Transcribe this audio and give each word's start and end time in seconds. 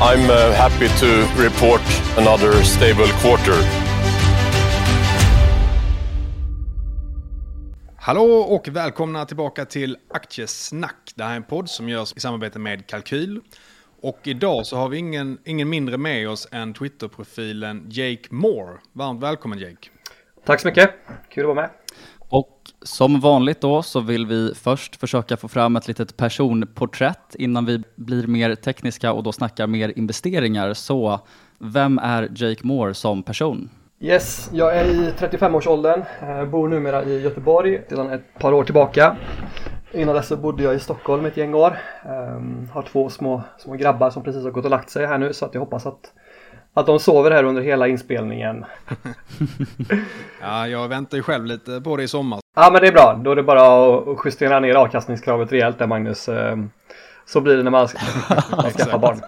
I'm 0.00 0.30
uh, 0.30 0.52
happy 0.52 0.88
to 0.88 1.06
report 1.42 1.80
another 2.16 2.62
stable 2.62 3.06
quarter. 3.06 3.54
Hallå 7.96 8.22
och 8.22 8.68
välkomna 8.68 9.24
tillbaka 9.24 9.64
till 9.64 9.96
Aktiesnack. 10.10 11.12
Det 11.14 11.24
här 11.24 11.32
är 11.32 11.36
en 11.36 11.42
podd 11.42 11.70
som 11.70 11.88
görs 11.88 12.16
i 12.16 12.20
samarbete 12.20 12.58
med 12.58 12.86
Kalkyl. 12.86 13.40
Och 14.00 14.18
idag 14.24 14.66
så 14.66 14.76
har 14.76 14.88
vi 14.88 14.96
ingen, 14.98 15.38
ingen 15.44 15.68
mindre 15.68 15.96
med 15.96 16.28
oss 16.28 16.48
än 16.52 16.74
Twitterprofilen 16.74 17.86
Jake 17.90 18.24
Moore. 18.30 18.78
Varmt 18.92 19.22
välkommen 19.22 19.58
Jake. 19.58 19.88
Tack 20.44 20.60
så 20.60 20.68
mycket, 20.68 20.90
kul 21.28 21.50
att 21.50 21.56
vara 21.56 21.60
med. 21.60 21.70
Som 22.82 23.20
vanligt 23.20 23.60
då 23.60 23.82
så 23.82 24.00
vill 24.00 24.26
vi 24.26 24.54
först 24.54 24.96
försöka 24.96 25.36
få 25.36 25.48
fram 25.48 25.76
ett 25.76 25.88
litet 25.88 26.16
personporträtt 26.16 27.34
innan 27.34 27.64
vi 27.64 27.82
blir 27.96 28.26
mer 28.26 28.54
tekniska 28.54 29.12
och 29.12 29.22
då 29.22 29.32
snackar 29.32 29.66
mer 29.66 29.92
investeringar. 29.96 30.74
Så 30.74 31.20
vem 31.58 31.98
är 31.98 32.28
Jake 32.34 32.66
Moore 32.66 32.94
som 32.94 33.22
person? 33.22 33.70
Yes, 34.00 34.50
jag 34.52 34.76
är 34.76 34.84
i 34.84 35.10
35-årsåldern, 35.18 36.02
eh, 36.22 36.44
bor 36.44 36.68
numera 36.68 37.04
i 37.04 37.20
Göteborg 37.20 37.82
sedan 37.88 38.10
ett 38.10 38.38
par 38.38 38.52
år 38.52 38.64
tillbaka. 38.64 39.16
Innan 39.92 40.14
dess 40.14 40.26
så 40.26 40.36
bodde 40.36 40.62
jag 40.62 40.74
i 40.74 40.78
Stockholm 40.78 41.24
ett 41.24 41.36
gäng 41.36 41.54
år. 41.54 41.78
Ehm, 42.04 42.68
har 42.72 42.82
två 42.82 43.08
små, 43.08 43.42
små 43.58 43.74
grabbar 43.74 44.10
som 44.10 44.22
precis 44.22 44.44
har 44.44 44.50
gått 44.50 44.64
och 44.64 44.70
lagt 44.70 44.90
sig 44.90 45.06
här 45.06 45.18
nu 45.18 45.32
så 45.32 45.44
att 45.44 45.54
jag 45.54 45.60
hoppas 45.60 45.86
att, 45.86 46.12
att 46.78 46.86
de 46.86 46.98
sover 46.98 47.30
här 47.30 47.44
under 47.44 47.62
hela 47.62 47.88
inspelningen. 47.88 48.64
ja, 50.40 50.68
jag 50.68 50.88
väntar 50.88 51.16
ju 51.16 51.22
själv 51.22 51.44
lite 51.44 51.80
på 51.80 51.96
det 51.96 52.02
i 52.02 52.08
sommar. 52.08 52.40
Ja, 52.56 52.70
men 52.72 52.82
det 52.82 52.88
är 52.88 52.92
bra. 52.92 53.20
Då 53.24 53.30
är 53.30 53.36
det 53.36 53.42
bara 53.42 53.96
att 53.98 54.18
justera 54.24 54.60
ner 54.60 54.74
avkastningskravet 54.74 55.52
rejält 55.52 55.78
där 55.78 55.86
Magnus. 55.86 56.28
Um, 56.28 56.70
så 57.26 57.40
blir 57.40 57.56
det 57.56 57.62
när 57.62 57.70
man, 57.70 57.88
man 58.50 58.70
skaffar 58.70 58.98
barn. 58.98 59.20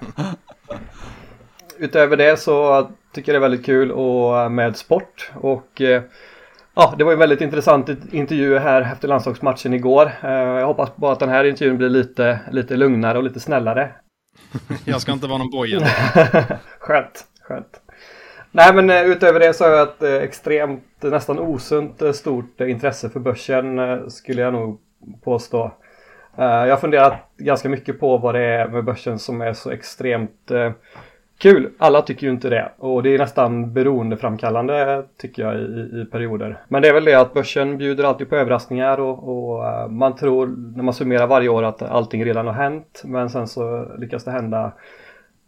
Utöver 1.78 2.16
det 2.16 2.40
så 2.40 2.88
tycker 3.14 3.32
jag 3.32 3.42
det 3.42 3.46
är 3.46 3.48
väldigt 3.48 3.66
kul 3.66 3.92
och 3.92 4.52
med 4.52 4.76
sport 4.76 5.30
och 5.34 5.80
uh, 5.80 6.02
Ja, 6.74 6.94
det 6.98 7.04
var 7.04 7.12
en 7.12 7.18
väldigt 7.18 7.40
intressant 7.40 7.88
intervju 8.12 8.58
här 8.58 8.82
efter 8.82 9.08
landslagsmatchen 9.08 9.75
igår. 9.75 10.12
Eh, 10.22 10.30
jag 10.30 10.66
hoppas 10.66 10.91
på 10.91 11.08
att 11.08 11.19
den 11.20 11.28
här 11.28 11.44
intervjun 11.44 11.78
blir 11.78 11.88
lite, 11.88 12.41
lite 12.50 12.76
lugnare 12.76 13.19
och 13.19 13.25
lite 13.25 13.41
snällare. 13.41 13.91
jag 14.84 15.00
ska 15.00 15.12
inte 15.12 15.26
vara 15.26 15.38
någon 15.38 15.50
boja. 15.50 15.80
skönt, 16.78 17.25
skönt. 17.42 17.80
Nej, 18.52 18.74
men 18.74 18.90
eh, 18.90 19.04
utöver 19.04 19.40
det 19.40 19.54
så 19.54 19.64
har 19.64 19.70
jag 19.70 19.88
ett 19.88 20.02
eh, 20.02 20.14
extremt, 20.14 20.84
nästan 21.00 21.38
osunt 21.38 22.02
eh, 22.02 22.12
stort 22.12 22.60
intresse 22.60 23.10
för 23.10 23.20
börsen 23.20 23.80
skulle 24.10 24.42
jag 24.42 24.52
nog 24.52 24.80
påstå. 25.24 25.72
Jag 26.36 26.70
har 26.70 26.76
funderat 26.76 27.14
ganska 27.36 27.68
mycket 27.68 28.00
på 28.00 28.18
vad 28.18 28.34
det 28.34 28.44
är 28.44 28.68
med 28.68 28.84
börsen 28.84 29.18
som 29.18 29.40
är 29.40 29.52
så 29.52 29.70
extremt 29.70 30.50
Kul! 31.38 31.70
Alla 31.78 32.02
tycker 32.02 32.26
ju 32.26 32.32
inte 32.32 32.48
det 32.48 32.72
och 32.78 33.02
det 33.02 33.14
är 33.14 33.18
nästan 33.18 33.72
beroendeframkallande 33.72 35.04
tycker 35.18 35.42
jag 35.42 35.54
i, 35.56 36.00
i 36.02 36.06
perioder. 36.10 36.62
Men 36.68 36.82
det 36.82 36.88
är 36.88 36.94
väl 36.94 37.04
det 37.04 37.14
att 37.14 37.34
börsen 37.34 37.78
bjuder 37.78 38.04
alltid 38.04 38.30
på 38.30 38.36
överraskningar 38.36 39.00
och, 39.00 39.28
och 39.28 39.92
man 39.92 40.16
tror 40.16 40.46
när 40.76 40.82
man 40.82 40.94
summerar 40.94 41.26
varje 41.26 41.48
år 41.48 41.62
att 41.62 41.82
allting 41.82 42.24
redan 42.24 42.46
har 42.46 42.54
hänt 42.54 43.02
men 43.04 43.30
sen 43.30 43.48
så 43.48 43.86
lyckas 43.98 44.24
det 44.24 44.30
hända 44.30 44.72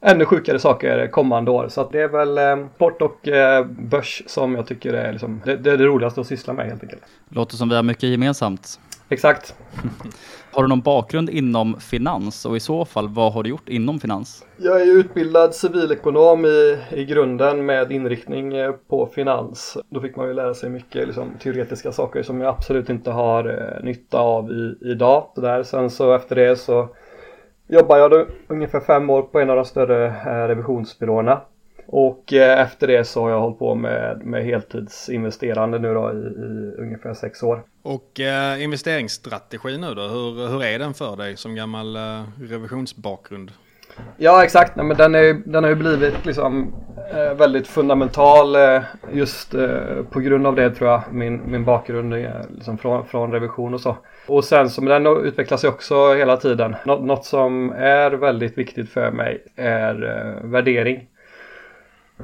ännu 0.02 0.24
sjukare 0.24 0.58
saker 0.58 1.06
kommande 1.06 1.50
år. 1.50 1.68
Så 1.68 1.80
att 1.80 1.92
det 1.92 2.00
är 2.00 2.08
väl 2.08 2.38
eh, 2.38 2.66
sport 2.74 3.02
och 3.02 3.28
eh, 3.28 3.66
börs 3.66 4.22
som 4.26 4.54
jag 4.54 4.66
tycker 4.66 4.92
är 4.92 5.12
liksom, 5.12 5.40
det, 5.44 5.56
det, 5.56 5.70
är 5.70 5.76
det 5.76 5.84
roligaste 5.84 6.20
att 6.20 6.26
syssla 6.26 6.52
med 6.52 6.66
helt 6.66 6.82
enkelt. 6.82 7.02
Låter 7.28 7.56
som 7.56 7.68
vi 7.68 7.74
har 7.74 7.82
mycket 7.82 8.08
gemensamt. 8.08 8.80
Exakt. 9.08 9.54
Har 10.54 10.62
du 10.62 10.68
någon 10.68 10.80
bakgrund 10.80 11.30
inom 11.30 11.80
finans 11.80 12.44
och 12.44 12.56
i 12.56 12.60
så 12.60 12.84
fall 12.84 13.08
vad 13.08 13.32
har 13.32 13.42
du 13.42 13.50
gjort 13.50 13.68
inom 13.68 14.00
finans? 14.00 14.46
Jag 14.56 14.82
är 14.82 14.86
utbildad 14.86 15.54
civilekonom 15.54 16.44
i, 16.44 16.78
i 16.90 17.04
grunden 17.04 17.66
med 17.66 17.92
inriktning 17.92 18.56
eh, 18.56 18.72
på 18.72 19.06
finans. 19.06 19.76
Då 19.88 20.00
fick 20.00 20.16
man 20.16 20.28
ju 20.28 20.34
lära 20.34 20.54
sig 20.54 20.70
mycket 20.70 21.06
liksom, 21.06 21.30
teoretiska 21.42 21.92
saker 21.92 22.22
som 22.22 22.40
jag 22.40 22.48
absolut 22.54 22.90
inte 22.90 23.10
har 23.10 23.44
eh, 23.44 23.84
nytta 23.84 24.18
av 24.18 24.50
i, 24.50 24.76
idag. 24.80 25.26
Så 25.34 25.40
där. 25.40 25.62
Sen 25.62 25.90
så 25.90 26.14
efter 26.14 26.36
det 26.36 26.56
så 26.56 26.88
jobbade 27.72 28.00
jag 28.00 28.26
ungefär 28.48 28.80
fem 28.80 29.10
år 29.10 29.22
på 29.22 29.40
en 29.40 29.50
av 29.50 29.56
de 29.56 29.64
större 29.64 30.06
eh, 30.06 30.48
revisionsbyråerna 30.48 31.40
och 31.86 32.32
eh, 32.32 32.60
efter 32.60 32.86
det 32.86 33.04
så 33.04 33.22
har 33.22 33.30
jag 33.30 33.40
hållit 33.40 33.58
på 33.58 33.74
med, 33.74 34.20
med 34.24 34.44
heltidsinvesterande 34.44 35.78
nu 35.78 35.94
då 35.94 36.12
i, 36.12 36.16
i 36.16 36.74
ungefär 36.78 37.14
sex 37.14 37.42
år. 37.42 37.62
Och 37.82 38.20
eh, 38.20 38.62
investeringsstrategi 38.62 39.78
nu 39.78 39.94
då, 39.94 40.02
hur, 40.02 40.48
hur 40.48 40.64
är 40.64 40.78
den 40.78 40.94
för 40.94 41.16
dig 41.16 41.36
som 41.36 41.54
gammal 41.54 41.96
eh, 41.96 42.22
revisionsbakgrund? 42.40 43.50
Ja 44.16 44.44
exakt, 44.44 44.76
Nej, 44.76 44.86
men 44.86 44.96
den, 44.96 45.14
är, 45.14 45.42
den 45.44 45.64
har 45.64 45.70
ju 45.70 45.76
blivit 45.76 46.26
liksom 46.26 46.74
eh, 47.14 47.34
väldigt 47.34 47.68
fundamental 47.68 48.56
eh, 48.56 48.82
just 49.12 49.54
eh, 49.54 50.02
på 50.10 50.20
grund 50.20 50.46
av 50.46 50.54
det 50.54 50.70
tror 50.70 50.90
jag, 50.90 51.02
min, 51.10 51.50
min 51.50 51.64
bakgrund 51.64 52.14
liksom 52.50 52.78
från, 52.78 53.06
från 53.06 53.32
revision 53.32 53.74
och 53.74 53.80
så. 53.80 53.96
Och 54.26 54.44
sen 54.44 54.70
som 54.70 54.84
den 54.84 55.06
utvecklas 55.06 55.64
ju 55.64 55.68
också 55.68 56.14
hela 56.14 56.36
tiden. 56.36 56.76
Nå 56.84 56.98
något 56.98 57.24
som 57.24 57.70
är 57.76 58.10
väldigt 58.10 58.58
viktigt 58.58 58.90
för 58.90 59.10
mig 59.10 59.44
är 59.56 59.94
eh, 60.04 60.50
värdering. 60.50 61.08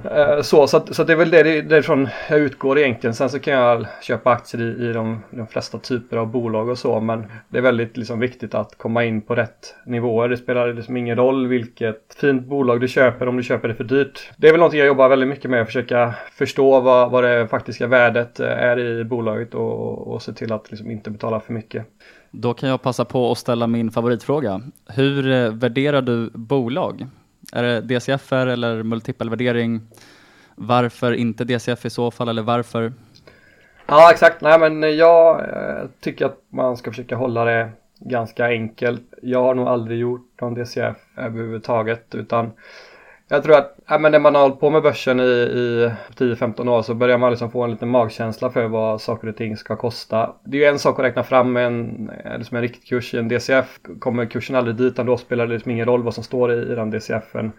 Eh, 0.05 0.43
så, 0.43 0.67
så, 0.67 0.77
att, 0.77 0.95
så 0.95 1.03
att 1.03 1.09
det 1.09 1.13
är 1.13 1.17
väl 1.17 1.31
det, 1.31 1.43
det 1.43 1.63
därifrån 1.63 2.09
jag 2.31 2.39
utgår 2.39 2.79
egentligen. 2.79 3.15
Sen 3.15 3.31
så 3.31 3.39
kan 3.39 3.55
jag 3.55 3.87
köpa 4.03 4.31
aktier 4.31 4.63
i, 4.63 4.89
i 4.89 4.93
de, 4.93 5.23
de, 5.31 5.47
flesta 5.47 5.79
typer 5.79 6.17
av 6.17 6.27
bolag 6.27 6.69
och 6.69 6.79
så. 6.79 7.01
Men 7.01 7.25
det 7.49 7.59
är 7.59 7.63
väldigt 7.63 7.97
liksom, 7.97 8.21
viktigt 8.21 8.55
att 8.55 8.79
komma 8.79 9.05
in 9.05 9.23
på 9.23 9.35
rätt 9.35 9.75
nivåer. 9.87 10.29
Det 10.29 10.37
spelar 10.37 10.73
liksom 10.73 10.97
ingen 10.97 11.17
roll 11.17 11.47
vilket 11.47 12.17
fint 12.21 12.47
bolag 12.47 12.81
du 12.81 12.89
köper 12.89 13.29
om 13.29 13.37
du 13.37 13.43
köper 13.43 13.69
det 13.69 13.75
för 13.75 13.85
dyrt. 13.85 14.31
Det 14.37 14.49
är 14.49 14.53
väl 14.53 14.59
någonting 14.59 14.81
jag 14.81 14.87
jobbar 14.87 15.09
väldigt 15.09 15.29
mycket 15.29 15.51
med. 15.51 15.61
Att 15.61 15.67
försöka 15.67 16.15
förstå 16.33 16.81
vad, 16.81 17.11
vad 17.11 17.25
det 17.25 17.49
faktiska 17.49 17.87
värdet 17.87 18.41
eh, 18.41 18.47
är 18.47 18.79
i 18.79 19.05
bolaget 19.05 19.55
och, 19.55 20.09
och 20.09 20.23
se 20.23 20.33
till 20.33 20.53
att 20.53 20.71
liksom, 20.71 20.91
inte 20.91 21.11
betala 21.11 21.41
för 21.41 21.53
mycket. 21.53 21.87
Då 22.31 22.55
kan 22.55 22.69
jag 22.69 22.83
passa 22.83 23.05
på 23.05 23.33
att 23.33 23.39
ställa 23.39 23.67
min 23.67 23.91
favoritfråga. 23.91 24.61
Hur 24.89 25.31
eh, 25.31 25.53
värderar 25.53 26.03
du 26.03 26.31
bolag? 26.35 27.07
Är 27.53 27.63
det 27.63 27.81
DCF 27.81 28.33
eller 28.33 28.83
multipelvärdering? 28.83 29.81
Varför 30.55 31.13
inte 31.13 31.45
DCF 31.45 31.85
i 31.85 31.91
så 31.91 32.11
fall 32.11 32.29
eller 32.29 32.43
varför? 32.43 32.93
Ja 33.87 34.11
exakt, 34.13 34.41
nej 34.41 34.59
men 34.59 34.97
jag 34.97 35.41
eh, 35.41 35.89
tycker 36.01 36.27
att 36.27 36.43
man 36.49 36.77
ska 36.77 36.91
försöka 36.91 37.17
hålla 37.17 37.45
det 37.45 37.71
ganska 38.01 38.47
enkelt. 38.47 39.03
Jag 39.23 39.43
har 39.43 39.55
nog 39.55 39.69
aldrig 39.69 39.99
gjort 39.99 40.41
någon 40.41 40.55
DCF 40.55 40.97
överhuvudtaget 41.17 42.15
utan 42.15 42.53
jag 43.29 43.43
tror 43.43 43.57
att 43.57 43.79
ja, 43.89 43.99
men 43.99 44.13
när 44.13 44.19
man 44.19 44.35
har 44.35 44.43
hållit 44.43 44.61
på 44.61 44.71
med 44.71 44.83
börsen 44.83 45.21
i, 45.21 45.23
i 45.23 45.91
10-15 46.17 46.69
år 46.69 46.83
så 46.83 46.95
börjar 46.95 47.19
man 47.19 47.31
liksom 47.31 47.51
få 47.51 47.63
en 47.63 47.71
liten 47.71 47.89
magkänsla 47.89 48.51
för 48.51 48.69
vad 48.69 49.01
saker 49.01 49.29
och 49.29 49.37
ting 49.37 49.57
ska 49.57 49.77
kosta. 49.77 50.35
Det 50.45 50.57
är 50.57 50.61
ju 50.61 50.67
en 50.67 50.79
sak 50.79 50.99
att 50.99 51.05
räkna 51.05 51.23
fram 51.23 51.57
en, 51.57 52.11
liksom 52.39 52.57
en 52.57 52.63
riktkurs 52.63 53.15
i 53.15 53.19
en 53.19 53.29
DCF. 53.29 53.79
Kommer 53.99 54.27
kursen 54.27 54.57
aldrig 54.57 54.77
dit, 54.77 54.97
då 54.97 55.17
spelar 55.17 55.47
det 55.47 55.53
liksom 55.53 55.71
ingen 55.71 55.87
roll 55.87 56.03
vad 56.03 56.15
som 56.15 56.25
står 56.25 56.53
i, 56.53 56.73
i 56.73 56.75
den 56.75 56.91
DCFen 56.91 57.53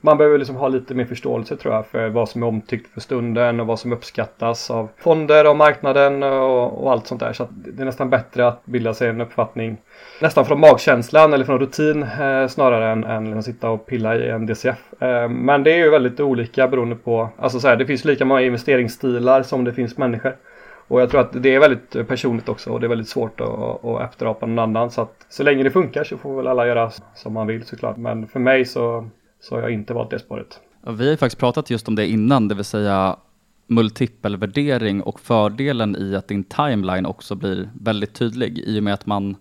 man 0.00 0.18
behöver 0.18 0.38
liksom 0.38 0.56
ha 0.56 0.68
lite 0.68 0.94
mer 0.94 1.04
förståelse 1.04 1.56
tror 1.56 1.74
jag 1.74 1.86
för 1.86 2.08
vad 2.08 2.28
som 2.28 2.42
är 2.42 2.46
omtyckt 2.46 2.94
för 2.94 3.00
stunden 3.00 3.60
och 3.60 3.66
vad 3.66 3.78
som 3.78 3.92
uppskattas 3.92 4.70
av 4.70 4.88
fonder 4.96 5.50
och 5.50 5.56
marknaden 5.56 6.22
och, 6.22 6.84
och 6.84 6.92
allt 6.92 7.06
sånt 7.06 7.20
där. 7.20 7.32
Så 7.32 7.48
det 7.50 7.82
är 7.82 7.84
nästan 7.84 8.10
bättre 8.10 8.48
att 8.48 8.66
bilda 8.66 8.94
sig 8.94 9.08
en 9.08 9.20
uppfattning 9.20 9.76
nästan 10.20 10.44
från 10.44 10.60
magkänslan 10.60 11.32
eller 11.32 11.44
från 11.44 11.60
rutin 11.60 12.02
eh, 12.02 12.46
snarare 12.46 12.92
än, 12.92 13.04
än 13.04 13.38
att 13.38 13.44
sitta 13.44 13.70
och 13.70 13.86
pilla 13.86 14.16
i 14.16 14.28
en 14.28 14.46
DCF. 14.46 15.02
Eh, 15.02 15.28
men 15.28 15.62
det 15.62 15.72
är 15.72 15.76
ju 15.76 15.90
väldigt 15.90 16.20
olika 16.20 16.68
beroende 16.68 16.96
på, 16.96 17.28
alltså 17.38 17.60
så 17.60 17.68
här, 17.68 17.76
det 17.76 17.86
finns 17.86 18.04
lika 18.04 18.24
många 18.24 18.42
investeringsstilar 18.42 19.42
som 19.42 19.64
det 19.64 19.72
finns 19.72 19.98
människor. 19.98 20.36
Och 20.88 21.00
jag 21.00 21.10
tror 21.10 21.20
att 21.20 21.42
det 21.42 21.54
är 21.54 21.60
väldigt 21.60 22.08
personligt 22.08 22.48
också 22.48 22.70
och 22.70 22.80
det 22.80 22.86
är 22.86 22.88
väldigt 22.88 23.08
svårt 23.08 23.40
att, 23.40 23.84
att 23.84 24.02
efterapa 24.02 24.46
någon 24.46 24.58
annan. 24.58 24.90
Så 24.90 25.02
att 25.02 25.26
så 25.28 25.42
länge 25.42 25.62
det 25.62 25.70
funkar 25.70 26.04
så 26.04 26.18
får 26.18 26.36
väl 26.36 26.46
alla 26.46 26.66
göra 26.66 26.90
som 27.14 27.32
man 27.32 27.46
vill 27.46 27.64
såklart. 27.64 27.96
Men 27.96 28.26
för 28.26 28.40
mig 28.40 28.64
så, 28.64 29.08
så 29.40 29.54
har 29.54 29.62
jag 29.62 29.72
inte 29.72 29.94
valt 29.94 30.10
det 30.10 30.18
spåret. 30.18 30.60
Vi 30.86 31.04
har 31.04 31.10
ju 31.10 31.16
faktiskt 31.16 31.40
pratat 31.40 31.70
just 31.70 31.88
om 31.88 31.94
det 31.94 32.06
innan, 32.06 32.48
det 32.48 32.54
vill 32.54 32.64
säga 32.64 33.16
multipelvärdering 33.66 35.02
och 35.02 35.20
fördelen 35.20 35.96
i 35.96 36.16
att 36.16 36.28
din 36.28 36.44
timeline 36.44 37.06
också 37.06 37.34
blir 37.34 37.70
väldigt 37.80 38.14
tydlig 38.14 38.58
i 38.58 38.78
och 38.78 38.82
med 38.82 38.94
att 38.94 39.06
man, 39.06 39.36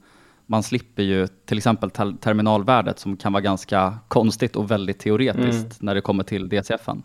man 0.45 0.63
slipper 0.63 1.03
ju 1.03 1.27
till 1.27 1.57
exempel 1.57 1.91
terminalvärdet 1.91 2.99
som 2.99 3.17
kan 3.17 3.33
vara 3.33 3.41
ganska 3.41 3.97
konstigt 4.07 4.55
och 4.55 4.71
väldigt 4.71 4.99
teoretiskt 4.99 5.55
mm. 5.55 5.77
när 5.79 5.95
det 5.95 6.01
kommer 6.01 6.23
till 6.23 6.49
DCFen. 6.49 7.03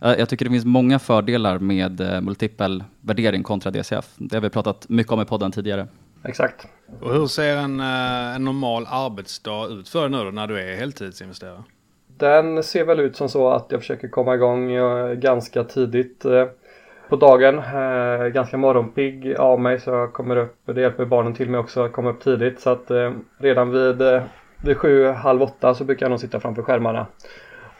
Eh, 0.00 0.12
jag 0.12 0.28
tycker 0.28 0.44
det 0.44 0.50
finns 0.50 0.64
många 0.64 0.98
fördelar 0.98 1.58
med 1.58 2.00
eh, 2.00 2.20
multipel 2.20 2.84
värdering 3.00 3.42
kontra 3.42 3.70
DCF. 3.70 4.10
Det 4.16 4.36
har 4.36 4.40
vi 4.40 4.50
pratat 4.50 4.88
mycket 4.88 5.12
om 5.12 5.20
i 5.20 5.24
podden 5.24 5.52
tidigare. 5.52 5.88
Exakt. 6.24 6.66
Och 7.00 7.14
hur 7.14 7.26
ser 7.26 7.56
en, 7.56 7.80
eh, 7.80 8.34
en 8.34 8.44
normal 8.44 8.86
arbetsdag 8.88 9.66
ut 9.68 9.88
för 9.88 10.00
dig 10.00 10.10
nu 10.10 10.24
då, 10.24 10.30
när 10.30 10.46
du 10.46 10.60
är 10.60 10.76
heltidsinvesterare? 10.76 11.62
Den 12.18 12.62
ser 12.62 12.84
väl 12.84 13.00
ut 13.00 13.16
som 13.16 13.28
så 13.28 13.50
att 13.50 13.66
jag 13.68 13.80
försöker 13.80 14.08
komma 14.08 14.34
igång 14.34 14.72
eh, 14.72 15.12
ganska 15.12 15.64
tidigt 15.64 16.24
eh, 16.24 16.46
på 17.08 17.16
dagen. 17.16 17.58
Eh, 17.58 18.26
ganska 18.26 18.56
morgonpigg 18.56 19.36
av 19.36 19.60
mig 19.60 19.80
så 19.80 19.90
jag 19.90 20.12
kommer 20.12 20.36
upp, 20.36 20.56
det 20.64 20.80
hjälper 20.80 21.04
barnen 21.04 21.34
till 21.34 21.50
mig 21.50 21.60
också, 21.60 21.84
att 21.84 21.92
komma 21.92 22.10
upp 22.10 22.20
tidigt. 22.20 22.60
Så 22.60 22.70
att 22.70 22.90
redan 23.38 23.70
vid, 23.70 24.02
vid 24.64 24.76
sju, 24.76 25.06
halv 25.06 25.42
åtta 25.42 25.74
så 25.74 25.84
brukar 25.84 26.06
jag 26.06 26.10
nog 26.10 26.20
sitta 26.20 26.40
framför 26.40 26.62
skärmarna 26.62 27.06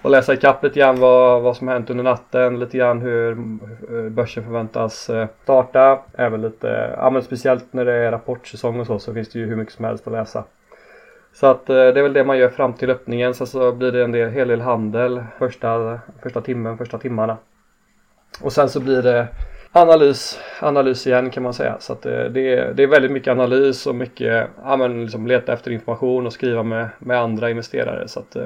och 0.03 0.11
läsa 0.11 0.35
ikapp 0.35 0.65
lite 0.65 0.79
grann 0.79 1.01
vad, 1.01 1.43
vad 1.43 1.57
som 1.57 1.69
har 1.69 1.75
hänt 1.75 1.91
under 1.91 2.05
natten, 2.05 2.59
lite 2.59 2.79
grann 2.79 3.01
hur 3.01 3.35
börsen 4.11 4.45
förväntas 4.45 5.11
starta. 5.43 6.03
Även 6.15 6.43
lite, 6.43 6.95
ja 6.97 7.11
men 7.11 7.23
speciellt 7.23 7.73
när 7.73 7.85
det 7.85 7.95
är 7.95 8.11
rapportsäsong 8.11 8.81
och 8.81 8.87
så, 8.87 8.99
så 8.99 9.15
finns 9.15 9.29
det 9.29 9.39
ju 9.39 9.47
hur 9.47 9.57
mycket 9.57 9.75
som 9.75 9.85
helst 9.85 10.07
att 10.07 10.13
läsa. 10.13 10.45
Så 11.33 11.47
att 11.47 11.71
eh, 11.71 11.75
det 11.75 11.99
är 11.99 12.03
väl 12.03 12.13
det 12.13 12.25
man 12.25 12.39
gör 12.39 12.49
fram 12.49 12.75
till 12.75 12.91
öppningen, 12.91 13.35
sen 13.35 13.47
så 13.47 13.73
blir 13.73 13.93
det 13.93 14.05
en 14.05 14.13
del, 14.13 14.31
hel 14.31 14.49
del 14.49 14.61
handel 14.61 15.23
första, 15.39 16.01
första 16.23 16.41
timmen, 16.41 16.79
första 16.79 16.99
timmarna. 16.99 17.37
Och 18.41 18.53
sen 18.53 18.69
så 18.69 18.81
blir 18.81 19.03
det 19.03 19.29
analys, 19.73 20.39
analys 20.61 21.07
igen 21.07 21.31
kan 21.31 21.43
man 21.43 21.55
säga. 21.55 21.77
Så 21.81 21.93
att 21.93 22.07
eh, 22.07 22.13
det, 22.13 22.29
det, 22.29 22.55
är, 22.55 22.75
det 22.75 22.83
är 22.83 22.87
väldigt 22.87 23.11
mycket 23.11 23.31
analys 23.31 23.87
och 23.87 23.95
mycket, 23.95 24.49
ja 24.65 24.77
men 24.77 25.03
liksom 25.03 25.27
leta 25.27 25.53
efter 25.53 25.71
information 25.71 26.27
och 26.27 26.33
skriva 26.33 26.63
med, 26.63 26.89
med 26.99 27.19
andra 27.19 27.51
investerare. 27.51 28.09
Så 28.09 28.21
att 28.21 28.37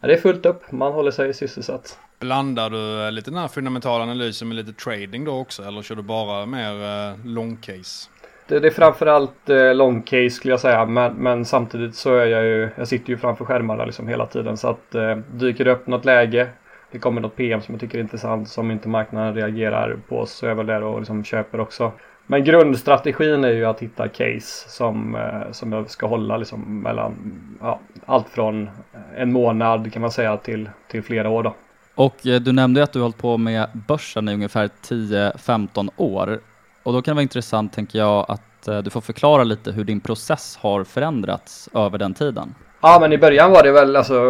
ja, 0.00 0.08
det 0.08 0.14
är 0.14 0.20
fullt 0.20 0.46
upp, 0.46 0.72
man 0.72 0.92
håller 0.92 1.10
sig 1.10 1.34
sysselsatt. 1.34 1.98
Blandar 2.20 2.70
du 2.70 3.10
lite 3.10 3.30
den 3.30 3.38
här 3.38 3.48
fundamentala 3.48 4.02
analysen 4.02 4.48
med 4.48 4.56
lite 4.56 4.72
trading 4.72 5.24
då 5.24 5.38
också 5.38 5.62
eller 5.62 5.82
kör 5.82 5.94
du 5.94 6.02
bara 6.02 6.46
mer 6.46 6.72
eh, 6.72 7.26
long 7.26 7.56
case? 7.56 8.08
Det, 8.48 8.60
det 8.60 8.66
är 8.66 8.70
framförallt 8.70 9.50
eh, 9.50 9.74
long 9.74 10.02
case 10.02 10.30
skulle 10.30 10.52
jag 10.52 10.60
säga 10.60 10.86
men, 10.86 11.14
men, 11.14 11.44
samtidigt 11.44 11.94
så 11.94 12.16
är 12.16 12.26
jag 12.26 12.44
ju, 12.44 12.68
jag 12.76 12.88
sitter 12.88 13.10
ju 13.10 13.16
framför 13.16 13.44
skärmarna 13.44 13.84
liksom 13.84 14.08
hela 14.08 14.26
tiden 14.26 14.56
så 14.56 14.68
att 14.68 14.94
eh, 14.94 15.16
dyker 15.16 15.64
det 15.64 15.70
upp 15.70 15.86
något 15.86 16.04
läge 16.04 16.48
det 16.90 16.98
kommer 16.98 17.20
något 17.20 17.36
PM 17.36 17.60
som 17.60 17.74
jag 17.74 17.80
tycker 17.80 17.98
är 17.98 18.02
intressant 18.02 18.48
som 18.48 18.70
inte 18.70 18.88
marknaden 18.88 19.34
reagerar 19.34 19.96
på 20.08 20.26
så 20.26 20.46
är 20.46 20.50
jag 20.50 20.56
väl 20.56 20.66
där 20.66 20.82
och 20.82 20.98
liksom 20.98 21.24
köper 21.24 21.60
också. 21.60 21.92
Men 22.26 22.44
grundstrategin 22.44 23.44
är 23.44 23.52
ju 23.52 23.64
att 23.64 23.80
hitta 23.80 24.08
case 24.08 24.68
som, 24.68 25.14
eh, 25.14 25.52
som 25.52 25.72
jag 25.72 25.90
ska 25.90 26.06
hålla 26.06 26.36
liksom 26.36 26.82
mellan 26.82 27.14
ja, 27.60 27.80
allt 28.06 28.28
från 28.28 28.70
en 29.16 29.32
månad 29.32 29.92
kan 29.92 30.02
man 30.02 30.10
säga 30.10 30.36
till, 30.36 30.70
till 30.88 31.02
flera 31.02 31.28
år. 31.28 31.42
Då. 31.42 31.54
Och 31.94 32.26
eh, 32.26 32.40
du 32.40 32.52
nämnde 32.52 32.82
att 32.82 32.92
du 32.92 32.98
har 32.98 33.04
hållit 33.04 33.18
på 33.18 33.36
med 33.36 33.66
börsen 33.88 34.28
i 34.28 34.34
ungefär 34.34 34.70
10-15 34.88 35.90
år. 35.96 36.40
Och 36.86 36.92
då 36.92 37.02
kan 37.02 37.12
det 37.12 37.14
vara 37.14 37.22
intressant, 37.22 37.72
tänker 37.72 37.98
jag, 37.98 38.26
att 38.28 38.68
eh, 38.68 38.78
du 38.78 38.90
får 38.90 39.00
förklara 39.00 39.44
lite 39.44 39.72
hur 39.72 39.84
din 39.84 40.00
process 40.00 40.58
har 40.60 40.84
förändrats 40.84 41.68
över 41.74 41.98
den 41.98 42.14
tiden. 42.14 42.54
Ja 42.80 42.98
men 43.00 43.12
i 43.12 43.18
början 43.18 43.50
var 43.50 43.62
det 43.62 43.72
väl 43.72 43.96
alltså 43.96 44.20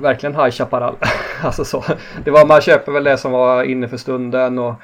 verkligen 0.00 0.34
High 0.34 0.50
Chaparral. 0.50 0.96
alltså 1.42 1.64
så. 1.64 1.84
Det 2.24 2.30
var, 2.30 2.46
man 2.46 2.60
köper 2.60 2.92
väl 2.92 3.04
det 3.04 3.18
som 3.18 3.32
var 3.32 3.64
inne 3.64 3.88
för 3.88 3.96
stunden 3.96 4.58
och 4.58 4.74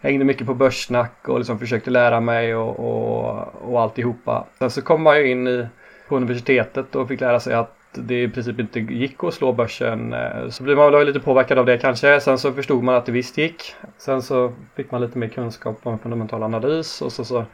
hängde 0.00 0.24
mycket 0.24 0.46
på 0.46 0.54
börssnack 0.54 1.28
och 1.28 1.38
liksom 1.38 1.58
försökte 1.58 1.90
lära 1.90 2.20
mig 2.20 2.54
och, 2.54 2.80
och, 2.80 3.72
och 3.72 3.80
alltihopa. 3.82 4.44
Sen 4.58 4.70
så 4.70 4.82
kom 4.82 5.02
man 5.02 5.18
ju 5.18 5.30
in 5.30 5.48
i, 5.48 5.66
på 6.08 6.16
universitetet 6.16 6.94
och 6.94 7.08
fick 7.08 7.20
lära 7.20 7.40
sig 7.40 7.54
att 7.54 7.76
det 7.94 8.22
i 8.22 8.28
princip 8.28 8.60
inte 8.60 8.80
gick 8.80 9.24
att 9.24 9.34
slå 9.34 9.52
börsen. 9.52 10.14
Så 10.50 10.62
blev 10.62 10.76
man 10.76 10.92
väl 10.92 11.06
lite 11.06 11.20
påverkad 11.20 11.58
av 11.58 11.66
det 11.66 11.78
kanske. 11.78 12.20
Sen 12.20 12.38
så 12.38 12.52
förstod 12.52 12.82
man 12.82 12.94
att 12.94 13.06
det 13.06 13.12
visst 13.12 13.38
gick. 13.38 13.74
Sen 13.98 14.22
så 14.22 14.52
fick 14.76 14.90
man 14.90 15.00
lite 15.00 15.18
mer 15.18 15.28
kunskap 15.28 15.78
om 15.82 15.98
fundamental 15.98 16.42
analys 16.42 17.02
och 17.02 17.12
så, 17.12 17.24
så 17.24 17.44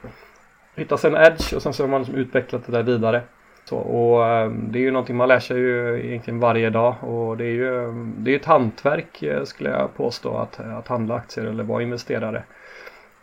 hittade 0.78 1.00
sig 1.00 1.10
en 1.10 1.16
edge 1.16 1.54
och 1.54 1.62
sen 1.62 1.72
så 1.72 1.82
har 1.82 1.88
man 1.88 2.00
liksom 2.00 2.16
utvecklat 2.16 2.66
det 2.66 2.72
där 2.72 2.82
vidare. 2.82 3.22
Så, 3.64 3.76
och 3.76 4.26
ehm, 4.26 4.72
det 4.72 4.78
är 4.78 4.80
ju 4.80 4.90
någonting 4.90 5.16
man 5.16 5.28
lär 5.28 5.40
sig 5.40 5.58
ju 5.58 6.06
egentligen 6.06 6.40
varje 6.40 6.70
dag 6.70 6.94
och 7.00 7.36
det 7.36 7.44
är 7.44 7.52
ju 7.52 7.92
det 8.18 8.32
är 8.32 8.36
ett 8.36 8.44
hantverk 8.44 9.22
eh, 9.22 9.44
skulle 9.44 9.70
jag 9.70 9.96
påstå 9.96 10.36
att, 10.36 10.60
att 10.60 10.88
handla 10.88 11.14
aktier 11.14 11.44
eller 11.44 11.64
vara 11.64 11.82
investerare. 11.82 12.42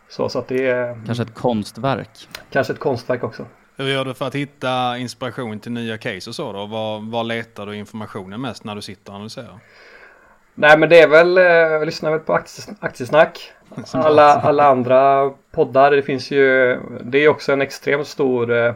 Så, 0.08 0.28
så 0.28 0.38
att 0.38 0.48
det 0.48 0.66
är 0.66 1.00
Kanske 1.06 1.22
ett 1.22 1.34
konstverk. 1.34 2.28
Kanske 2.50 2.72
ett 2.72 2.78
konstverk 2.78 3.24
också. 3.24 3.44
Hur 3.78 3.88
gör 3.88 4.04
du 4.04 4.14
för 4.14 4.26
att 4.26 4.34
hitta 4.34 4.98
inspiration 4.98 5.60
till 5.60 5.72
nya 5.72 5.98
case 5.98 6.30
och 6.30 6.34
så 6.34 6.52
då? 6.52 6.66
Var, 6.66 7.10
var 7.10 7.24
letar 7.24 7.66
du 7.66 7.76
informationen 7.76 8.40
mest 8.40 8.64
när 8.64 8.74
du 8.74 8.82
sitter 8.82 9.10
och 9.10 9.16
analyserar? 9.16 9.58
Nej 10.54 10.78
men 10.78 10.88
det 10.88 11.00
är 11.00 11.08
väl, 11.08 11.38
eh, 11.38 11.44
jag 11.44 11.86
lyssnar 11.86 12.10
väl 12.10 12.20
på 12.20 12.40
aktiesnack. 12.80 13.52
Alla, 13.92 14.34
alla 14.34 14.64
andra 14.64 15.30
poddar, 15.52 15.90
det 15.90 16.02
finns 16.02 16.30
ju, 16.30 16.78
det 17.04 17.18
är 17.18 17.28
också 17.28 17.52
en 17.52 17.62
extremt 17.62 18.06
stor 18.06 18.52
eh, 18.52 18.74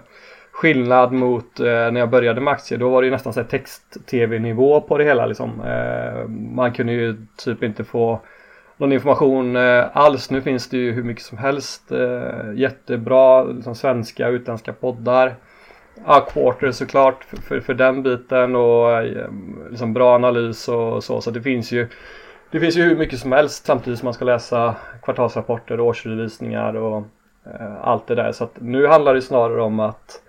skillnad 0.53 1.13
mot 1.13 1.61
eh, 1.61 1.65
när 1.67 2.01
jag 2.01 2.11
började 2.11 2.41
med 2.41 2.53
aktier. 2.53 2.79
Då 2.79 2.89
var 2.89 3.03
det 3.03 3.07
ju 3.07 3.13
nästan 3.13 3.45
text-tv-nivå 3.45 4.81
på 4.81 4.99
det 4.99 5.05
hela 5.05 5.27
liksom. 5.27 5.63
Man 6.55 6.73
kunde 6.73 6.93
ju 6.93 7.27
typ 7.37 7.63
inte 7.63 7.85
få 7.85 8.21
någon 8.81 8.93
information 8.93 9.57
eh, 9.57 9.97
alls. 9.97 10.31
Nu 10.31 10.43
finns 10.43 10.69
det 10.69 10.77
ju 10.77 10.93
hur 10.93 11.03
mycket 11.03 11.25
som 11.25 11.39
helst. 11.39 11.93
Eh, 11.93 12.55
jättebra 12.55 13.45
liksom, 13.45 13.75
svenska 13.75 14.29
utländska 14.29 14.73
poddar. 14.73 15.35
Ja, 16.07 16.21
Quarter 16.33 16.73
såklart 16.73 17.25
för, 17.25 17.37
för, 17.37 17.61
för 17.61 17.75
den 17.75 18.03
biten 18.03 18.57
och 18.57 18.93
eh, 18.93 19.31
liksom 19.71 19.93
bra 19.93 20.15
analys 20.15 20.69
och 20.69 21.05
så. 21.05 21.21
Så 21.21 21.31
det 21.31 21.43
finns 21.43 21.73
ju 21.73 21.89
det 22.51 22.61
finns 22.61 22.77
ju 22.77 22.83
hur 22.83 22.97
mycket 22.97 23.19
som 23.19 23.33
helst 23.33 23.67
samtidigt 23.67 23.99
som 23.99 24.07
man 24.07 24.15
ska 24.15 24.25
läsa 24.25 24.77
kvartalsrapporter 25.03 25.81
och 25.81 25.87
årsredovisningar 25.87 26.77
och 26.77 27.05
eh, 27.47 27.81
allt 27.81 28.07
det 28.07 28.15
där. 28.15 28.33
Så 28.33 28.45
att 28.45 28.61
nu 28.61 28.87
handlar 28.87 29.15
det 29.15 29.23
snarare 29.23 29.63
om 29.63 29.81
att 29.81 30.23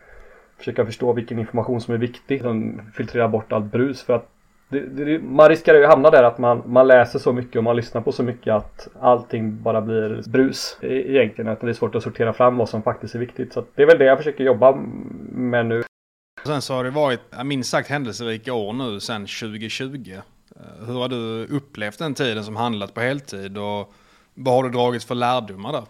försöka 0.57 0.85
förstå 0.85 1.13
vilken 1.13 1.39
information 1.39 1.81
som 1.81 1.93
är 1.93 1.97
viktig. 1.97 2.41
Filtrera 2.93 3.27
bort 3.27 3.51
allt 3.51 3.65
brus 3.65 4.03
för 4.03 4.13
att 4.13 4.27
det, 4.71 4.79
det, 4.79 5.19
man 5.19 5.49
riskerar 5.49 5.77
ju 5.77 5.83
att 5.83 5.89
hamna 5.89 6.09
där 6.09 6.23
att 6.23 6.37
man, 6.37 6.63
man 6.65 6.87
läser 6.87 7.19
så 7.19 7.33
mycket 7.33 7.55
och 7.55 7.63
man 7.63 7.75
lyssnar 7.75 8.01
på 8.01 8.11
så 8.11 8.23
mycket 8.23 8.53
att 8.53 8.87
allting 8.99 9.61
bara 9.61 9.81
blir 9.81 10.29
brus 10.29 10.77
e, 10.81 10.87
egentligen. 10.87 11.51
Att 11.51 11.61
det 11.61 11.69
är 11.69 11.73
svårt 11.73 11.95
att 11.95 12.03
sortera 12.03 12.33
fram 12.33 12.57
vad 12.57 12.69
som 12.69 12.83
faktiskt 12.83 13.15
är 13.15 13.19
viktigt. 13.19 13.53
Så 13.53 13.63
det 13.75 13.81
är 13.81 13.87
väl 13.87 13.97
det 13.97 14.05
jag 14.05 14.17
försöker 14.17 14.43
jobba 14.43 14.75
med 15.31 15.65
nu. 15.65 15.83
Sen 16.45 16.61
så 16.61 16.73
har 16.73 16.83
det 16.83 16.89
varit 16.89 17.19
minst 17.43 17.69
sagt 17.69 17.89
händelserika 17.89 18.53
år 18.53 18.73
nu 18.73 18.99
sedan 18.99 19.21
2020. 19.21 20.11
Eh, 20.11 20.85
hur 20.87 20.93
har 20.93 21.09
du 21.09 21.45
upplevt 21.45 21.99
den 21.99 22.13
tiden 22.13 22.43
som 22.43 22.55
handlat 22.55 22.93
på 22.93 23.01
heltid 23.01 23.57
och 23.57 23.93
vad 24.33 24.53
har 24.53 24.63
du 24.63 24.69
dragit 24.69 25.03
för 25.03 25.15
lärdomar 25.15 25.71
där? 25.71 25.83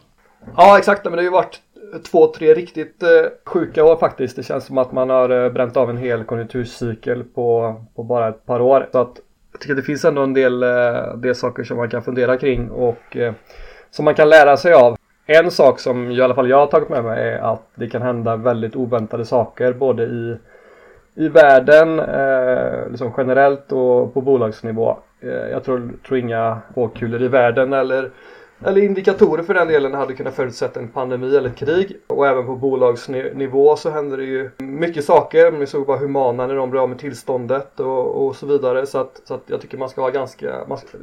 Ja 0.58 0.78
exakt, 0.78 1.04
men 1.04 1.14
det 1.14 1.20
har 1.20 1.24
ju 1.24 1.30
varit 1.30 1.62
två, 2.00 2.28
tre 2.28 2.54
riktigt 2.54 3.04
eh, 3.04 3.10
sjuka 3.46 3.84
år 3.84 3.96
faktiskt. 3.96 4.36
Det 4.36 4.44
känns 4.44 4.66
som 4.66 4.78
att 4.78 4.92
man 4.92 5.10
har 5.10 5.30
eh, 5.30 5.52
bränt 5.52 5.78
av 5.78 5.90
en 5.90 5.98
hel 5.98 6.24
konjunkturcykel 6.24 7.24
på, 7.24 7.76
på 7.96 8.04
bara 8.04 8.30
ett 8.30 8.46
par 8.46 8.60
år. 8.62 8.90
Så 8.92 9.00
att 9.00 9.20
jag 9.52 9.62
tycker 9.62 9.74
att 9.74 9.80
det 9.80 9.84
finns 9.84 10.06
ändå 10.06 10.22
en 10.22 10.34
del, 10.34 10.64
eh, 10.64 11.18
del 11.18 11.36
saker 11.36 11.64
som 11.64 11.78
man 11.78 11.90
kan 11.90 12.04
fundera 12.04 12.38
kring 12.38 12.70
och 12.70 13.18
eh, 13.18 13.34
som 13.92 14.06
man 14.06 14.16
kan 14.16 14.30
lära 14.30 14.58
sig 14.58 14.74
av. 14.74 14.98
En 15.26 15.52
sak 15.52 15.80
som 15.80 16.12
i 16.12 16.22
alla 16.22 16.36
fall 16.36 16.50
jag 16.50 16.58
har 16.58 16.68
tagit 16.68 16.90
med 16.90 17.04
mig 17.04 17.30
är 17.30 17.54
att 17.54 17.68
det 17.76 17.90
kan 17.90 18.02
hända 18.02 18.36
väldigt 18.36 18.76
oväntade 18.76 19.26
saker 19.26 19.74
både 19.74 20.04
i, 20.04 20.38
i 21.16 21.28
världen, 21.28 22.00
eh, 22.00 22.90
liksom 22.90 23.14
generellt 23.18 23.72
och 23.72 24.14
på 24.14 24.22
bolagsnivå. 24.22 24.98
Eh, 25.22 25.30
jag 25.30 25.64
tror, 25.64 25.92
tror 26.08 26.20
inga 26.20 26.58
påkulor 26.74 27.22
i 27.22 27.28
världen 27.28 27.74
eller 27.74 28.12
eller 28.66 28.82
indikatorer 28.82 29.44
för 29.44 29.54
den 29.54 29.68
delen 29.68 29.94
hade 29.94 30.14
kunnat 30.14 30.36
förutsätta 30.36 30.80
en 30.80 30.88
pandemi 30.88 31.38
eller 31.38 31.50
ett 31.50 31.56
krig. 31.56 31.98
Och 32.08 32.28
även 32.28 32.46
på 32.46 32.56
bolagsnivå 32.56 33.76
så 33.76 33.90
händer 33.90 34.18
det 34.18 34.24
ju 34.24 34.50
mycket 34.58 35.06
saker. 35.06 35.52
Vi 35.52 35.68
såg 35.68 35.86
bara 35.86 35.98
Humana 35.98 36.48
när 36.48 36.56
de 36.56 36.70
blev 36.70 36.84
av 36.84 36.90
med 36.90 37.00
tillståndet 37.00 37.80
och, 37.80 38.26
och 38.26 38.36
så 38.36 38.46
vidare. 38.46 38.86
Så 38.86 38.98
att, 38.98 39.22
så 39.26 39.34
att 39.34 39.44
jag 39.46 39.62
tycker 39.62 39.78
man 39.78 39.90
ska 39.90 40.02
ha 40.02 40.10
ganska, 40.10 40.66
man 40.68 40.78
ska, 40.78 40.98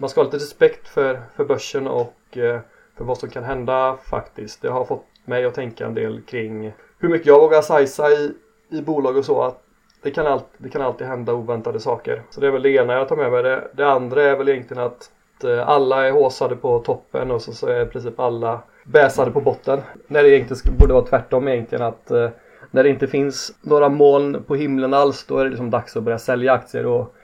man 0.00 0.10
ska 0.10 0.20
ha 0.20 0.24
lite 0.24 0.36
respekt 0.36 0.88
för, 0.88 1.20
för 1.36 1.44
börsen 1.44 1.86
och 1.86 2.38
eh, 2.38 2.60
för 2.96 3.04
vad 3.04 3.18
som 3.18 3.30
kan 3.30 3.44
hända 3.44 3.96
faktiskt. 4.04 4.62
Det 4.62 4.68
har 4.68 4.84
fått 4.84 5.06
mig 5.24 5.44
att 5.44 5.54
tänka 5.54 5.86
en 5.86 5.94
del 5.94 6.20
kring 6.20 6.72
hur 6.98 7.08
mycket 7.08 7.26
jag 7.26 7.40
vågar 7.40 7.62
sajsa 7.62 8.10
i, 8.10 8.32
i 8.70 8.82
bolag 8.82 9.16
och 9.16 9.24
så. 9.24 9.42
att 9.42 9.62
det 10.02 10.10
kan, 10.10 10.26
all, 10.26 10.40
det 10.58 10.68
kan 10.68 10.82
alltid 10.82 11.06
hända 11.06 11.32
oväntade 11.32 11.80
saker. 11.80 12.22
Så 12.30 12.40
det 12.40 12.46
är 12.46 12.50
väl 12.50 12.62
det 12.62 12.70
ena 12.70 12.92
jag 12.92 13.08
tar 13.08 13.16
med 13.16 13.32
mig. 13.32 13.42
Det, 13.42 13.70
det 13.72 13.90
andra 13.90 14.22
är 14.22 14.36
väl 14.36 14.48
egentligen 14.48 14.82
att 14.82 15.10
Eh, 15.44 15.68
alla 15.68 16.06
är 16.06 16.12
håsade 16.12 16.56
på 16.56 16.78
toppen 16.78 17.30
och 17.30 17.42
så, 17.42 17.52
så 17.52 17.66
är 17.66 17.82
i 17.82 17.86
princip 17.86 18.20
alla 18.20 18.60
bäsade 18.84 19.30
på 19.30 19.40
botten. 19.40 19.80
När 20.06 20.22
det 20.22 20.36
egentligen 20.36 20.76
borde 20.78 20.94
vara 20.94 21.04
tvärtom 21.04 21.48
egentligen 21.48 21.84
att 21.84 22.10
eh, 22.10 22.28
när 22.70 22.82
det 22.82 22.88
inte 22.88 23.06
finns 23.06 23.52
några 23.62 23.88
moln 23.88 24.42
på 24.46 24.54
himlen 24.54 24.94
alls 24.94 25.26
då 25.26 25.38
är 25.38 25.44
det 25.44 25.50
liksom 25.50 25.70
dags 25.70 25.96
att 25.96 26.02
börja 26.02 26.18
sälja 26.18 26.52
aktier 26.52 26.86
och 26.86 27.14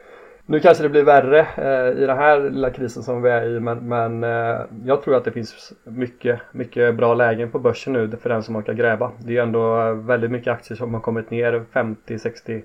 nu 0.48 0.60
kanske 0.60 0.82
det 0.82 0.88
blir 0.88 1.02
värre 1.02 1.40
eh, 1.56 2.02
i 2.02 2.06
den 2.06 2.18
här 2.18 2.40
lilla 2.40 2.70
krisen 2.70 3.02
som 3.02 3.22
vi 3.22 3.30
är 3.30 3.56
i 3.56 3.60
men, 3.60 3.88
men 3.88 4.24
eh, 4.24 4.60
jag 4.84 5.02
tror 5.02 5.16
att 5.16 5.24
det 5.24 5.32
finns 5.32 5.72
mycket, 5.84 6.40
mycket 6.52 6.94
bra 6.94 7.14
lägen 7.14 7.50
på 7.50 7.58
börsen 7.58 7.92
nu 7.92 8.10
för 8.22 8.28
den 8.28 8.42
som 8.42 8.56
orkar 8.56 8.72
gräva. 8.72 9.12
Det 9.18 9.36
är 9.36 9.42
ändå 9.42 9.80
eh, 9.80 9.92
väldigt 9.92 10.30
mycket 10.30 10.52
aktier 10.52 10.76
som 10.76 10.94
har 10.94 11.00
kommit 11.00 11.30
ner 11.30 11.64
50, 11.72 12.18
60, 12.18 12.64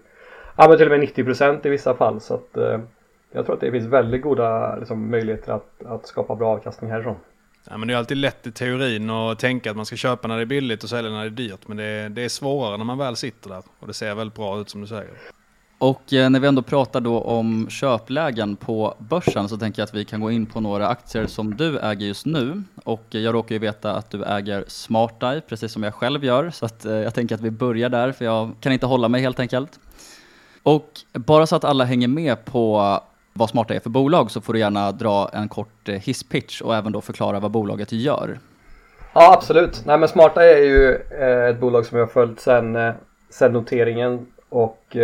ja 0.58 0.68
men 0.68 0.78
till 0.78 0.92
och 0.92 1.00
med 1.00 1.10
90% 1.10 1.68
i 1.68 1.70
vissa 1.70 1.94
fall 1.94 2.22
så 2.22 2.34
att 2.34 2.58
eh, 2.58 2.80
jag 3.32 3.46
tror 3.46 3.56
att 3.56 3.62
det 3.62 3.72
finns 3.72 3.88
väldigt 3.88 4.22
goda 4.22 4.76
liksom, 4.76 5.12
möjligheter 5.12 5.54
att, 5.54 5.86
att 5.86 6.08
skapa 6.08 6.36
bra 6.36 6.50
avkastning 6.50 6.92
härifrån. 6.92 7.16
Ja, 7.70 7.78
men 7.78 7.88
det 7.88 7.94
är 7.94 7.98
alltid 7.98 8.18
lätt 8.18 8.48
i 8.48 8.52
teorin 8.52 9.10
att 9.10 9.40
tänka 9.40 9.72
att 9.72 9.78
man 9.78 9.86
ska 9.86 9.96
köpa 9.96 10.28
när 10.28 10.36
det 10.36 10.42
är 10.42 10.46
billigt 10.46 10.84
och 10.84 10.90
sälja 10.90 11.12
när 11.12 11.20
det 11.20 11.26
är 11.26 11.30
dyrt. 11.30 11.68
Men 11.68 11.78
det 11.78 11.84
är, 11.84 12.10
det 12.10 12.22
är 12.22 12.30
svårare 12.30 12.78
när 12.78 12.86
man 12.86 12.98
väl 12.98 13.16
sitter 13.16 13.50
där. 13.50 13.64
Och 13.80 13.88
det 13.88 13.94
ser 13.94 14.16
väldigt 14.16 14.36
bra 14.36 14.60
ut 14.60 14.70
som 14.70 14.82
du 14.82 14.88
säger. 14.88 15.14
Och 15.78 16.14
eh, 16.14 16.30
när 16.30 16.40
vi 16.40 16.48
ändå 16.48 16.62
pratar 16.62 17.02
då 17.02 17.22
om 17.22 17.70
köplägen 17.70 18.56
på 18.56 18.96
börsen 18.98 19.50
så 19.50 19.58
tänker 19.58 19.82
jag 19.82 19.88
att 19.88 19.94
vi 19.94 20.06
kan 20.06 20.22
gå 20.22 20.32
in 20.32 20.46
på 20.46 20.60
några 20.60 20.88
aktier 20.88 21.28
som 21.28 21.56
du 21.58 21.80
äger 21.80 22.08
just 22.08 22.26
nu. 22.26 22.64
Och 22.84 23.06
jag 23.10 23.34
råkar 23.34 23.56
ju 23.56 23.60
veta 23.60 23.96
att 23.96 24.10
du 24.10 24.24
äger 24.24 24.66
SmartEye, 24.68 25.42
precis 25.42 25.72
som 25.72 25.84
jag 25.84 25.94
själv 25.94 26.26
gör. 26.26 26.50
Så 26.50 26.66
att, 26.66 26.86
eh, 26.86 26.94
jag 26.94 27.14
tänker 27.14 27.36
att 27.36 27.42
vi 27.42 27.52
börjar 27.52 27.90
där, 27.90 28.12
för 28.12 28.26
jag 28.26 28.52
kan 28.60 28.72
inte 28.72 28.86
hålla 28.86 29.10
mig 29.10 29.22
helt 29.22 29.40
enkelt. 29.40 29.80
Och 30.64 30.90
bara 31.14 31.48
så 31.48 31.56
att 31.56 31.64
alla 31.64 31.84
hänger 31.84 32.08
med 32.08 32.46
på 32.46 33.00
vad 33.34 33.50
Smarta 33.50 33.74
är 33.74 33.80
för 33.80 33.90
bolag 33.90 34.32
så 34.32 34.42
får 34.42 34.54
du 34.54 34.60
gärna 34.60 34.92
dra 34.92 35.30
en 35.34 35.50
kort 35.50 35.90
eh, 35.90 35.96
hisspitch 35.96 36.62
och 36.62 36.76
även 36.76 36.92
då 36.92 37.02
förklara 37.02 37.40
vad 37.40 37.52
bolaget 37.52 37.92
gör. 37.92 38.40
Ja 39.14 39.34
absolut. 39.34 39.84
Nej 39.86 39.98
men 39.98 40.10
Smarta 40.10 40.44
är 40.44 40.64
ju 40.64 40.96
eh, 41.20 41.50
ett 41.50 41.60
bolag 41.60 41.86
som 41.86 41.98
jag 41.98 42.06
har 42.06 42.12
följt 42.12 42.40
sedan 42.40 42.76
eh, 42.76 42.94
sen 43.30 43.54
noteringen 43.54 44.26
och 44.50 44.98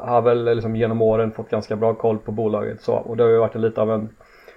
har 0.00 0.22
väl 0.22 0.44
liksom 0.44 0.76
genom 0.76 1.02
åren 1.02 1.32
fått 1.32 1.50
ganska 1.50 1.76
bra 1.76 1.94
koll 1.94 2.18
på 2.18 2.32
bolaget 2.32 2.82
så 2.82 2.92
och 2.92 3.16
det 3.16 3.22
har 3.22 3.30
ju 3.30 3.38
varit 3.38 3.54
lite 3.54 3.80
av 3.80 3.90
en 3.90 4.08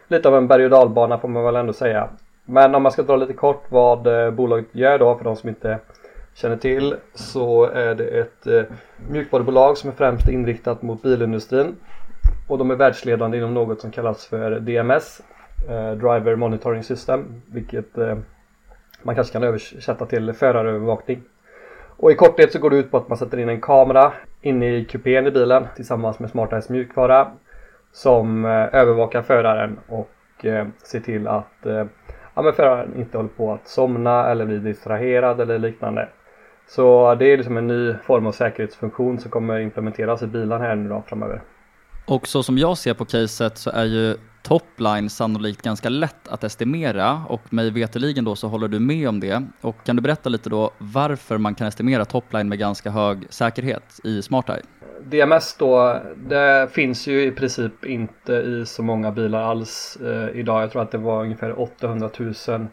lite 0.08 0.28
av 0.28 0.36
en 0.36 0.48
berg 0.48 0.64
och 0.64 0.70
dalbana 0.70 1.18
får 1.18 1.28
man 1.28 1.44
väl 1.44 1.56
ändå 1.56 1.74
säga. 1.74 2.10
Men 2.46 2.76
om 2.76 2.84
man 2.84 2.92
ska 2.92 3.04
dra 3.04 3.16
lite 3.16 3.34
kort 3.34 3.64
vad 3.70 4.34
bolaget 4.34 4.66
gör 4.72 5.00
då 5.00 5.18
för 5.18 5.24
de 5.24 5.36
som 5.36 5.50
inte 5.50 5.80
känner 6.36 6.58
till 6.58 6.96
så 7.14 7.66
är 7.66 7.96
det 7.96 8.20
ett 8.20 8.70
mjukvarubolag 9.10 9.78
som 9.78 9.90
är 9.90 9.94
främst 9.94 10.30
inriktat 10.30 10.82
mot 10.82 11.02
bilindustrin 11.02 11.76
och 12.48 12.58
de 12.58 12.72
är 12.72 12.76
världsledande 12.76 13.38
inom 13.38 13.54
något 13.54 13.82
som 13.82 13.92
kallas 13.92 14.26
för 14.26 14.60
DMS, 14.60 15.22
eh, 15.70 15.92
Driver 15.92 16.36
Monitoring 16.36 16.84
System, 16.84 17.42
vilket 17.46 17.98
eh, 17.98 18.18
man 19.04 19.16
kanske 19.16 19.34
kan 19.34 19.44
översätta 19.44 20.06
till 20.06 20.34
förarövervakning. 20.34 21.24
Och 21.98 22.12
i 22.12 22.16
korthet 22.16 22.52
så 22.52 22.60
går 22.60 22.70
det 22.70 22.78
ut 22.78 22.92
på 22.92 22.98
att 22.98 23.10
man 23.10 23.18
sätter 23.18 23.38
in 23.38 23.50
en 23.50 23.62
kamera 23.62 24.14
inne 24.42 24.76
i 24.76 24.86
kupén 24.86 25.28
i 25.28 25.32
bilen 25.32 25.68
tillsammans 25.76 26.20
med 26.20 26.30
SmartEyes 26.30 26.70
mjukvara 26.70 27.32
som 27.92 28.46
eh, 28.46 28.76
övervakar 28.76 29.22
föraren 29.22 29.80
och 29.88 30.46
eh, 30.46 30.68
ser 30.84 31.00
till 31.00 31.28
att 31.28 31.66
eh, 31.66 31.86
ja, 32.36 32.52
föraren 32.56 32.96
inte 32.98 33.18
håller 33.18 33.30
på 33.30 33.54
att 33.54 33.68
somna 33.68 34.30
eller 34.30 34.46
bli 34.46 34.58
distraherad 34.58 35.42
eller 35.42 35.60
liknande. 35.60 36.08
Så 36.68 37.16
det 37.16 37.26
är 37.26 37.38
liksom 37.38 37.58
en 37.58 37.68
ny 37.68 37.94
form 37.94 38.28
av 38.28 38.32
säkerhetsfunktion 38.32 39.20
som 39.20 39.32
kommer 39.32 39.60
implementeras 39.60 40.24
i 40.24 40.28
bilen 40.28 40.62
här 40.62 40.76
nu 40.76 40.90
då 40.90 41.04
framöver. 41.08 41.42
Och 42.08 42.28
så 42.28 42.44
som 42.44 42.58
jag 42.58 42.78
ser 42.78 42.94
på 42.94 43.06
caset 43.06 43.58
så 43.58 43.70
är 43.70 43.86
ju 43.86 44.18
topline 44.44 45.10
sannolikt 45.10 45.62
ganska 45.62 45.90
lätt 45.90 46.28
att 46.28 46.44
estimera 46.44 47.22
och 47.30 47.54
mig 47.54 47.72
veterligen 47.72 48.26
då 48.26 48.36
så 48.36 48.48
håller 48.48 48.68
du 48.68 48.80
med 48.80 49.10
om 49.10 49.20
det. 49.20 49.44
Och 49.62 49.76
kan 49.84 49.96
du 49.96 50.02
berätta 50.02 50.30
lite 50.30 50.50
då 50.50 50.72
varför 50.78 51.38
man 51.38 51.56
kan 51.56 51.68
estimera 51.68 52.06
topline 52.06 52.50
med 52.50 52.60
ganska 52.60 52.90
hög 52.90 53.28
säkerhet 53.30 54.00
i 54.04 54.22
SmartEye? 54.22 54.62
DMS 55.04 55.56
då, 55.58 56.02
det 56.16 56.68
finns 56.72 57.08
ju 57.08 57.26
i 57.26 57.32
princip 57.32 57.86
inte 57.86 58.34
i 58.34 58.66
så 58.66 58.84
många 58.84 59.12
bilar 59.12 59.42
alls 59.42 59.98
eh, 60.06 60.40
idag. 60.40 60.64
Jag 60.64 60.72
tror 60.72 60.82
att 60.82 60.92
det 60.92 60.98
var 60.98 61.24
ungefär 61.24 61.60
800 61.60 62.10
000 62.48 62.68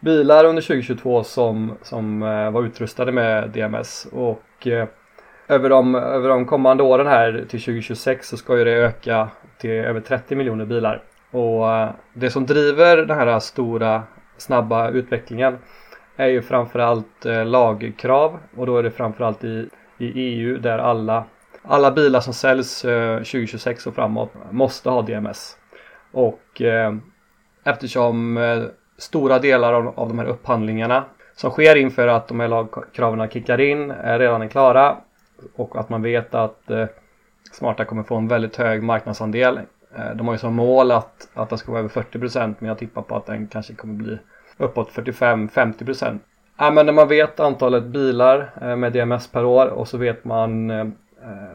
bilar 0.00 0.44
under 0.44 0.62
2022 0.62 1.24
som, 1.24 1.74
som 1.82 2.22
eh, 2.22 2.50
var 2.50 2.64
utrustade 2.64 3.12
med 3.12 3.50
DMS 3.50 4.06
och 4.12 4.66
eh, 4.66 4.88
över 5.48 5.68
de, 5.68 5.94
över 5.94 6.28
de 6.28 6.46
kommande 6.46 6.82
åren 6.82 7.06
här 7.06 7.32
till 7.32 7.60
2026 7.60 8.28
så 8.28 8.36
ska 8.36 8.58
ju 8.58 8.64
det 8.64 8.72
öka 8.72 9.28
till 9.58 9.70
över 9.70 10.00
30 10.00 10.36
miljoner 10.36 10.64
bilar. 10.64 11.02
Och 11.30 11.72
eh, 11.72 11.90
det 12.14 12.30
som 12.30 12.46
driver 12.46 12.96
den 12.96 13.18
här 13.18 13.38
stora 13.38 14.02
snabba 14.36 14.90
utvecklingen 14.90 15.58
är 16.16 16.26
ju 16.26 16.42
framförallt 16.42 17.26
eh, 17.26 17.46
lagkrav 17.46 18.38
och 18.56 18.66
då 18.66 18.78
är 18.78 18.82
det 18.82 18.90
framförallt 18.90 19.44
i, 19.44 19.68
i 19.98 20.12
EU 20.14 20.58
där 20.58 20.78
alla, 20.78 21.24
alla 21.62 21.90
bilar 21.90 22.20
som 22.20 22.34
säljs 22.34 22.84
eh, 22.84 23.16
2026 23.16 23.86
och 23.86 23.94
framåt 23.94 24.32
måste 24.50 24.90
ha 24.90 25.02
DMS. 25.02 25.56
Och 26.12 26.62
eftersom 27.64 28.38
stora 28.98 29.38
delar 29.38 29.72
av, 29.72 29.92
av 29.96 30.08
de 30.08 30.18
här 30.18 30.26
upphandlingarna 30.26 31.04
som 31.36 31.50
sker 31.50 31.76
inför 31.76 32.08
att 32.08 32.28
de 32.28 32.40
här 32.40 32.48
lagkraven 32.48 33.28
kickar 33.28 33.60
in 33.60 33.90
är 33.90 34.18
redan 34.18 34.48
klara 34.48 34.96
och 35.56 35.76
att 35.76 35.88
man 35.88 36.02
vet 36.02 36.34
att 36.34 36.70
eh, 36.70 36.86
Smarta 37.52 37.84
kommer 37.84 38.02
få 38.02 38.16
en 38.16 38.28
väldigt 38.28 38.56
hög 38.56 38.82
marknadsandel. 38.82 39.60
Eh, 39.96 40.10
de 40.14 40.26
har 40.26 40.34
ju 40.34 40.38
som 40.38 40.54
mål 40.54 40.90
att, 40.90 41.28
att 41.34 41.50
det 41.50 41.58
ska 41.58 41.72
vara 41.72 41.80
över 41.80 42.02
40% 42.02 42.54
men 42.58 42.68
jag 42.68 42.78
tippar 42.78 43.02
på 43.02 43.16
att 43.16 43.26
den 43.26 43.46
kanske 43.46 43.74
kommer 43.74 43.94
bli 43.94 44.18
uppåt 44.56 44.90
45-50%. 44.90 46.18
Äh, 46.60 46.72
men 46.72 46.86
när 46.86 46.92
man 46.92 47.08
vet 47.08 47.40
antalet 47.40 47.84
bilar 47.84 48.50
eh, 48.62 48.76
med 48.76 48.92
DMS 48.92 49.28
per 49.28 49.44
år 49.44 49.66
och 49.66 49.88
så 49.88 49.98
vet 49.98 50.24
man 50.24 50.70
eh, 50.70 50.86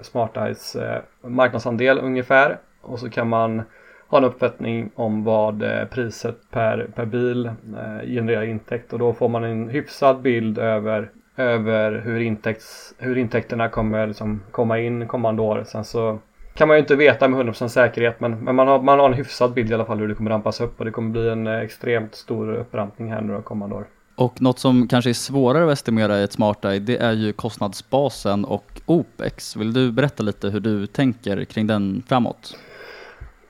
SmartEyes 0.02 0.76
eh, 0.76 1.02
marknadsandel 1.22 2.00
ungefär 2.00 2.58
och 2.82 3.00
så 3.00 3.10
kan 3.10 3.30
man 3.30 3.62
ha 4.08 4.18
en 4.18 4.24
uppfattning 4.24 4.92
om 4.96 5.24
vad 5.24 5.64
eh, 5.64 5.86
priset 5.86 6.38
per, 6.52 6.88
per 6.96 7.06
bil 7.06 7.46
eh, 7.46 8.08
genererar 8.08 8.44
intäkt 8.44 8.94
och 8.94 9.00
då 9.00 9.14
får 9.14 9.30
man 9.30 9.44
en 9.44 9.70
hyfsad 9.70 10.22
bild 10.22 10.58
över 10.58 11.10
över 11.38 12.02
hur, 12.06 12.20
intäkts, 12.20 12.94
hur 12.98 13.18
intäkterna 13.18 13.70
kommer 13.70 14.08
liksom 14.08 14.42
komma 14.52 14.80
in 14.80 15.08
kommande 15.08 15.42
år. 15.42 15.64
Sen 15.68 15.86
så 15.86 16.20
kan 16.54 16.68
man 16.68 16.78
ju 16.78 16.82
inte 16.82 16.96
veta 16.96 17.28
med 17.28 17.46
100% 17.46 17.68
säkerhet 17.68 18.20
men, 18.20 18.40
men 18.44 18.56
man, 18.56 18.68
har, 18.68 18.82
man 18.82 19.00
har 19.00 19.06
en 19.06 19.14
hyfsad 19.14 19.54
bild 19.54 19.72
i 19.72 19.74
alla 19.74 19.86
fall 19.86 20.00
hur 20.00 20.08
det 20.08 20.16
kommer 20.16 20.32
rampas 20.32 20.62
upp 20.62 20.80
och 20.80 20.86
det 20.86 20.92
kommer 20.92 21.10
bli 21.10 21.30
en 21.30 21.48
eh, 21.48 21.60
extremt 21.60 22.16
stor 22.16 22.54
upprampning 22.54 23.12
här 23.12 23.22
nu 23.22 23.42
kommande 23.42 23.76
år. 23.76 23.86
Och 24.16 24.42
något 24.42 24.60
som 24.60 24.88
kanske 24.88 25.10
är 25.12 25.14
svårare 25.14 25.66
att 25.66 25.72
estimera 25.72 26.20
i 26.20 26.24
ett 26.24 26.32
smarta 26.32 26.70
det 26.70 26.98
är 26.98 27.12
ju 27.12 27.34
kostnadsbasen 27.34 28.46
och 28.46 28.82
OPEX. 28.86 29.56
Vill 29.56 29.74
du 29.74 29.92
berätta 29.92 30.24
lite 30.24 30.50
hur 30.50 30.60
du 30.60 30.88
tänker 30.88 31.46
kring 31.46 31.68
den 31.68 32.04
framåt? 32.08 32.58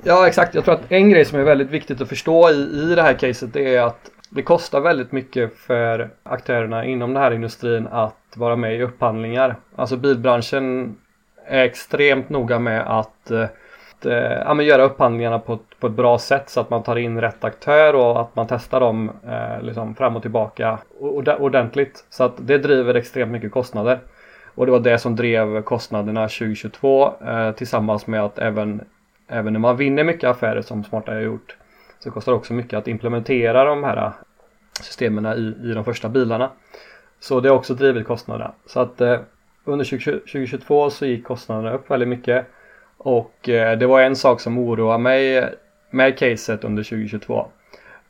Ja 0.04 0.28
exakt, 0.28 0.56
jag 0.56 0.66
tror 0.66 0.76
att 0.76 0.92
en 0.92 1.10
grej 1.10 1.26
som 1.26 1.40
är 1.40 1.44
väldigt 1.44 1.70
viktigt 1.70 2.02
att 2.02 2.10
förstå 2.10 2.50
i, 2.50 2.54
i 2.54 2.96
det 2.96 3.02
här 3.02 3.14
caset 3.14 3.54
det 3.54 3.76
är 3.76 3.82
att 3.82 4.12
det 4.36 4.44
kostar 4.44 4.82
väldigt 4.82 5.12
mycket 5.12 5.58
för 5.58 6.10
aktörerna 6.24 6.86
inom 6.86 7.14
den 7.14 7.24
här 7.24 7.32
industrin 7.32 7.88
att 7.92 8.34
vara 8.36 8.56
med 8.56 8.76
i 8.76 8.82
upphandlingar. 8.82 9.56
Alltså 9.76 9.98
bilbranschen 9.98 10.96
är 11.46 11.64
extremt 11.64 12.30
noga 12.30 12.60
med 12.60 13.00
att, 13.00 13.32
eh, 13.32 13.44
att 13.44 14.06
eh, 14.06 14.14
ja, 14.14 14.62
göra 14.62 14.84
upphandlingarna 14.84 15.40
på 15.40 15.54
ett, 15.54 15.80
på 15.80 15.88
ett 15.88 15.94
bra 15.94 16.18
sätt 16.18 16.50
så 16.50 16.60
att 16.62 16.70
man 16.70 16.84
tar 16.84 16.96
in 16.96 17.22
rätt 17.22 17.44
aktör 17.44 17.96
och 17.96 18.22
att 18.22 18.36
man 18.36 18.48
testar 18.48 18.80
dem 18.80 19.12
eh, 19.28 19.62
liksom 19.62 19.96
fram 19.96 20.16
och 20.16 20.22
tillbaka 20.22 20.78
ordentligt. 21.40 22.06
Så 22.10 22.24
att 22.24 22.34
det 22.38 22.58
driver 22.58 22.96
extremt 22.96 23.32
mycket 23.32 23.52
kostnader. 23.52 24.00
Och 24.56 24.66
det 24.66 24.72
var 24.72 24.80
det 24.80 24.98
som 24.98 25.16
drev 25.16 25.62
kostnaderna 25.62 26.22
2022 26.22 27.14
eh, 27.28 27.52
tillsammans 27.52 28.08
med 28.08 28.24
att 28.24 28.40
även, 28.40 28.82
även 29.28 29.54
när 29.54 29.60
man 29.60 29.78
vinner 29.78 30.04
mycket 30.04 30.30
affärer 30.30 30.62
som 30.62 30.84
Smarta 30.84 31.12
har 31.12 31.20
gjort 31.20 31.58
så 32.04 32.12
kostar 32.12 32.32
det 32.32 32.36
också 32.36 32.54
mycket 32.54 32.78
att 32.78 32.88
implementera 32.88 33.64
de 33.64 33.84
här 33.84 34.12
systemen 34.82 35.26
i, 35.26 35.70
i 35.70 35.74
de 35.74 35.86
första 35.86 36.10
bilarna. 36.10 36.52
Så 37.20 37.40
det 37.40 37.50
har 37.50 37.56
också 37.56 37.74
drivit 37.74 38.08
kostnaderna. 38.08 38.52
Så 38.66 38.80
att 38.80 39.02
eh, 39.02 39.20
under 39.64 39.86
20, 39.86 40.12
2022 40.12 40.90
så 40.90 41.06
gick 41.06 41.24
kostnaderna 41.24 41.74
upp 41.74 41.92
väldigt 41.92 42.10
mycket. 42.10 42.46
Och 42.98 43.50
eh, 43.50 43.78
det 43.78 43.88
var 43.88 44.02
en 44.02 44.16
sak 44.16 44.42
som 44.42 44.58
oroade 44.58 45.04
mig 45.04 45.50
med 45.90 46.18
caset 46.18 46.64
under 46.64 46.84
2022. 46.84 47.48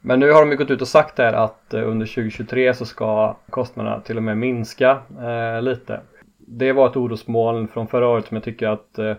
Men 0.01 0.19
nu 0.19 0.31
har 0.31 0.45
de 0.45 0.55
gått 0.55 0.71
ut 0.71 0.81
och 0.81 0.87
sagt 0.87 1.15
där 1.15 1.33
att 1.33 1.73
eh, 1.73 1.89
under 1.89 2.05
2023 2.05 2.73
så 2.73 2.85
ska 2.85 3.37
kostnaderna 3.49 3.99
till 3.99 4.17
och 4.17 4.23
med 4.23 4.37
minska 4.37 5.01
eh, 5.21 5.61
lite. 5.61 6.01
Det 6.37 6.71
var 6.71 6.89
ett 6.89 6.95
orosmoln 6.95 7.67
från 7.67 7.87
förra 7.87 8.07
året 8.07 8.27
som 8.27 8.35
jag 8.35 8.43
tycker 8.43 8.67
att 8.67 8.97
eh, 8.97 9.15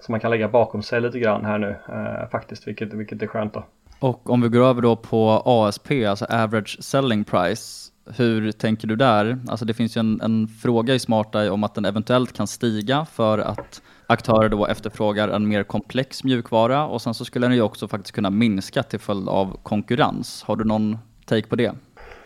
som 0.00 0.12
man 0.12 0.20
kan 0.20 0.30
lägga 0.30 0.48
bakom 0.48 0.82
sig 0.82 1.00
lite 1.00 1.18
grann 1.18 1.44
här 1.44 1.58
nu 1.58 1.76
eh, 1.88 2.28
faktiskt, 2.28 2.68
vilket, 2.68 2.92
vilket 2.92 3.22
är 3.22 3.26
skönt 3.26 3.54
då. 3.54 3.64
Och 3.98 4.30
om 4.30 4.40
vi 4.40 4.48
går 4.48 4.64
över 4.64 4.82
då 4.82 4.96
på 4.96 5.42
ASP, 5.44 5.90
alltså 6.08 6.24
average 6.24 6.76
selling 6.80 7.24
price, 7.24 7.92
hur 8.16 8.52
tänker 8.52 8.88
du 8.88 8.96
där? 8.96 9.38
Alltså 9.48 9.64
det 9.64 9.74
finns 9.74 9.96
ju 9.96 10.00
en, 10.00 10.20
en 10.20 10.48
fråga 10.48 10.94
i 10.94 10.98
SmartEye 10.98 11.50
om 11.50 11.64
att 11.64 11.74
den 11.74 11.84
eventuellt 11.84 12.32
kan 12.32 12.46
stiga 12.46 13.04
för 13.04 13.38
att 13.38 13.82
aktörer 14.06 14.48
då 14.48 14.66
efterfrågar 14.66 15.28
en 15.28 15.48
mer 15.48 15.62
komplex 15.62 16.24
mjukvara 16.24 16.86
och 16.86 17.02
sen 17.02 17.14
så 17.14 17.24
skulle 17.24 17.46
den 17.46 17.56
ju 17.56 17.62
också 17.62 17.88
faktiskt 17.88 18.14
kunna 18.14 18.30
minska 18.30 18.82
till 18.82 19.00
följd 19.00 19.28
av 19.28 19.56
konkurrens. 19.62 20.42
Har 20.46 20.56
du 20.56 20.64
någon 20.64 20.98
take 21.24 21.48
på 21.48 21.56
det? 21.56 21.72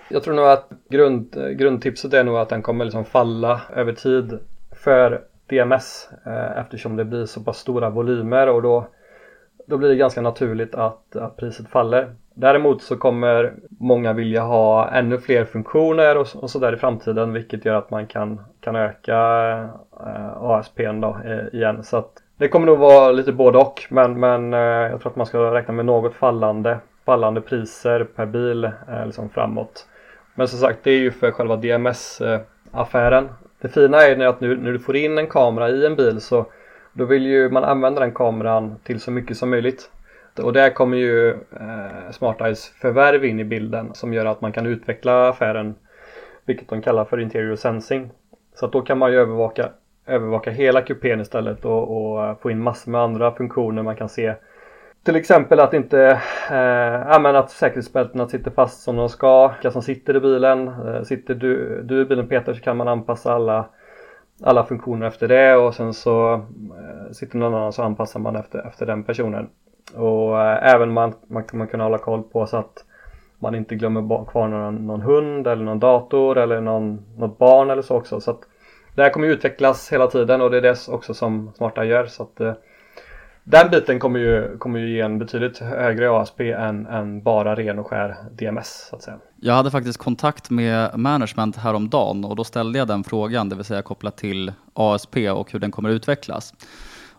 Jag 0.09 0.23
tror 0.23 0.35
nog 0.35 0.47
att 0.47 0.69
grund, 0.89 1.37
grundtipset 1.59 2.13
är 2.13 2.25
nog 2.25 2.37
att 2.37 2.49
den 2.49 2.63
kommer 2.63 2.85
liksom 2.85 3.05
falla 3.05 3.61
över 3.77 3.93
tid 3.93 4.39
för 4.85 5.23
DMS 5.47 6.09
eh, 6.27 6.59
eftersom 6.59 6.97
det 6.97 7.05
blir 7.05 7.27
så 7.27 7.41
pass 7.41 7.59
stora 7.59 7.91
volymer 7.91 8.49
och 8.49 8.63
då, 8.63 8.89
då 9.71 9.77
blir 9.77 9.89
det 9.89 9.97
ganska 9.97 10.21
naturligt 10.21 10.75
att, 10.75 11.17
att 11.17 11.37
priset 11.37 11.69
faller. 11.69 12.15
Däremot 12.35 12.83
så 12.83 12.97
kommer 12.97 13.53
många 13.69 14.13
vilja 14.13 14.43
ha 14.43 14.91
ännu 14.91 15.19
fler 15.19 15.45
funktioner 15.45 16.17
och, 16.17 16.27
och 16.35 16.51
sådär 16.51 16.73
i 16.73 16.77
framtiden 16.77 17.33
vilket 17.33 17.65
gör 17.65 17.75
att 17.75 17.91
man 17.91 18.07
kan, 18.07 18.41
kan 18.61 18.77
öka 18.77 19.19
eh, 20.07 20.43
ASPn 20.43 21.01
då 21.01 21.17
eh, 21.25 21.59
igen. 21.59 21.85
Så 21.85 21.97
att 21.97 22.13
det 22.37 22.49
kommer 22.49 22.67
nog 22.67 22.79
vara 22.79 23.13
lite 23.13 23.33
både 23.33 23.59
och 23.59 23.83
men, 23.89 24.21
men 24.21 24.55
eh, 24.55 24.61
jag 24.61 25.01
tror 25.01 25.11
att 25.11 25.17
man 25.17 25.27
ska 25.27 25.55
räkna 25.55 25.75
med 25.75 25.87
något 25.87 26.15
fallande, 26.15 26.79
fallande 27.07 27.41
priser 27.41 28.05
per 28.05 28.27
bil 28.27 28.65
eh, 28.65 29.07
liksom 29.07 29.29
framåt. 29.29 29.87
Men 30.35 30.49
som 30.49 30.59
sagt 30.59 30.79
det 30.83 30.91
är 30.91 30.99
ju 30.99 31.11
för 31.11 31.31
själva 31.31 31.57
DMS-affären. 31.57 33.25
Eh, 33.25 33.31
det 33.61 33.69
fina 33.69 34.03
är 34.03 34.27
att 34.27 34.41
nu 34.41 34.57
när 34.57 34.73
du 34.73 34.79
får 34.79 34.97
in 34.97 35.19
en 35.19 35.27
kamera 35.27 35.69
i 35.69 35.87
en 35.87 35.97
bil 35.97 36.21
så 36.21 36.47
då 37.01 37.07
vill 37.07 37.27
ju 37.27 37.51
man 37.51 37.65
använda 37.65 38.01
den 38.01 38.13
kameran 38.13 38.79
till 38.85 39.01
så 39.01 39.11
mycket 39.11 39.37
som 39.37 39.51
möjligt. 39.51 39.91
Och 40.43 40.53
där 40.53 40.71
kommer 40.71 40.97
ju 40.97 41.31
eh, 41.31 42.11
SmartEyes 42.11 42.69
förvärv 42.69 43.25
in 43.25 43.41
i 43.41 43.45
bilden 43.45 43.91
som 43.95 44.13
gör 44.13 44.27
att 44.27 44.41
man 44.41 44.53
kan 44.53 44.67
utveckla 44.67 45.29
affären 45.29 45.75
vilket 46.45 46.69
de 46.69 46.83
kallar 46.83 47.05
för 47.05 47.21
interior 47.21 47.57
sensing. 47.57 48.11
Så 48.55 48.67
att 48.67 48.73
då 48.73 48.81
kan 48.81 48.99
man 48.99 49.13
ju 49.13 49.19
övervaka, 49.19 49.69
övervaka 50.07 50.51
hela 50.51 50.83
kupén 50.83 51.21
istället 51.21 51.65
och, 51.65 52.13
och 52.13 52.25
eh, 52.25 52.37
få 52.43 52.51
in 52.51 52.63
massor 52.63 52.91
med 52.91 53.01
andra 53.01 53.33
funktioner 53.33 53.83
man 53.83 53.97
kan 53.97 54.09
se. 54.09 54.35
Till 55.05 55.17
exempel 55.17 55.61
att 55.61 55.75
inte, 55.75 56.21
eh, 56.51 57.37
att 57.37 57.51
säkerhetsbältena 57.51 58.29
sitter 58.29 58.51
fast 58.51 58.83
som 58.83 58.97
de 58.97 59.09
ska, 59.09 59.49
vilka 59.49 59.71
som 59.71 59.83
sitter 59.83 60.17
i 60.17 60.21
bilen. 60.21 60.69
Eh, 60.69 61.03
sitter 61.03 61.35
du, 61.35 61.83
du 61.83 62.01
i 62.01 62.05
bilen 62.05 62.29
Peter 62.29 62.55
så 62.55 62.61
kan 62.61 62.77
man 62.77 62.89
anpassa 62.89 63.33
alla 63.33 63.69
alla 64.43 64.65
funktioner 64.65 65.07
efter 65.07 65.29
det 65.29 65.57
och 65.57 65.75
sen 65.75 65.95
så 65.95 66.35
eh, 66.35 67.13
sitter 67.13 67.39
någon 67.39 67.55
annan 67.55 67.73
så 67.73 67.83
anpassar 67.83 68.21
man 68.21 68.37
efter, 68.37 68.67
efter 68.69 68.87
den 68.87 69.05
personen. 69.05 69.49
Och 69.95 70.41
eh, 70.41 70.75
även 70.75 70.93
man, 70.93 71.15
man, 71.27 71.45
man 71.53 71.67
kan 71.67 71.81
hålla 71.81 71.99
koll 71.99 72.23
på 72.23 72.47
så 72.47 72.57
att 72.57 72.85
man 73.39 73.55
inte 73.55 73.75
glömmer 73.75 74.25
kvar 74.25 74.49
någon, 74.49 74.87
någon 74.87 75.01
hund 75.01 75.47
eller 75.47 75.65
någon 75.65 75.79
dator 75.79 76.39
eller 76.39 76.61
någon, 76.61 77.05
något 77.19 77.39
barn 77.39 77.71
eller 77.71 77.83
så 77.83 77.97
också. 77.97 78.21
Så 78.21 78.31
att 78.31 78.41
det 78.95 79.03
här 79.03 79.11
kommer 79.11 79.29
utvecklas 79.29 79.93
hela 79.93 80.07
tiden 80.07 80.41
och 80.41 80.51
det 80.51 80.57
är 80.57 80.63
det 80.63 80.89
också 80.89 81.15
som 81.15 81.53
Smarta 81.57 81.85
gör. 81.85 82.07
Så 82.07 82.23
att, 82.23 82.41
eh, 82.41 82.53
den 83.45 83.71
biten 83.71 83.99
kommer 83.99 84.19
ju, 84.19 84.59
kommer 84.59 84.81
ju 84.81 84.95
ge 84.95 85.01
en 85.01 85.19
betydligt 85.19 85.59
högre 85.59 86.11
ASP 86.11 86.41
än, 86.41 86.87
än 86.87 87.23
bara 87.23 87.55
ren 87.55 87.79
och 87.79 87.87
skär 87.87 88.17
DMS 88.33 88.87
så 88.91 88.97
att 88.97 89.03
säga. 89.03 89.19
Jag 89.37 89.55
hade 89.55 89.71
faktiskt 89.71 89.99
kontakt 89.99 90.51
med 90.51 90.99
management 90.99 91.57
häromdagen 91.57 92.25
och 92.25 92.37
då 92.37 92.45
ställde 92.45 92.79
jag 92.79 92.89
den 92.89 93.05
frågan, 93.05 93.49
det 93.49 93.57
vill 93.57 93.65
säga 93.65 93.83
kopplat 93.83 94.17
till 94.17 94.53
ASP 94.75 95.17
och 95.17 95.53
hur 95.53 95.59
den 95.59 95.71
kommer 95.71 95.91
utvecklas. 95.91 96.55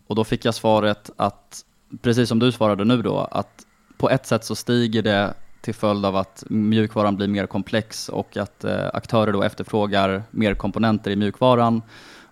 Och 0.08 0.16
då 0.16 0.24
fick 0.24 0.46
jag 0.46 0.56
svaret 0.56 1.10
att 1.18 1.66
precis 2.02 2.30
som 2.30 2.40
du 2.40 2.52
svarade 2.52 2.86
nu 2.86 3.02
då, 3.02 3.18
att 3.32 3.66
på 3.98 4.10
ett 4.10 4.26
sätt 4.26 4.44
så 4.44 4.56
stiger 4.56 5.02
det 5.02 5.34
till 5.62 5.76
följd 5.76 6.06
av 6.06 6.16
att 6.16 6.44
mjukvaran 6.50 7.16
blir 7.16 7.28
mer 7.28 7.46
komplex 7.46 8.10
och 8.10 8.38
att 8.38 8.64
eh, 8.64 8.88
aktörer 8.94 9.32
då 9.32 9.44
efterfrågar 9.44 10.24
mer 10.32 10.56
komponenter 10.56 11.12
i 11.12 11.16
mjukvaran. 11.16 11.82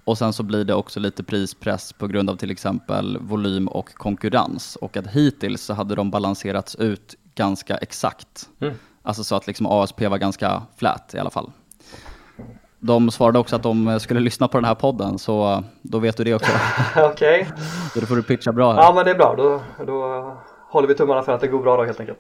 Och 0.10 0.18
sen 0.18 0.34
så 0.34 0.44
blir 0.44 0.66
det 0.66 0.74
också 0.74 1.00
lite 1.00 1.24
prispress 1.24 1.94
på 1.94 2.08
grund 2.08 2.30
av 2.30 2.36
till 2.36 2.52
exempel 2.52 3.18
volym 3.22 3.68
och 3.68 3.94
konkurrens. 3.94 4.76
Och 4.76 4.98
att 4.98 5.08
hittills 5.08 5.62
så 5.62 5.74
hade 5.74 5.96
de 5.96 6.12
balanserats 6.12 6.76
ut 6.76 7.16
ganska 7.36 7.78
exakt. 7.78 8.50
Mm. 8.60 8.74
Alltså 9.04 9.24
så 9.24 9.36
att 9.36 9.48
liksom 9.48 9.66
ASP 9.66 10.02
var 10.02 10.18
ganska 10.18 10.62
flat 10.78 11.14
i 11.14 11.20
alla 11.20 11.30
fall. 11.30 11.52
De 12.80 13.12
svarade 13.12 13.40
också 13.40 13.56
att 13.56 13.64
de 13.64 14.00
skulle 14.00 14.20
lyssna 14.20 14.48
på 14.48 14.58
den 14.58 14.66
här 14.66 14.76
podden, 14.76 15.20
så 15.20 15.64
då 15.82 16.00
vet 16.00 16.18
du 16.18 16.24
det 16.24 16.34
också. 16.34 16.52
Okej. 16.96 17.42
Okay. 17.42 18.02
Då 18.02 18.06
får 18.06 18.16
du 18.16 18.24
pitcha 18.24 18.52
bra 18.52 18.74
här. 18.74 18.82
Ja, 18.82 18.94
men 18.96 19.06
det 19.06 19.12
är 19.12 19.16
bra. 19.16 19.36
Då, 19.38 19.62
då 19.86 20.38
håller 20.70 20.88
vi 20.88 20.96
tummarna 20.96 21.24
för 21.24 21.32
att 21.32 21.42
det 21.42 21.48
går 21.48 21.62
bra 21.62 21.78
då 21.78 21.84
helt 21.84 22.00
enkelt. 22.00 22.20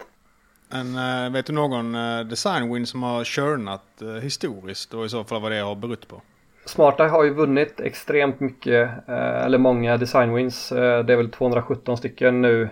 Men 0.69 1.25
äh, 1.25 1.31
vet 1.31 1.45
du 1.45 1.53
någon 1.53 1.95
äh, 1.95 2.19
designwin 2.19 2.85
som 2.85 3.03
har 3.03 3.23
körnat 3.23 4.01
äh, 4.01 4.07
historiskt 4.07 4.93
och 4.93 5.05
i 5.05 5.09
så 5.09 5.23
fall 5.23 5.41
vad 5.41 5.51
det 5.51 5.59
har 5.59 5.75
berott 5.75 6.07
på? 6.07 6.21
Smarta 6.69 7.07
har 7.07 7.23
ju 7.23 7.33
vunnit 7.33 7.79
extremt 7.79 8.39
mycket, 8.39 8.89
eh, 9.07 9.45
eller 9.45 9.57
många 9.57 9.97
designwins. 9.97 10.71
Eh, 10.71 11.05
det 11.05 11.13
är 11.13 11.17
väl 11.17 11.31
217 11.31 11.97
stycken 11.97 12.41
nu 12.41 12.69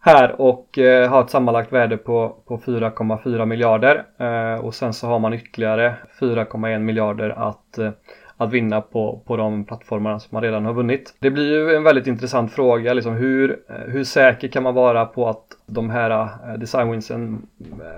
här 0.00 0.40
och 0.40 0.78
eh, 0.78 1.10
har 1.10 1.22
ett 1.22 1.30
sammanlagt 1.30 1.72
värde 1.72 1.96
på, 1.96 2.36
på 2.46 2.58
4,4 2.58 3.46
miljarder 3.46 4.04
eh, 4.18 4.64
och 4.64 4.74
sen 4.74 4.92
så 4.92 5.06
har 5.06 5.18
man 5.18 5.34
ytterligare 5.34 5.94
4,1 6.20 6.78
miljarder 6.78 7.30
att, 7.30 7.78
eh, 7.78 7.90
att 8.36 8.52
vinna 8.52 8.80
på, 8.80 9.22
på 9.26 9.36
de 9.36 9.64
plattformarna 9.64 10.20
som 10.20 10.28
man 10.32 10.42
redan 10.42 10.64
har 10.64 10.72
vunnit. 10.74 11.14
Det 11.18 11.30
blir 11.30 11.50
ju 11.52 11.76
en 11.76 11.82
väldigt 11.82 12.06
intressant 12.06 12.52
fråga, 12.52 12.94
liksom 12.94 13.14
hur, 13.14 13.58
eh, 13.68 13.92
hur 13.92 14.04
säker 14.04 14.48
kan 14.48 14.62
man 14.62 14.74
vara 14.74 15.04
på 15.06 15.28
att 15.28 15.46
de 15.66 15.90
här 15.90 16.10
eh, 16.10 16.28
designwinsen 16.58 17.46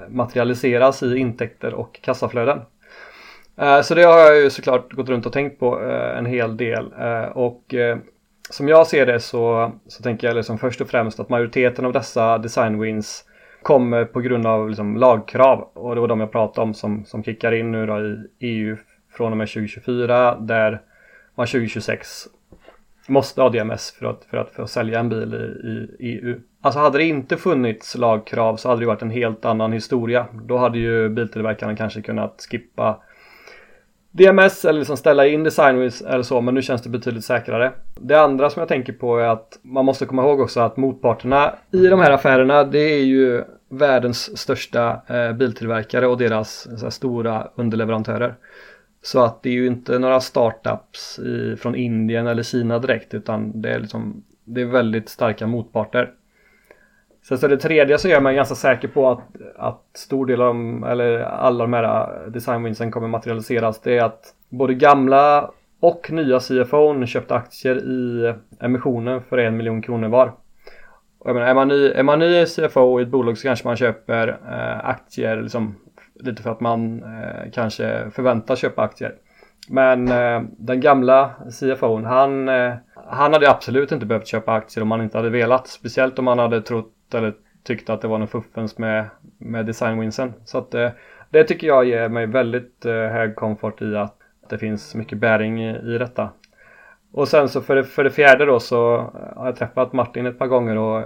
materialiseras 0.08 1.02
i 1.02 1.16
intäkter 1.16 1.74
och 1.74 2.00
kassaflöden? 2.02 2.60
Eh, 3.56 3.80
så 3.80 3.94
det 3.94 4.02
har 4.02 4.18
jag 4.18 4.36
ju 4.36 4.50
såklart 4.50 4.92
gått 4.92 5.08
runt 5.08 5.26
och 5.26 5.32
tänkt 5.32 5.58
på 5.58 5.82
eh, 5.82 6.18
en 6.18 6.26
hel 6.26 6.56
del 6.56 6.92
eh, 6.98 7.24
och 7.24 7.74
som 8.50 8.68
jag 8.68 8.86
ser 8.86 9.06
det 9.06 9.20
så, 9.20 9.72
så 9.86 10.02
tänker 10.02 10.26
jag 10.26 10.36
liksom 10.36 10.58
först 10.58 10.80
och 10.80 10.88
främst 10.88 11.20
att 11.20 11.28
majoriteten 11.28 11.84
av 11.84 11.92
dessa 11.92 12.38
design 12.38 12.80
wins 12.80 13.24
kommer 13.62 14.04
på 14.04 14.20
grund 14.20 14.46
av 14.46 14.68
liksom 14.68 14.96
lagkrav 14.96 15.68
och 15.74 15.94
det 15.94 16.00
var 16.00 16.08
de 16.08 16.20
jag 16.20 16.32
pratade 16.32 16.64
om 16.64 16.74
som, 16.74 17.04
som 17.04 17.24
kickar 17.24 17.52
in 17.52 17.72
nu 17.72 17.86
då 17.86 18.00
i 18.00 18.28
EU 18.40 18.76
från 19.16 19.32
och 19.32 19.38
med 19.38 19.48
2024 19.48 20.36
där 20.36 20.82
man 21.34 21.46
2026 21.46 22.08
måste 23.08 23.42
ha 23.42 23.48
DMS 23.48 23.90
för 23.98 24.06
att, 24.06 24.24
för 24.30 24.36
att, 24.36 24.50
för 24.50 24.62
att 24.62 24.70
sälja 24.70 25.00
en 25.00 25.08
bil 25.08 25.34
i, 25.34 26.06
i 26.06 26.18
EU. 26.18 26.40
Alltså 26.60 26.80
hade 26.80 26.98
det 26.98 27.04
inte 27.04 27.36
funnits 27.36 27.96
lagkrav 27.96 28.56
så 28.56 28.68
hade 28.68 28.80
det 28.80 28.86
varit 28.86 29.02
en 29.02 29.10
helt 29.10 29.44
annan 29.44 29.72
historia. 29.72 30.26
Då 30.32 30.56
hade 30.56 30.78
ju 30.78 31.08
biltillverkarna 31.08 31.76
kanske 31.76 32.02
kunnat 32.02 32.46
skippa 32.50 33.02
DMS 34.10 34.64
eller 34.64 34.78
liksom 34.78 34.96
ställa 34.96 35.26
in 35.26 35.44
design, 35.44 35.90
eller 36.06 36.22
så 36.22 36.40
men 36.40 36.54
nu 36.54 36.62
känns 36.62 36.82
det 36.82 36.88
betydligt 36.88 37.24
säkrare. 37.24 37.72
Det 38.00 38.14
andra 38.14 38.50
som 38.50 38.60
jag 38.60 38.68
tänker 38.68 38.92
på 38.92 39.18
är 39.18 39.28
att 39.28 39.58
man 39.62 39.84
måste 39.84 40.06
komma 40.06 40.22
ihåg 40.22 40.40
också 40.40 40.60
att 40.60 40.76
motparterna 40.76 41.54
i 41.70 41.86
de 41.86 42.00
här 42.00 42.10
affärerna 42.10 42.64
det 42.64 42.78
är 42.78 43.04
ju 43.04 43.44
världens 43.68 44.38
största 44.38 45.00
eh, 45.06 45.32
biltillverkare 45.32 46.06
och 46.06 46.18
deras 46.18 46.66
eh, 46.66 46.82
här, 46.82 46.90
stora 46.90 47.48
underleverantörer. 47.54 48.34
Så 49.02 49.24
att 49.24 49.42
det 49.42 49.48
är 49.48 49.54
ju 49.54 49.66
inte 49.66 49.98
några 49.98 50.20
startups 50.20 51.18
i, 51.18 51.56
från 51.56 51.74
Indien 51.74 52.26
eller 52.26 52.42
Kina 52.42 52.78
direkt 52.78 53.14
utan 53.14 53.60
det 53.60 53.70
är, 53.70 53.80
liksom, 53.80 54.24
det 54.44 54.60
är 54.60 54.64
väldigt 54.64 55.08
starka 55.08 55.46
motparter. 55.46 56.12
Sen 57.28 57.38
så 57.38 57.48
det 57.48 57.56
tredje 57.56 57.98
så 57.98 58.08
är 58.08 58.20
man 58.20 58.34
ganska 58.34 58.54
säker 58.54 58.88
på 58.88 59.10
att, 59.10 59.20
att 59.56 59.82
stor 59.94 60.26
del 60.26 60.42
av 60.42 60.46
de, 60.46 60.84
eller 60.84 61.20
alla 61.20 61.64
de 61.64 61.72
här 61.72 61.84
äh, 61.84 62.30
designwinsen 62.32 62.90
kommer 62.90 63.08
materialiseras. 63.08 63.80
Det 63.80 63.98
är 63.98 64.04
att 64.04 64.34
både 64.48 64.74
gamla 64.74 65.50
och 65.80 66.10
nya 66.10 66.38
CFO'n 66.38 67.06
köpte 67.06 67.34
aktier 67.34 67.76
i 67.76 68.34
emissionen 68.60 69.22
för 69.22 69.38
en 69.38 69.56
miljon 69.56 69.82
kronor 69.82 70.08
var. 70.08 70.32
Och 71.18 71.28
jag 71.28 71.34
menar, 71.34 71.48
är, 71.48 71.54
man 71.54 71.68
ny, 71.68 71.88
är 71.88 72.02
man 72.02 72.18
ny 72.18 72.46
CFO 72.46 73.00
i 73.00 73.02
ett 73.02 73.08
bolag 73.08 73.38
så 73.38 73.48
kanske 73.48 73.66
man 73.66 73.76
köper 73.76 74.28
eh, 74.28 74.88
aktier 74.88 75.42
liksom, 75.42 75.74
lite 76.14 76.42
för 76.42 76.50
att 76.50 76.60
man 76.60 77.02
eh, 77.02 77.50
kanske 77.52 78.10
förväntas 78.10 78.58
köpa 78.58 78.82
aktier. 78.82 79.14
Men 79.68 80.08
eh, 80.08 80.42
den 80.58 80.80
gamla 80.80 81.30
CFO'n 81.46 82.04
han, 82.04 82.48
eh, 82.48 82.74
han 82.94 83.32
hade 83.32 83.50
absolut 83.50 83.92
inte 83.92 84.06
behövt 84.06 84.26
köpa 84.26 84.52
aktier 84.52 84.82
om 84.82 84.90
han 84.90 85.02
inte 85.02 85.18
hade 85.18 85.30
velat. 85.30 85.68
Speciellt 85.68 86.18
om 86.18 86.26
han 86.26 86.38
hade 86.38 86.62
trott 86.62 86.92
eller 87.14 87.34
tyckte 87.62 87.92
att 87.92 88.00
det 88.00 88.08
var 88.08 88.18
något 88.18 88.30
fuffens 88.30 88.78
med, 88.78 89.06
med 89.38 89.66
designwinsen. 89.66 90.32
Så 90.44 90.58
att 90.58 90.70
det, 90.70 90.94
det 91.30 91.44
tycker 91.44 91.66
jag 91.66 91.84
ger 91.84 92.08
mig 92.08 92.26
väldigt 92.26 92.86
eh, 92.86 92.92
hög 92.92 93.36
komfort 93.36 93.82
i 93.82 93.96
att 93.96 94.16
det 94.48 94.58
finns 94.58 94.94
mycket 94.94 95.18
bäring 95.18 95.64
i, 95.64 95.94
i 95.94 95.98
detta. 95.98 96.30
Och 97.12 97.28
sen 97.28 97.48
så 97.48 97.60
för 97.60 97.76
det, 97.76 97.84
för 97.84 98.04
det 98.04 98.10
fjärde 98.10 98.44
då 98.44 98.60
så 98.60 98.96
eh, 98.96 99.36
har 99.36 99.46
jag 99.46 99.56
träffat 99.56 99.92
Martin 99.92 100.26
ett 100.26 100.38
par 100.38 100.46
gånger 100.46 100.76
och 100.76 101.04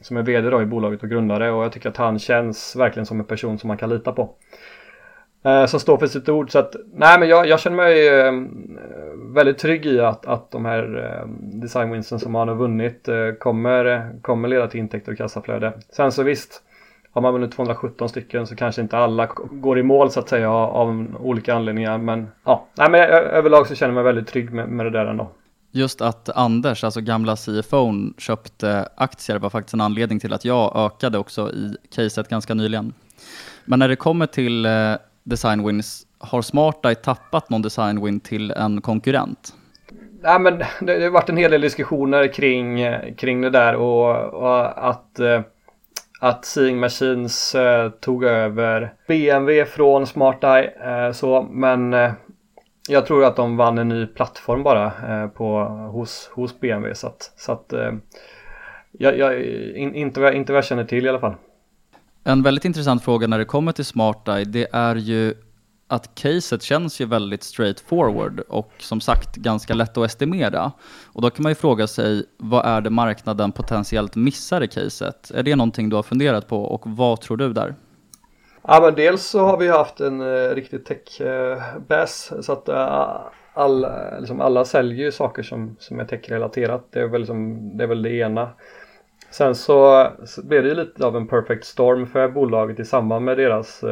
som 0.00 0.16
är 0.16 0.22
VD 0.22 0.50
då 0.50 0.62
i 0.62 0.66
bolaget 0.66 1.02
och 1.02 1.08
grundare 1.08 1.50
och 1.50 1.64
jag 1.64 1.72
tycker 1.72 1.88
att 1.88 1.96
han 1.96 2.18
känns 2.18 2.76
verkligen 2.76 3.06
som 3.06 3.20
en 3.20 3.26
person 3.26 3.58
som 3.58 3.68
man 3.68 3.76
kan 3.76 3.90
lita 3.90 4.12
på. 4.12 4.34
Eh, 5.44 5.66
som 5.66 5.80
står 5.80 5.96
för 5.96 6.06
sitt 6.06 6.28
ord 6.28 6.50
så 6.50 6.58
att 6.58 6.76
nej 6.92 7.18
men 7.18 7.28
jag, 7.28 7.46
jag 7.46 7.60
känner 7.60 7.76
mig 7.76 8.08
eh, 8.08 8.32
väldigt 9.34 9.58
trygg 9.58 9.86
i 9.86 10.00
att, 10.00 10.26
att 10.26 10.50
de 10.50 10.64
här 10.64 11.04
eh, 11.04 11.28
designwinsen 11.60 12.20
som 12.20 12.34
han 12.34 12.48
har 12.48 12.54
vunnit 12.54 13.08
eh, 13.08 13.32
kommer, 13.40 14.12
kommer 14.22 14.48
leda 14.48 14.66
till 14.66 14.80
intäkter 14.80 15.12
och 15.12 15.18
kassaflöde. 15.18 15.72
Sen 15.96 16.12
så 16.12 16.22
visst 16.22 16.62
har 17.12 17.22
man 17.22 17.32
vunnit 17.32 17.52
217 17.52 18.08
stycken 18.08 18.46
så 18.46 18.56
kanske 18.56 18.82
inte 18.82 18.98
alla 18.98 19.28
går 19.50 19.78
i 19.78 19.82
mål 19.82 20.10
så 20.10 20.20
att 20.20 20.28
säga 20.28 20.50
av 20.50 21.06
olika 21.20 21.54
anledningar 21.54 21.98
men 21.98 22.28
ja, 22.44 22.66
nej 22.74 22.90
men 22.90 23.00
överlag 23.10 23.66
så 23.66 23.74
känner 23.74 23.94
jag 23.94 23.94
mig 23.94 24.04
väldigt 24.04 24.32
trygg 24.32 24.52
med, 24.52 24.68
med 24.68 24.86
det 24.86 24.90
där 24.90 25.06
ändå. 25.06 25.30
Just 25.70 26.00
att 26.00 26.28
Anders, 26.28 26.84
alltså 26.84 27.00
gamla 27.00 27.36
CFO, 27.36 27.92
köpte 28.18 28.88
aktier 28.96 29.38
var 29.38 29.50
faktiskt 29.50 29.74
en 29.74 29.80
anledning 29.80 30.20
till 30.20 30.32
att 30.32 30.44
jag 30.44 30.76
ökade 30.76 31.18
också 31.18 31.52
i 31.52 31.76
caset 31.94 32.28
ganska 32.28 32.54
nyligen. 32.54 32.92
Men 33.64 33.78
när 33.78 33.88
det 33.88 33.96
kommer 33.96 34.26
till 34.26 34.66
eh, 34.66 34.94
design 35.22 35.66
wins, 35.66 36.03
har 36.24 36.42
SmartEye 36.42 36.94
tappat 36.94 37.50
någon 37.50 37.62
design 37.62 38.04
win 38.04 38.20
till 38.20 38.50
en 38.50 38.80
konkurrent? 38.80 39.54
Nej, 40.24 40.40
men 40.40 40.58
det, 40.80 41.02
har 41.02 41.10
varit 41.10 41.28
en 41.28 41.36
hel 41.36 41.50
del 41.50 41.60
diskussioner 41.60 42.32
kring, 42.32 42.78
kring 43.16 43.40
det 43.40 43.50
där 43.50 43.74
och, 43.74 44.34
och 44.34 44.88
att, 44.88 45.18
eh, 45.18 45.40
att 46.20 46.44
Seeing 46.44 46.80
Machines 46.80 47.54
eh, 47.54 47.90
tog 47.90 48.24
över 48.24 48.94
BMW 49.08 49.64
från 49.64 50.06
SmartEye. 50.06 50.72
Eh, 50.84 51.12
så, 51.12 51.42
men 51.50 51.96
jag 52.88 53.06
tror 53.06 53.24
att 53.24 53.36
de 53.36 53.56
vann 53.56 53.78
en 53.78 53.88
ny 53.88 54.06
plattform 54.06 54.62
bara 54.62 54.92
på, 55.28 55.58
hos, 55.92 56.30
hos 56.34 56.60
BMW. 56.60 56.94
Så 56.94 57.06
att, 57.06 57.32
så 57.36 57.52
att 57.52 57.72
jag, 58.92 59.18
jag, 59.18 59.42
in, 59.76 59.94
inte, 59.94 60.32
inte 60.34 60.52
vad 60.52 60.56
jag 60.58 60.64
känner 60.64 60.84
till 60.84 61.06
i 61.06 61.08
alla 61.08 61.20
fall. 61.20 61.34
En 62.24 62.42
väldigt 62.42 62.64
intressant 62.64 63.04
fråga 63.04 63.26
när 63.26 63.38
det 63.38 63.44
kommer 63.44 63.72
till 63.72 63.84
SmartEye, 63.84 64.44
det 64.44 64.68
är 64.72 64.96
ju 64.96 65.34
att 65.88 66.14
caset 66.14 66.62
känns 66.62 67.00
ju 67.00 67.06
väldigt 67.06 67.42
straightforward 67.42 68.40
och 68.40 68.72
som 68.78 69.00
sagt 69.00 69.36
ganska 69.36 69.74
lätt 69.74 69.96
att 69.96 70.06
estimera. 70.06 70.72
Och 71.12 71.22
då 71.22 71.30
kan 71.30 71.42
man 71.42 71.50
ju 71.50 71.56
fråga 71.56 71.86
sig, 71.86 72.24
vad 72.36 72.66
är 72.66 72.80
det 72.80 72.90
marknaden 72.90 73.52
potentiellt 73.52 74.16
missar 74.16 74.60
i 74.62 74.68
caset? 74.68 75.30
Är 75.30 75.42
det 75.42 75.56
någonting 75.56 75.88
du 75.88 75.96
har 75.96 76.02
funderat 76.02 76.48
på 76.48 76.64
och 76.64 76.82
vad 76.84 77.20
tror 77.20 77.36
du 77.36 77.52
där? 77.52 77.74
Ja 78.62 78.80
men 78.80 78.94
dels 78.94 79.26
så 79.26 79.44
har 79.44 79.56
vi 79.56 79.68
haft 79.68 80.00
en 80.00 80.20
uh, 80.20 80.54
riktig 80.54 80.84
tech-bass 80.84 82.32
eh, 82.32 82.40
så 82.40 82.52
att 82.52 82.68
uh, 82.68 83.20
all, 83.54 83.86
liksom 84.20 84.40
alla 84.40 84.64
säljer 84.64 85.04
ju 85.04 85.12
saker 85.12 85.42
som, 85.42 85.76
som 85.78 86.00
är 86.00 86.04
tech-relaterat. 86.04 86.88
Det 86.90 87.00
är 87.00 87.08
väl, 87.08 87.20
liksom, 87.20 87.76
det 87.76 87.84
är 87.84 87.88
väl 87.88 88.02
det 88.02 88.14
ena. 88.14 88.50
Sen 89.30 89.54
så, 89.54 90.08
så 90.24 90.46
blev 90.46 90.62
det 90.62 90.68
ju 90.68 90.74
lite 90.74 91.06
av 91.06 91.16
en 91.16 91.26
perfect 91.26 91.64
storm 91.64 92.06
för 92.06 92.28
bolaget 92.28 92.80
i 92.80 92.84
samband 92.84 93.24
med 93.24 93.36
deras 93.36 93.84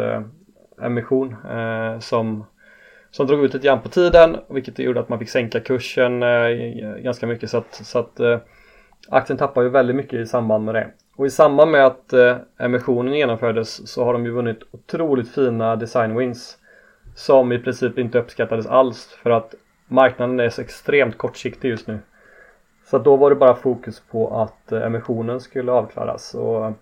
emission 0.82 1.36
eh, 1.50 1.98
som, 1.98 2.44
som 3.10 3.26
drog 3.26 3.44
ut 3.44 3.54
lite 3.54 3.66
grann 3.66 3.80
på 3.80 3.88
tiden 3.88 4.36
vilket 4.48 4.78
gjorde 4.78 5.00
att 5.00 5.08
man 5.08 5.18
fick 5.18 5.30
sänka 5.30 5.60
kursen 5.60 6.22
eh, 6.22 6.28
eh 6.28 6.96
ganska 6.96 7.26
mycket 7.26 7.50
så 7.50 7.58
att, 7.58 7.74
så 7.74 7.98
att 7.98 8.20
eh, 8.20 8.38
aktien 9.08 9.36
tappade 9.36 9.66
ju 9.66 9.70
väldigt 9.70 9.96
mycket 9.96 10.20
i 10.20 10.26
samband 10.26 10.64
med 10.64 10.74
det. 10.74 10.90
Och 11.16 11.26
i 11.26 11.30
samband 11.30 11.70
med 11.70 11.86
att 11.86 12.12
eh, 12.12 12.36
emissionen 12.58 13.14
genomfördes 13.14 13.88
så 13.88 14.04
har 14.04 14.12
de 14.12 14.24
ju 14.24 14.30
vunnit 14.30 14.62
otroligt 14.70 15.34
fina 15.34 15.76
design 15.76 16.16
wins 16.16 16.58
som 17.14 17.52
i 17.52 17.58
princip 17.58 17.98
inte 17.98 18.18
uppskattades 18.18 18.66
alls 18.66 19.18
för 19.22 19.30
att 19.30 19.54
marknaden 19.88 20.40
är 20.40 20.50
så 20.50 20.62
extremt 20.62 21.18
kortsiktig 21.18 21.68
just 21.68 21.86
nu. 21.86 21.98
Så 22.86 22.98
då 22.98 23.16
var 23.16 23.30
det 23.30 23.36
bara 23.36 23.54
fokus 23.54 24.02
på 24.10 24.40
att 24.40 24.72
eh, 24.72 24.82
emissionen 24.82 25.40
skulle 25.40 25.72
avklaras. 25.72 26.34
Och 26.34 26.72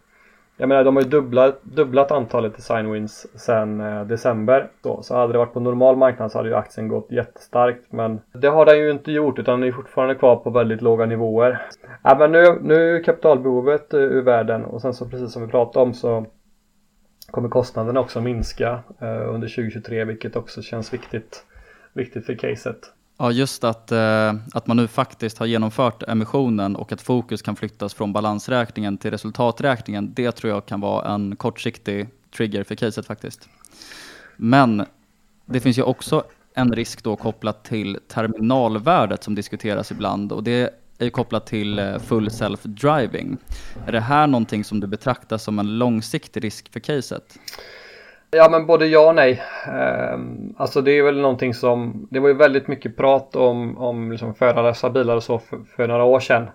jag 0.61 0.68
menar 0.68 0.85
de 0.85 0.96
har 0.96 1.03
ju 1.03 1.09
dubblat, 1.09 1.62
dubblat 1.62 2.11
antalet 2.11 2.57
design 2.57 2.92
wins 2.92 3.40
sedan 3.40 3.81
eh, 3.81 4.05
december. 4.07 4.70
Så, 4.83 5.03
så 5.03 5.16
hade 5.16 5.33
det 5.33 5.38
varit 5.38 5.53
på 5.53 5.61
normal 5.61 5.96
marknad 5.96 6.33
så 6.33 6.38
hade 6.38 6.49
ju 6.49 6.55
aktien 6.55 6.88
gått 6.88 7.11
jättestarkt. 7.11 7.92
Men 7.92 8.20
det 8.33 8.49
har 8.49 8.66
den 8.66 8.79
ju 8.79 8.90
inte 8.90 9.12
gjort 9.12 9.38
utan 9.38 9.61
den 9.61 9.68
är 9.68 9.73
fortfarande 9.73 10.14
kvar 10.14 10.37
på 10.37 10.51
väldigt 10.51 10.83
låga 10.83 11.07
nivåer. 11.07 11.62
Ja, 12.03 12.16
men 12.18 12.33
nu, 12.33 12.59
nu 12.62 12.96
är 12.96 13.05
kapitalbehovet 13.05 13.94
eh, 13.94 14.01
ur 14.01 14.23
världen 14.23 14.64
och 14.64 14.81
sen 14.81 14.94
så 14.94 15.09
precis 15.09 15.33
som 15.33 15.42
vi 15.42 15.49
pratade 15.49 15.83
om 15.87 15.94
så 15.94 16.27
kommer 17.31 17.49
kostnaderna 17.49 18.01
också 18.01 18.20
minska 18.20 18.81
eh, 18.99 19.35
under 19.35 19.49
2023 19.49 20.05
vilket 20.05 20.37
också 20.37 20.62
känns 20.62 20.92
viktigt, 20.92 21.44
viktigt 21.92 22.27
för 22.27 22.35
caset. 22.35 22.92
Ja, 23.22 23.33
just 23.33 23.64
att, 23.64 23.92
eh, 23.92 24.35
att 24.52 24.66
man 24.66 24.76
nu 24.76 24.88
faktiskt 24.88 25.38
har 25.38 25.46
genomfört 25.46 26.02
emissionen 26.02 26.76
och 26.76 26.92
att 26.92 27.02
fokus 27.02 27.42
kan 27.42 27.56
flyttas 27.56 27.94
från 27.94 28.12
balansräkningen 28.12 28.98
till 28.98 29.11
resultaträkningen, 29.11 30.12
det 30.14 30.33
tror 30.33 30.52
jag 30.52 30.66
kan 30.66 30.80
vara 30.80 31.14
en 31.14 31.37
kortsiktig 31.37 32.09
trigger 32.37 32.64
för 32.64 32.74
caset 32.74 33.06
faktiskt. 33.06 33.48
Men 34.37 34.87
det 35.46 35.61
finns 35.61 35.78
ju 35.78 35.83
också 35.83 36.24
en 36.54 36.72
risk 36.72 37.04
då 37.04 37.16
kopplat 37.16 37.64
till 37.64 37.98
terminalvärdet 38.09 39.24
som 39.24 39.35
diskuteras 39.35 39.90
ibland 39.90 40.33
och 40.33 40.42
det 40.42 40.74
är 40.98 41.04
ju 41.04 41.11
kopplat 41.11 41.46
till 41.46 41.78
eh, 41.78 41.98
full 41.98 42.28
self-driving. 42.28 43.37
Är 43.87 43.92
det 43.92 44.00
här 44.00 44.26
någonting 44.26 44.64
som 44.64 44.80
du 44.80 44.87
betraktar 44.87 45.38
som 45.38 45.59
en 45.59 45.78
långsiktig 45.78 46.44
risk 46.44 46.72
för 46.72 46.80
caset? 46.80 47.38
Ja 48.31 48.49
men 48.49 48.66
både 48.66 48.87
ja 48.87 49.09
och 49.09 49.14
nej. 49.14 49.43
Um, 50.14 50.55
alltså 50.59 50.81
det 50.81 50.93
är 50.93 51.03
väl 51.03 51.21
någonting 51.21 51.55
som, 51.55 52.09
det 52.11 52.21
var 52.21 52.29
ju 52.29 52.35
väldigt 52.35 52.69
mycket 52.69 52.97
prat 52.97 53.37
om, 53.37 53.79
om 53.79 54.12
liksom 54.12 54.35
förarlösa 54.35 54.90
bilar 54.90 55.16
och 55.16 55.23
så 55.23 55.38
för, 55.38 55.59
för, 55.77 55.88
några 55.88 56.05
år 56.05 56.21
sedan. 56.21 56.51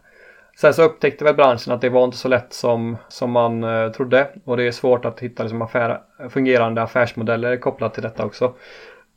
Sen 0.58 0.74
så 0.74 0.84
upptäckte 0.84 1.24
väl 1.24 1.36
branschen 1.36 1.74
att 1.74 1.82
det 1.82 1.90
var 1.90 2.04
inte 2.04 2.18
så 2.18 2.28
lätt 2.28 2.54
som, 2.54 2.98
som 3.08 3.32
man 3.32 3.64
uh, 3.64 3.92
trodde 3.92 4.28
och 4.46 4.58
det 4.58 4.64
är 4.64 4.72
svårt 4.72 5.06
att 5.06 5.20
hitta 5.20 5.44
liksom 5.44 5.62
affär, 5.62 6.00
fungerande 6.30 6.82
affärsmodeller 6.82 7.58
kopplat 7.58 7.94
till 7.94 8.04
detta 8.04 8.26
också. 8.26 8.54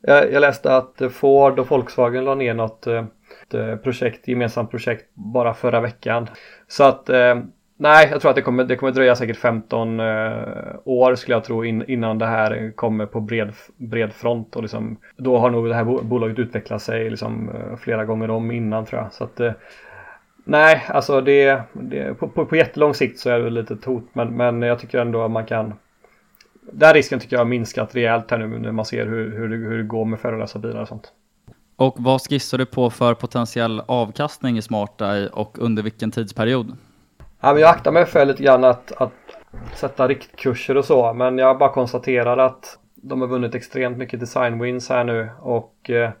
Jag, 0.01 0.33
jag 0.33 0.41
läste 0.41 0.75
att 0.75 1.01
Ford 1.11 1.59
och 1.59 1.67
Volkswagen 1.67 2.25
la 2.25 2.35
ner 2.35 2.53
något 2.53 2.87
uh, 2.87 3.75
projekt, 3.75 4.27
gemensamt 4.27 4.71
projekt 4.71 5.05
bara 5.13 5.53
förra 5.53 5.79
veckan. 5.79 6.29
Så 6.67 6.83
att 6.83 7.09
uh, 7.09 7.35
Nej, 7.81 8.07
jag 8.11 8.21
tror 8.21 8.29
att 8.29 8.35
det 8.35 8.41
kommer, 8.41 8.63
det 8.63 8.75
kommer 8.75 8.91
dröja 8.91 9.15
säkert 9.15 9.37
15 9.37 9.99
eh, 9.99 10.05
år 10.85 11.15
skulle 11.15 11.35
jag 11.35 11.43
tro 11.43 11.65
in, 11.65 11.83
innan 11.87 12.17
det 12.17 12.25
här 12.25 12.71
kommer 12.75 13.05
på 13.05 13.19
bred, 13.19 13.53
bred 13.77 14.13
front 14.13 14.55
och 14.55 14.61
liksom, 14.61 14.97
då 15.17 15.37
har 15.37 15.49
nog 15.49 15.67
det 15.67 15.75
här 15.75 15.83
bolaget 15.83 16.39
utvecklat 16.39 16.81
sig 16.81 17.09
liksom, 17.09 17.49
eh, 17.49 17.77
flera 17.77 18.05
gånger 18.05 18.29
om 18.29 18.51
innan 18.51 18.85
tror 18.85 19.01
jag. 19.01 19.13
Så 19.13 19.23
att, 19.23 19.39
eh, 19.39 19.51
nej, 20.43 20.85
alltså 20.87 21.21
det, 21.21 21.61
det 21.73 22.13
på, 22.13 22.27
på, 22.27 22.45
på 22.45 22.55
jättelång 22.55 22.93
sikt 22.93 23.19
så 23.19 23.29
är 23.29 23.39
det 23.39 23.49
lite 23.49 23.77
hot 23.85 24.07
men, 24.13 24.37
men 24.37 24.61
jag 24.61 24.79
tycker 24.79 24.99
ändå 24.99 25.23
att 25.23 25.31
man 25.31 25.45
kan 25.45 25.73
den 26.71 26.93
risken 26.93 27.19
tycker 27.19 27.35
jag 27.35 27.41
har 27.41 27.49
minskat 27.49 27.95
rejält 27.95 28.31
här 28.31 28.37
nu 28.37 28.59
när 28.59 28.71
man 28.71 28.85
ser 28.85 29.05
hur, 29.05 29.31
hur, 29.37 29.49
det, 29.49 29.55
hur 29.55 29.77
det 29.77 29.83
går 29.83 30.05
med 30.05 30.19
förarlösa 30.19 30.59
bilar 30.59 30.81
och 30.81 30.87
sånt. 30.87 31.11
Och 31.75 31.95
vad 31.97 32.21
skissar 32.21 32.57
du 32.57 32.65
på 32.65 32.89
för 32.89 33.13
potentiell 33.13 33.81
avkastning 33.85 34.57
i 34.57 34.61
SmartEye 34.61 35.27
och 35.27 35.59
under 35.59 35.83
vilken 35.83 36.11
tidsperiod? 36.11 36.77
Ja, 37.41 37.53
men 37.53 37.61
jag 37.61 37.69
aktar 37.69 37.91
mig 37.91 38.05
för 38.05 38.25
lite 38.25 38.43
grann 38.43 38.63
att, 38.63 38.91
att 38.91 39.11
sätta 39.75 40.07
riktkurser 40.07 40.77
och 40.77 40.85
så. 40.85 41.13
Men 41.13 41.37
jag 41.37 41.57
bara 41.57 41.73
konstaterar 41.73 42.37
att 42.37 42.79
de 42.95 43.21
har 43.21 43.27
vunnit 43.27 43.55
extremt 43.55 43.97
mycket 43.97 44.19
design 44.19 44.59
wins 44.59 44.89
här 44.89 45.03
nu 45.03 45.29
och 45.41 45.89
eh, 45.89 46.11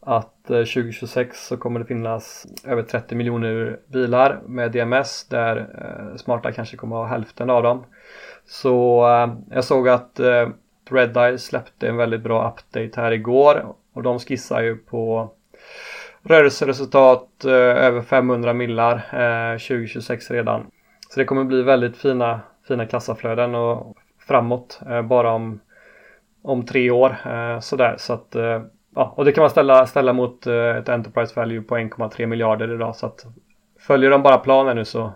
att 0.00 0.50
eh, 0.50 0.56
2026 0.56 1.46
så 1.46 1.56
kommer 1.56 1.80
det 1.80 1.86
finnas 1.86 2.46
över 2.64 2.82
30 2.82 3.14
miljoner 3.14 3.78
bilar 3.86 4.40
med 4.46 4.72
DMS 4.72 5.26
där 5.28 5.56
eh, 5.56 6.16
Smarta 6.16 6.52
kanske 6.52 6.76
kommer 6.76 6.96
att 6.96 7.08
ha 7.08 7.16
hälften 7.16 7.50
av 7.50 7.62
dem. 7.62 7.84
Så 8.46 9.04
jag 9.50 9.64
såg 9.64 9.88
att 9.88 10.20
Redeye 10.90 11.38
släppte 11.38 11.88
en 11.88 11.96
väldigt 11.96 12.22
bra 12.22 12.48
update 12.48 13.00
här 13.00 13.12
igår 13.12 13.74
och 13.92 14.02
de 14.02 14.18
skissar 14.18 14.62
ju 14.62 14.76
på 14.76 15.30
rörelseresultat 16.22 17.44
eh, 17.44 17.52
över 17.52 18.02
500 18.02 18.52
millar 18.52 18.94
eh, 18.94 19.58
2026 19.58 20.30
redan. 20.30 20.66
Så 21.08 21.20
det 21.20 21.24
kommer 21.24 21.44
bli 21.44 21.62
väldigt 21.62 21.96
fina, 21.96 22.40
fina 22.68 22.86
kassaflöden 22.86 23.54
och 23.54 23.96
framåt 24.18 24.80
eh, 24.88 25.02
bara 25.02 25.32
om, 25.32 25.60
om 26.42 26.66
tre 26.66 26.90
år. 26.90 27.16
Eh, 27.26 27.60
sådär. 27.60 27.94
Så 27.98 28.12
att, 28.12 28.34
eh, 28.34 28.62
ja, 28.94 29.14
och 29.16 29.24
det 29.24 29.32
kan 29.32 29.42
man 29.42 29.50
ställa, 29.50 29.86
ställa 29.86 30.12
mot 30.12 30.46
eh, 30.46 30.76
ett 30.76 30.88
Enterprise 30.88 31.32
Value 31.36 31.62
på 31.62 31.76
1,3 31.76 32.26
miljarder 32.26 32.74
idag. 32.74 32.96
Så 32.96 33.06
att 33.06 33.26
följer 33.80 34.10
de 34.10 34.22
bara 34.22 34.38
planen 34.38 34.76
nu 34.76 34.84
så, 34.84 35.12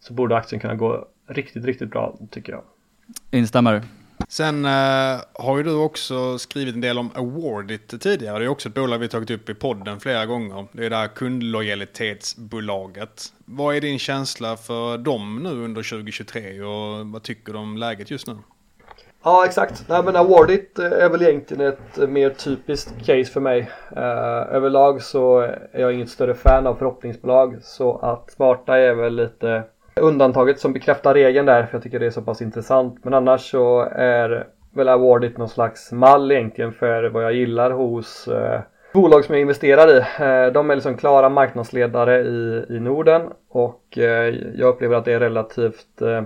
så 0.00 0.14
borde 0.14 0.36
aktien 0.36 0.60
kunna 0.60 0.74
gå 0.74 1.06
riktigt, 1.26 1.64
riktigt 1.64 1.90
bra 1.90 2.14
tycker 2.30 2.52
jag. 2.52 2.62
Instämmer. 3.30 3.82
Sen 4.28 4.64
uh, 4.64 5.20
har 5.32 5.56
ju 5.56 5.62
du 5.62 5.74
också 5.74 6.38
skrivit 6.38 6.74
en 6.74 6.80
del 6.80 6.98
om 6.98 7.10
Awardit 7.14 8.00
tidigare. 8.00 8.38
Det 8.38 8.44
är 8.44 8.48
också 8.48 8.68
ett 8.68 8.74
bolag 8.74 8.98
vi 8.98 9.08
tagit 9.08 9.30
upp 9.30 9.48
i 9.48 9.54
podden 9.54 10.00
flera 10.00 10.26
gånger. 10.26 10.66
Det 10.72 10.86
är 10.86 10.90
det 10.90 10.96
här 10.96 11.08
kundlojalitetsbolaget. 11.08 13.32
Vad 13.44 13.76
är 13.76 13.80
din 13.80 13.98
känsla 13.98 14.56
för 14.56 14.98
dem 14.98 15.42
nu 15.42 15.50
under 15.50 15.82
2023 15.82 16.62
och 16.62 17.06
vad 17.06 17.22
tycker 17.22 17.52
du 17.52 17.58
om 17.58 17.76
läget 17.76 18.10
just 18.10 18.26
nu? 18.26 18.36
Ja 19.22 19.44
exakt. 19.44 19.84
Nej, 19.88 20.02
men 20.04 20.16
Awardit 20.16 20.78
eh, 20.78 20.84
är 20.84 21.08
väl 21.08 21.22
egentligen 21.22 21.66
ett 21.66 21.98
eh, 21.98 22.08
mer 22.08 22.30
typiskt 22.30 22.98
case 22.98 23.24
för 23.24 23.40
mig. 23.40 23.60
Uh, 23.96 24.54
överlag 24.54 25.02
så 25.02 25.40
är 25.72 25.80
jag 25.80 25.92
inget 25.92 26.10
större 26.10 26.34
fan 26.34 26.66
av 26.66 26.74
förhoppningsbolag 26.74 27.58
så 27.62 27.98
att 27.98 28.30
Smarta 28.30 28.78
är 28.78 28.94
väl 28.94 29.16
lite 29.16 29.64
undantaget 30.00 30.60
som 30.60 30.72
bekräftar 30.72 31.14
regeln 31.14 31.46
där 31.46 31.66
för 31.66 31.74
jag 31.74 31.82
tycker 31.82 32.00
det 32.00 32.06
är 32.06 32.10
så 32.10 32.22
pass 32.22 32.42
intressant. 32.42 33.04
Men 33.04 33.14
annars 33.14 33.50
så 33.50 33.80
är 33.92 34.46
väl 34.74 34.88
Awardit 34.88 35.38
någon 35.38 35.48
slags 35.48 35.92
mall 35.92 36.32
egentligen 36.32 36.72
för 36.72 37.08
vad 37.08 37.24
jag 37.24 37.34
gillar 37.34 37.70
hos 37.70 38.28
eh, 38.28 38.60
bolag 38.92 39.24
som 39.24 39.34
jag 39.34 39.42
investerar 39.42 39.88
i. 39.88 39.98
Eh, 39.98 40.52
de 40.52 40.70
är 40.70 40.74
liksom 40.74 40.96
klara 40.96 41.28
marknadsledare 41.28 42.20
i, 42.20 42.66
i 42.68 42.80
Norden 42.80 43.22
och 43.50 43.98
eh, 43.98 44.34
jag 44.54 44.68
upplever 44.68 44.96
att 44.96 45.04
det 45.04 45.12
är 45.12 45.20
relativt 45.20 46.02
eh, 46.02 46.22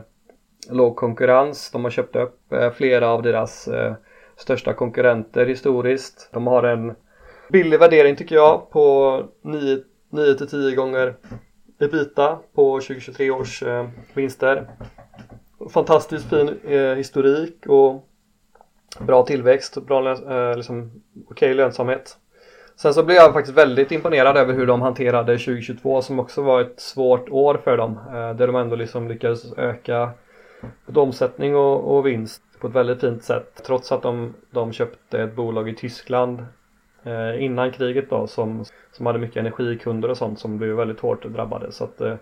låg 0.70 0.96
konkurrens. 0.96 1.70
De 1.70 1.84
har 1.84 1.90
köpt 1.90 2.16
upp 2.16 2.52
eh, 2.52 2.70
flera 2.70 3.08
av 3.08 3.22
deras 3.22 3.68
eh, 3.68 3.94
största 4.36 4.72
konkurrenter 4.72 5.46
historiskt. 5.46 6.30
De 6.32 6.46
har 6.46 6.62
en 6.62 6.94
billig 7.48 7.78
värdering 7.78 8.16
tycker 8.16 8.34
jag 8.34 8.70
på 8.70 9.16
9 9.42 10.34
till 10.34 10.48
10 10.48 10.76
gånger 10.76 11.14
ebita 11.80 12.38
på 12.54 12.80
2023 12.80 13.30
års 13.30 13.62
eh, 13.62 13.88
vinster. 14.14 14.70
Fantastiskt 15.70 16.28
fin 16.30 16.60
eh, 16.64 16.94
historik 16.94 17.66
och 17.66 18.06
bra 18.98 19.22
tillväxt, 19.22 19.86
bra 19.86 20.10
eh, 20.10 20.56
liksom, 20.56 20.90
okej 21.14 21.26
okay 21.30 21.54
lönsamhet. 21.54 22.16
Sen 22.76 22.94
så 22.94 23.02
blev 23.02 23.16
jag 23.16 23.32
faktiskt 23.32 23.58
väldigt 23.58 23.92
imponerad 23.92 24.36
över 24.36 24.54
hur 24.54 24.66
de 24.66 24.82
hanterade 24.82 25.38
2022 25.38 26.02
som 26.02 26.20
också 26.20 26.42
var 26.42 26.60
ett 26.60 26.80
svårt 26.80 27.28
år 27.28 27.60
för 27.64 27.76
dem. 27.76 27.98
Eh, 28.08 28.36
där 28.36 28.46
de 28.46 28.56
ändå 28.56 28.76
liksom 28.76 29.08
lyckades 29.08 29.58
öka 29.58 30.10
omsättning 30.94 31.56
och, 31.56 31.96
och 31.96 32.06
vinst 32.06 32.42
på 32.60 32.66
ett 32.66 32.74
väldigt 32.74 33.00
fint 33.00 33.24
sätt 33.24 33.62
trots 33.66 33.92
att 33.92 34.02
de, 34.02 34.34
de 34.50 34.72
köpte 34.72 35.22
ett 35.22 35.36
bolag 35.36 35.68
i 35.68 35.74
Tyskland 35.74 36.46
eh, 37.02 37.44
innan 37.44 37.72
kriget 37.72 38.10
då 38.10 38.26
som, 38.26 38.64
som 38.92 39.06
hade 39.06 39.18
mycket 39.18 39.36
energikunder 39.36 40.08
och 40.08 40.16
sånt 40.16 40.38
som 40.38 40.58
blev 40.58 40.76
väldigt 40.76 41.00
hårt 41.00 41.24
drabbade. 41.24 41.72
Så 41.72 41.84
att, 41.84 42.00
eh, 42.00 42.14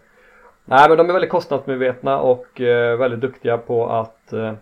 nej, 0.64 0.88
men 0.88 0.98
de 0.98 1.08
är 1.08 1.12
väldigt 1.12 1.30
kostnadsmedvetna 1.30 2.18
och 2.18 2.60
eh, 2.60 2.98
väldigt 2.98 3.20
duktiga 3.20 3.58
på 3.58 3.90
att 3.90 4.32
eh, 4.32 4.52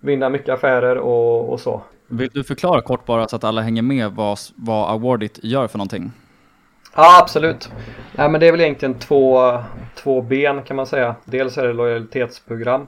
vinna 0.00 0.28
mycket 0.28 0.48
affärer 0.48 0.96
och, 0.98 1.52
och, 1.52 1.60
så. 1.60 1.82
Vill 2.06 2.30
du 2.32 2.44
förklara 2.44 2.80
kort 2.80 3.06
bara 3.06 3.28
så 3.28 3.36
att 3.36 3.44
alla 3.44 3.60
hänger 3.60 3.82
med 3.82 4.12
vad, 4.12 4.38
vad 4.56 4.90
Awardit 4.90 5.38
gör 5.42 5.68
för 5.68 5.78
någonting? 5.78 6.12
Ja 6.96 7.20
absolut. 7.22 7.70
Nej, 8.12 8.28
men 8.28 8.40
det 8.40 8.46
är 8.46 8.52
väl 8.52 8.60
egentligen 8.60 8.94
två, 8.94 9.58
två 9.94 10.22
ben 10.22 10.62
kan 10.62 10.76
man 10.76 10.86
säga. 10.86 11.14
Dels 11.24 11.58
är 11.58 11.66
det 11.66 11.72
lojalitetsprogram 11.72 12.86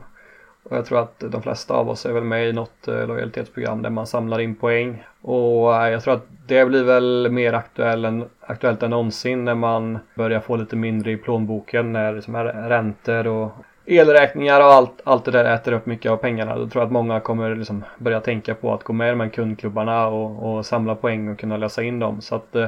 och 0.65 0.77
jag 0.77 0.87
tror 0.87 1.01
att 1.01 1.21
de 1.21 1.43
flesta 1.43 1.75
av 1.75 1.91
oss 1.91 2.07
är 2.07 2.13
väl 2.13 2.25
med 2.25 2.49
i 2.49 2.53
något 2.53 2.89
eh, 2.89 3.07
lojalitetsprogram 3.07 3.83
där 3.83 3.91
man 3.91 4.07
samlar 4.07 4.41
in 4.41 4.55
poäng. 4.55 5.05
Och 5.23 5.77
eh, 5.77 5.89
jag 5.91 6.03
tror 6.03 6.15
att 6.15 6.27
det 6.47 6.65
blir 6.65 6.85
väl 6.85 7.31
mer 7.31 7.53
aktuell 7.53 8.05
än, 8.05 8.25
aktuellt 8.41 8.83
än 8.83 8.91
någonsin 8.91 9.45
när 9.45 9.55
man 9.55 9.99
börjar 10.15 10.41
få 10.41 10.57
lite 10.57 10.77
mindre 10.77 11.11
i 11.11 11.17
plånboken 11.17 11.93
när 11.93 12.15
liksom 12.15 12.37
räntor 12.45 13.27
och 13.27 13.53
elräkningar 13.87 14.61
och 14.61 14.67
allt, 14.67 15.01
allt 15.05 15.25
det 15.25 15.31
där 15.31 15.55
äter 15.55 15.73
upp 15.73 15.87
mycket 15.87 16.13
av 16.13 16.17
pengarna. 16.17 16.57
Då 16.57 16.69
tror 16.69 16.81
jag 16.81 16.87
att 16.87 16.93
många 16.93 17.21
kommer 17.21 17.57
liksom 17.57 17.85
börja 17.99 18.21
tänka 18.21 18.55
på 18.55 18.75
att 18.75 18.85
gå 18.85 18.93
med 18.93 19.09
i 19.09 19.11
de 19.11 19.21
här 19.21 19.29
kundklubbarna 19.29 20.07
och, 20.07 20.57
och 20.57 20.67
samla 20.67 20.95
poäng 20.95 21.29
och 21.29 21.39
kunna 21.39 21.57
lösa 21.57 21.83
in 21.83 21.99
dem. 21.99 22.21
Så 22.21 22.35
att 22.35 22.57
eh, 22.57 22.67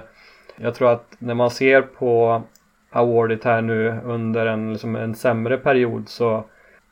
jag 0.57 0.75
tror 0.75 0.93
att 0.93 1.17
när 1.19 1.35
man 1.35 1.51
ser 1.51 1.83
på 1.83 2.43
Awardit 2.91 3.45
här 3.45 3.63
nu 3.63 4.01
under 4.05 4.47
en, 4.47 4.73
liksom 4.73 4.97
en 4.97 5.15
sämre 5.15 5.57
period 5.57 6.09
så 6.09 6.45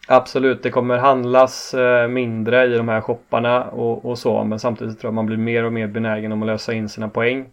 Absolut, 0.09 0.63
det 0.63 0.71
kommer 0.71 0.99
handlas 0.99 1.75
eh, 1.75 2.09
mindre 2.09 2.67
i 2.67 2.77
de 2.77 2.89
här 2.89 3.01
shopparna 3.01 3.65
och, 3.65 4.05
och, 4.05 4.19
så 4.19 4.45
men 4.45 4.59
samtidigt 4.59 5.01
tror 5.01 5.09
jag 5.09 5.15
man 5.15 5.27
blir 5.27 5.37
mer 5.37 5.65
och 5.65 5.73
mer 5.73 5.87
benägen 5.87 6.33
om 6.33 6.43
att 6.43 6.47
lösa 6.47 6.73
in 6.73 6.89
sina 6.89 7.09
poäng. 7.09 7.49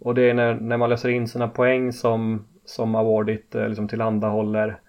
Och 0.00 0.14
det 0.14 0.30
är 0.30 0.34
när, 0.34 0.54
när 0.54 0.76
man 0.76 0.90
löser 0.90 1.08
in 1.08 1.28
sina 1.28 1.48
poäng 1.48 1.92
som, 1.92 2.46
som 2.64 2.94
Awardit 2.94 3.54
eh, 3.54 3.68
liksom 3.68 3.88
tillhandahåller 3.88 4.80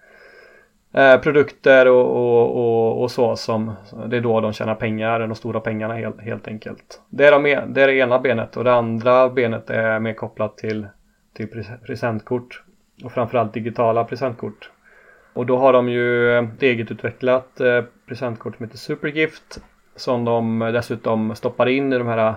eh, 0.94 1.16
produkter 1.16 1.88
och, 1.88 2.06
och, 2.06 2.56
och, 2.56 3.02
och, 3.02 3.10
så 3.10 3.36
som 3.36 3.72
det 4.06 4.16
är 4.16 4.20
då 4.20 4.40
de 4.40 4.52
tjänar 4.52 4.74
pengar, 4.74 5.20
de 5.20 5.34
stora 5.34 5.60
pengarna 5.60 5.94
helt, 5.94 6.20
helt 6.20 6.48
enkelt. 6.48 7.02
Det 7.08 7.26
är, 7.26 7.32
de, 7.32 7.46
e, 7.46 7.62
det 7.68 7.82
är 7.82 7.86
det 7.86 7.94
ena 7.94 8.18
benet 8.18 8.56
och 8.56 8.64
det 8.64 8.74
andra 8.74 9.28
benet 9.28 9.70
är 9.70 10.00
mer 10.00 10.14
kopplat 10.14 10.56
till, 10.56 10.86
till 11.36 11.64
presentkort 11.86 12.62
och 13.04 13.12
framförallt 13.12 13.54
digitala 13.54 14.04
presentkort. 14.04 14.70
Och 15.34 15.46
då 15.46 15.56
har 15.56 15.72
de 15.72 15.88
ju 15.88 16.38
ett 16.38 16.62
egetutvecklat 16.62 17.46
utvecklat 17.60 17.90
presentkort 18.06 18.56
som 18.56 18.64
heter 18.66 18.78
Supergift 18.78 19.60
som 19.96 20.24
de 20.24 20.62
eh, 20.62 20.72
dessutom 20.72 21.34
stoppar 21.34 21.66
in 21.66 21.92
i 21.92 21.98
de 21.98 22.06
här 22.06 22.34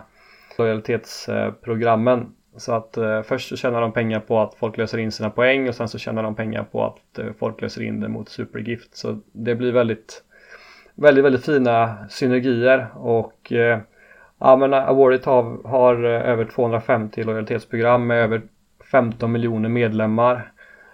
lojalitetsprogrammen. 0.58 2.34
Så 2.58 2.74
att 2.74 2.98
eh, 2.98 3.22
först 3.22 3.50
så 3.50 3.56
tjänar 3.56 3.82
de 3.82 3.92
pengar 3.92 4.20
på 4.20 4.40
att 4.40 4.56
folk 4.56 4.78
löser 4.78 4.98
in 4.98 5.12
sina 5.12 5.30
poäng 5.30 5.70
och 5.70 5.76
sen 5.76 5.90
så 5.90 5.98
tjänar 5.98 6.24
de 6.24 6.36
pengar 6.36 6.64
på 6.64 6.86
att 6.86 7.20
eh, 7.20 7.26
folk 7.40 7.62
löser 7.62 7.84
in 7.84 8.00
det 8.00 8.08
mot 8.08 8.30
Supergift. 8.30 8.98
Så 8.98 9.20
det 9.32 9.56
blir 9.56 9.72
väldigt, 9.72 10.24
väldigt, 10.96 11.26
väldigt 11.26 11.46
fina 11.46 11.98
synergier 12.10 12.88
och 12.96 13.52
eh, 13.52 13.80
ja 14.40 14.56
men 14.56 14.74
Awardit 14.74 15.26
har, 15.26 15.68
har 15.68 16.04
över 16.04 16.46
250 16.46 17.24
lojalitetsprogram 17.24 18.08
med 18.08 18.24
över 18.24 18.42
15 18.92 19.32
miljoner 19.32 19.70
medlemmar 19.70 20.52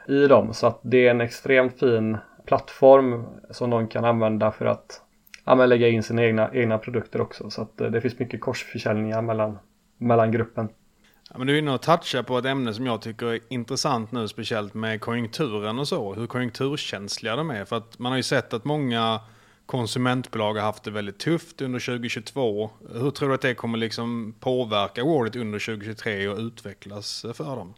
i 0.07 0.27
dem. 0.27 0.53
Så 0.53 0.67
att 0.67 0.79
det 0.81 1.07
är 1.07 1.11
en 1.11 1.21
extremt 1.21 1.79
fin 1.79 2.17
plattform 2.45 3.25
som 3.51 3.69
de 3.69 3.87
kan 3.87 4.05
använda 4.05 4.51
för 4.51 4.65
att 4.65 5.01
ja, 5.45 5.65
lägga 5.65 5.87
in 5.87 6.03
sina 6.03 6.23
egna, 6.23 6.49
egna 6.53 6.77
produkter 6.77 7.21
också. 7.21 7.49
Så 7.49 7.61
att 7.61 7.81
eh, 7.81 7.87
det 7.87 8.01
finns 8.01 8.19
mycket 8.19 8.41
korsförsäljningar 8.41 9.21
mellan, 9.21 9.57
mellan 9.97 10.31
gruppen. 10.31 10.69
Ja, 11.29 11.37
men 11.37 11.47
du 11.47 11.53
är 11.53 11.59
inne 11.59 11.71
och 11.71 11.81
touchar 11.81 12.23
på 12.23 12.37
ett 12.37 12.45
ämne 12.45 12.73
som 12.73 12.85
jag 12.85 13.01
tycker 13.01 13.25
är 13.25 13.39
intressant 13.49 14.11
nu, 14.11 14.27
speciellt 14.27 14.73
med 14.73 15.01
konjunkturen 15.01 15.79
och 15.79 15.87
så. 15.87 16.13
Hur 16.13 16.27
konjunkturkänsliga 16.27 17.35
de 17.35 17.49
är. 17.49 17.65
För 17.65 17.77
att 17.77 17.99
man 17.99 18.11
har 18.11 18.17
ju 18.17 18.23
sett 18.23 18.53
att 18.53 18.65
många 18.65 19.19
konsumentbolag 19.65 20.53
har 20.53 20.61
haft 20.61 20.83
det 20.83 20.91
väldigt 20.91 21.19
tufft 21.19 21.61
under 21.61 21.79
2022. 21.79 22.69
Hur 22.93 23.11
tror 23.11 23.29
du 23.29 23.35
att 23.35 23.41
det 23.41 23.55
kommer 23.55 23.77
liksom 23.77 24.35
påverka 24.39 25.03
året 25.03 25.35
under 25.35 25.59
2023 25.59 26.27
och 26.27 26.37
utvecklas 26.37 27.25
för 27.33 27.55
dem? 27.55 27.73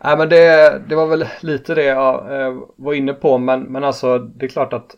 Nej 0.00 0.18
men 0.18 0.28
det, 0.28 0.78
det 0.88 0.96
var 0.96 1.06
väl 1.06 1.24
lite 1.40 1.74
det 1.74 1.84
jag 1.84 2.40
eh, 2.40 2.58
var 2.76 2.92
inne 2.92 3.12
på 3.12 3.38
men, 3.38 3.62
men 3.62 3.84
alltså 3.84 4.18
det 4.18 4.46
är 4.46 4.50
klart 4.50 4.72
att 4.72 4.96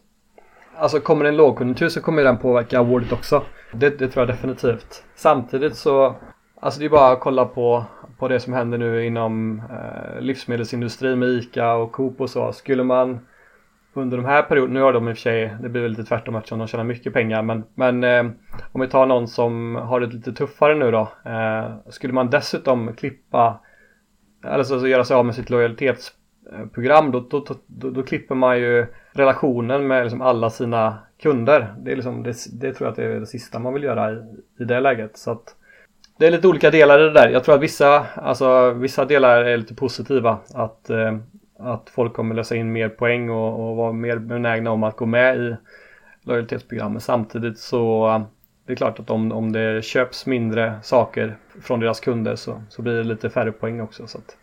Alltså 0.77 1.01
kommer 1.01 1.25
det 1.25 1.29
en 1.29 1.37
lågkonjunktur 1.37 1.89
så 1.89 2.01
kommer 2.01 2.25
den 2.25 2.39
påverka 2.39 2.79
awardet 2.79 3.13
också. 3.13 3.43
Det, 3.73 3.99
det, 3.99 4.09
tror 4.09 4.27
jag 4.27 4.37
definitivt. 4.37 5.05
Samtidigt 5.15 5.77
så 5.77 6.15
Alltså 6.63 6.81
det 6.81 6.87
är 6.87 6.91
bara 6.91 7.13
att 7.13 7.21
kolla 7.21 7.45
på, 7.45 7.85
på 8.19 8.29
det 8.29 8.41
som 8.41 8.53
händer 8.53 8.79
nu 8.79 9.07
inom 9.07 9.63
eh, 9.71 10.21
livsmedelsindustrin 10.21 11.19
med 11.19 11.29
ICA 11.29 11.75
och 11.75 11.93
Coop 11.93 12.21
och 12.21 12.31
så. 12.31 12.53
Skulle 12.53 12.85
man 12.85 13.21
under 13.95 14.17
de 14.17 14.27
här 14.27 14.43
perioderna, 14.43 14.75
nu 14.75 14.85
har 14.85 14.93
de 14.93 15.09
i 15.09 15.13
och 15.13 15.17
för 15.17 15.21
sig, 15.21 15.57
det 15.63 15.69
blir 15.69 15.83
väl 15.83 15.91
lite 15.91 16.05
tvärtom 16.05 16.37
eftersom 16.37 16.59
de 16.59 16.69
tjänar 16.69 16.85
mycket 16.85 17.13
pengar 17.13 17.43
men, 17.43 17.65
men 17.75 18.05
eh, 18.05 18.25
om 18.73 18.81
vi 18.81 18.87
tar 18.87 19.07
någon 19.07 19.29
som 19.29 19.75
har 19.75 20.01
det 20.01 20.07
lite 20.07 20.33
tuffare 20.33 20.75
nu 20.75 20.91
då. 20.91 21.09
Eh, 21.25 21.71
skulle 21.89 22.13
man 22.13 22.31
dessutom 22.31 22.93
klippa 22.95 23.61
alltså 24.43 24.89
göra 24.89 25.05
sig 25.05 25.17
av 25.17 25.27
med 25.27 25.35
sitt 25.35 25.51
lojalitetsprogram 25.51 27.11
då, 27.11 27.21
då, 27.21 27.45
då, 27.67 27.91
då 27.91 28.03
klipper 28.03 28.35
man 28.35 28.59
ju 28.59 28.87
relationen 29.13 29.87
med 29.87 30.03
liksom 30.03 30.23
alla 30.23 30.51
sina 30.51 30.99
kunder. 31.23 31.75
Det, 31.79 31.93
är 31.93 31.97
liksom, 31.97 32.23
det, 32.23 32.37
det, 32.53 32.73
tror 32.73 32.87
jag 32.87 32.91
att 32.91 32.97
det 32.97 33.05
är 33.05 33.21
det 33.21 33.27
sista 33.27 33.59
man 33.59 33.75
vill 33.75 33.83
göra 33.83 34.13
i, 34.13 34.17
i 34.59 34.65
det 34.65 34.81
läget. 34.81 35.17
Så 35.17 35.31
att, 35.31 35.57
det 36.19 36.27
är 36.27 36.31
lite 36.31 36.49
olika 36.49 36.71
delar 36.71 37.01
i 37.01 37.03
det 37.03 37.13
där. 37.13 37.29
Jag 37.29 37.45
tror 37.45 37.55
att 37.55 37.61
vissa, 37.61 38.07
alltså, 38.15 38.71
vissa 38.71 39.05
delar 39.05 39.45
är 39.45 39.57
lite 39.57 39.75
positiva. 39.75 40.39
Att, 40.55 40.91
eh, 40.91 41.19
att 41.59 41.91
folk 41.91 42.13
kommer 42.13 42.35
lösa 42.35 42.57
in 42.57 42.73
mer 42.73 42.89
poäng 42.89 43.31
och, 43.31 43.71
och 43.71 43.77
vara 43.77 43.93
mer 43.93 44.19
benägna 44.19 44.71
om 44.71 44.83
att 44.83 44.97
gå 44.97 45.07
med 45.07 45.37
i 45.37 45.57
lojalitetsprogrammet. 46.23 47.03
Samtidigt 47.03 47.59
så 47.59 48.07
det 48.71 48.75
är 48.75 48.77
klart 48.77 48.99
att 49.01 49.11
om, 49.11 49.33
om 49.33 49.53
det 49.53 49.85
köps 49.85 50.27
mindre 50.27 50.79
saker 50.83 51.37
från 51.63 51.81
deras 51.81 52.01
kunder 52.01 52.37
så, 52.37 52.63
så 52.69 52.83
blir 52.83 52.93
det 52.93 53.05
lite 53.05 53.31
färre 53.31 53.53
poäng 53.53 53.81
också. 53.81 54.07
Så 54.07 54.19
att. 54.19 54.37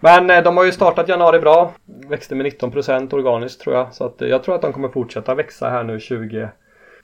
Men 0.00 0.30
eh, 0.30 0.42
de 0.42 0.56
har 0.56 0.64
ju 0.64 0.72
startat 0.72 1.08
januari 1.08 1.40
bra. 1.40 1.72
Växte 2.08 2.34
med 2.34 2.46
19% 2.46 3.14
organiskt 3.14 3.60
tror 3.60 3.76
jag. 3.76 3.94
Så 3.94 4.04
att 4.04 4.22
eh, 4.22 4.28
jag 4.28 4.44
tror 4.44 4.54
att 4.54 4.62
de 4.62 4.72
kommer 4.72 4.88
fortsätta 4.88 5.34
växa 5.34 5.70
här 5.70 5.84
nu 5.84 6.00
20, 6.00 6.48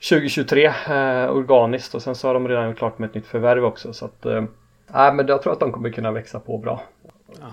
2023 0.08 0.64
eh, 0.66 1.30
organiskt. 1.30 1.94
Och 1.94 2.02
sen 2.02 2.14
så 2.14 2.26
har 2.26 2.34
de 2.34 2.48
redan 2.48 2.68
gjort 2.68 2.78
klart 2.78 2.98
med 2.98 3.08
ett 3.08 3.14
nytt 3.14 3.26
förvärv 3.26 3.64
också. 3.64 3.92
Så 3.92 4.04
att, 4.04 4.26
eh, 4.26 4.44
men 4.92 5.26
jag 5.26 5.42
tror 5.42 5.52
att 5.52 5.60
de 5.60 5.72
kommer 5.72 5.90
kunna 5.90 6.10
växa 6.10 6.40
på 6.40 6.58
bra. 6.58 6.82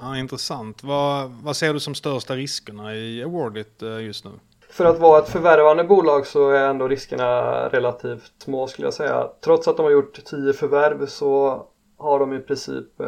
Ja, 0.01 0.17
intressant. 0.17 0.83
Vad, 0.83 1.29
vad 1.29 1.55
ser 1.55 1.73
du 1.73 1.79
som 1.79 1.95
största 1.95 2.35
riskerna 2.35 2.95
i 2.95 3.23
Awardit 3.23 3.81
eh, 3.81 4.01
just 4.01 4.25
nu? 4.25 4.31
För 4.71 4.85
att 4.85 4.99
vara 4.99 5.19
ett 5.19 5.29
förvärvande 5.29 5.83
bolag 5.83 6.27
så 6.27 6.49
är 6.49 6.69
ändå 6.69 6.87
riskerna 6.87 7.67
relativt 7.69 8.33
små 8.37 8.67
skulle 8.67 8.85
jag 8.85 8.93
säga. 8.93 9.29
Trots 9.45 9.67
att 9.67 9.77
de 9.77 9.83
har 9.83 9.91
gjort 9.91 10.25
10 10.25 10.53
förvärv 10.53 11.05
så 11.05 11.63
har 11.97 12.19
de 12.19 12.33
i 12.33 12.39
princip, 12.39 13.01
eh, 13.01 13.07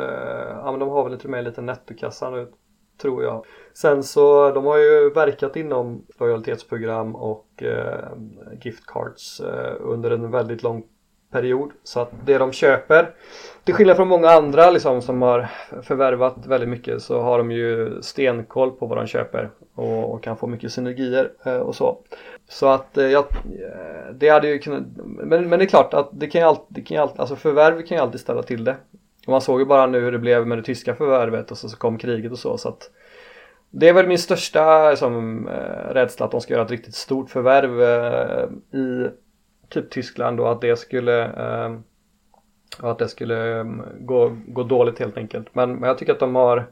ja 0.49 0.71
men 0.71 0.79
de 0.79 0.89
har 0.89 1.09
väl 1.09 1.19
till 1.19 1.27
och 1.27 1.31
med 1.31 1.43
lite 1.43 1.61
nettokassa 1.61 2.29
nu 2.29 2.47
tror 3.01 3.23
jag. 3.23 3.45
Sen 3.73 4.03
så 4.03 4.51
de 4.51 4.65
har 4.65 4.77
ju 4.77 5.09
verkat 5.09 5.55
inom 5.55 6.05
lojalitetsprogram 6.19 7.15
och 7.15 7.63
eh, 7.63 8.09
gift 8.61 8.85
cards 8.85 9.39
eh, 9.39 9.75
under 9.79 10.11
en 10.11 10.31
väldigt 10.31 10.63
lång 10.63 10.83
period. 11.33 11.71
Så 11.83 11.99
att 11.99 12.11
det 12.25 12.37
de 12.37 12.51
köper, 12.51 13.11
till 13.63 13.73
skillnad 13.73 13.95
från 13.95 14.07
många 14.07 14.29
andra 14.29 14.71
liksom, 14.71 15.01
som 15.01 15.21
har 15.21 15.47
förvärvat 15.83 16.35
väldigt 16.47 16.69
mycket 16.69 17.01
så 17.01 17.21
har 17.21 17.37
de 17.37 17.51
ju 17.51 18.01
stenkoll 18.01 18.71
på 18.71 18.85
vad 18.85 18.97
de 18.97 19.07
köper 19.07 19.49
och, 19.75 20.13
och 20.13 20.23
kan 20.23 20.37
få 20.37 20.47
mycket 20.47 20.71
synergier 20.71 21.31
eh, 21.45 21.57
och 21.57 21.75
så. 21.75 21.97
Så 22.47 22.67
att 22.67 22.97
eh, 22.97 23.05
jag, 23.05 23.25
eh, 23.45 24.13
det 24.13 24.29
hade 24.29 24.47
ju 24.47 24.59
kunnat, 24.59 24.83
men, 25.05 25.49
men 25.49 25.59
det 25.59 25.65
är 25.65 25.69
klart 25.69 25.93
att 25.93 26.09
det 26.11 26.27
kan 26.27 26.41
ju 26.41 26.47
alltid, 26.47 26.65
det 26.69 26.81
kan 26.81 26.95
ju 26.95 27.01
alltid, 27.01 27.19
alltså 27.19 27.35
förvärv 27.35 27.81
kan 27.81 27.97
ju 27.97 28.03
alltid 28.03 28.19
ställa 28.19 28.43
till 28.43 28.63
det. 28.63 28.75
Och 29.25 29.31
man 29.31 29.41
såg 29.41 29.59
ju 29.59 29.65
bara 29.65 29.87
nu 29.87 29.99
hur 29.99 30.11
det 30.11 30.19
blev 30.19 30.47
med 30.47 30.57
det 30.57 30.63
tyska 30.63 30.95
förvärvet 30.95 31.51
och 31.51 31.57
så, 31.57 31.69
så 31.69 31.77
kom 31.77 31.97
kriget 31.97 32.31
och 32.31 32.39
så. 32.39 32.57
så 32.57 32.69
att 32.69 32.89
det 33.75 33.89
är 33.89 33.93
väl 33.93 34.07
min 34.07 34.19
största 34.19 34.89
liksom, 34.89 35.47
eh, 35.47 35.93
rädsla 35.93 36.25
att 36.25 36.31
de 36.31 36.41
ska 36.41 36.53
göra 36.53 36.65
ett 36.65 36.71
riktigt 36.71 36.95
stort 36.95 37.29
förvärv 37.29 37.81
eh, 37.81 38.79
i 38.79 39.09
typ 39.73 39.89
Tyskland 39.89 40.39
och 40.39 40.51
att 40.51 40.61
det 40.61 40.75
skulle 40.75 41.23
eh, 41.23 41.75
att 42.79 42.99
det 42.99 43.07
skulle 43.07 43.59
ehm, 43.59 43.81
gå, 43.99 44.37
gå 44.47 44.63
dåligt 44.63 44.99
helt 44.99 45.17
enkelt. 45.17 45.55
Men, 45.55 45.75
men 45.75 45.87
jag 45.87 45.97
tycker 45.97 46.13
att 46.13 46.19
de 46.19 46.35
har 46.35 46.67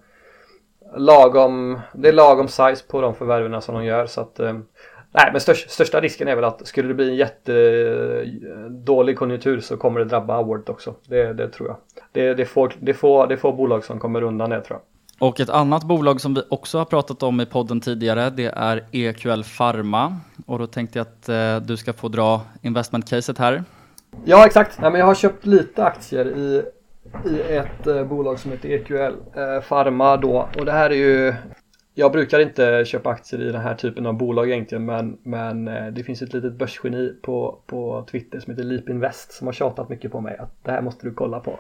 lagom, 0.97 1.79
det 1.93 2.09
är 2.09 2.13
lagom 2.13 2.47
size 2.47 2.83
på 2.87 3.01
de 3.01 3.15
förvärven 3.15 3.61
som 3.61 3.75
de 3.75 3.85
gör 3.85 4.05
så 4.05 4.21
att 4.21 4.39
eh, 4.39 4.53
Nej 5.13 5.29
men 5.31 5.41
största, 5.41 5.69
största 5.69 6.01
risken 6.01 6.27
är 6.27 6.35
väl 6.35 6.43
att 6.43 6.67
skulle 6.67 6.87
det 6.87 6.93
bli 6.93 7.09
en 7.09 7.15
jättedålig 7.15 9.13
eh, 9.13 9.17
konjunktur 9.17 9.59
så 9.59 9.77
kommer 9.77 9.99
det 9.99 10.05
drabba 10.05 10.35
Award 10.35 10.69
också. 10.69 10.95
Det, 11.07 11.33
det 11.33 11.47
tror 11.47 11.69
jag. 11.69 11.77
Det, 12.11 12.33
det, 12.33 12.45
får, 12.45 12.73
det, 12.79 12.93
får, 12.93 13.27
det 13.27 13.37
får 13.37 13.53
bolag 13.53 13.85
som 13.85 13.99
kommer 13.99 14.21
undan 14.21 14.49
det 14.49 14.61
tror 14.61 14.79
jag. 14.79 15.27
Och 15.27 15.39
ett 15.39 15.49
annat 15.49 15.83
bolag 15.83 16.21
som 16.21 16.33
vi 16.33 16.41
också 16.49 16.77
har 16.77 16.85
pratat 16.85 17.23
om 17.23 17.41
i 17.41 17.45
podden 17.45 17.81
tidigare, 17.81 18.29
det 18.29 18.51
är 18.55 18.85
EQL 18.91 19.43
Pharma. 19.57 20.17
Och 20.51 20.59
då 20.59 20.67
tänkte 20.67 20.99
jag 20.99 21.07
att 21.07 21.29
eh, 21.29 21.67
du 21.67 21.77
ska 21.77 21.93
få 21.93 22.07
dra 22.07 22.41
investment-caset 22.61 23.37
här. 23.37 23.63
Ja, 24.25 24.45
exakt. 24.45 24.77
Ja, 24.81 24.89
men 24.89 24.99
jag 24.99 25.05
har 25.05 25.15
köpt 25.15 25.45
lite 25.45 25.83
aktier 25.83 26.25
i, 26.25 26.63
i 27.25 27.41
ett 27.41 27.87
eh, 27.87 28.03
bolag 28.03 28.39
som 28.39 28.51
heter 28.51 28.69
EQL 28.69 28.93
eh, 28.93 29.61
Pharma 29.69 30.17
då. 30.17 30.49
Och 30.57 30.65
det 30.65 30.71
här 30.71 30.89
är 30.89 30.95
ju 30.95 31.33
jag 31.93 32.11
brukar 32.11 32.39
inte 32.39 32.85
köpa 32.85 33.09
aktier 33.09 33.41
i 33.41 33.51
den 33.51 33.61
här 33.61 33.75
typen 33.75 34.05
av 34.05 34.13
bolag 34.13 34.49
egentligen 34.49 34.85
men, 34.85 35.17
men 35.23 35.67
eh, 35.67 35.87
det 35.87 36.03
finns 36.03 36.21
ett 36.21 36.33
litet 36.33 36.53
börsgeni 36.53 37.13
på, 37.21 37.59
på 37.65 38.05
Twitter 38.11 38.39
som 38.39 38.51
heter 38.51 38.63
Leap 38.63 38.89
Invest 38.89 39.31
som 39.31 39.47
har 39.47 39.53
tjatat 39.53 39.89
mycket 39.89 40.11
på 40.11 40.21
mig 40.21 40.37
att 40.37 40.63
det 40.63 40.71
här 40.71 40.81
måste 40.81 41.07
du 41.07 41.13
kolla 41.13 41.39
på. 41.39 41.59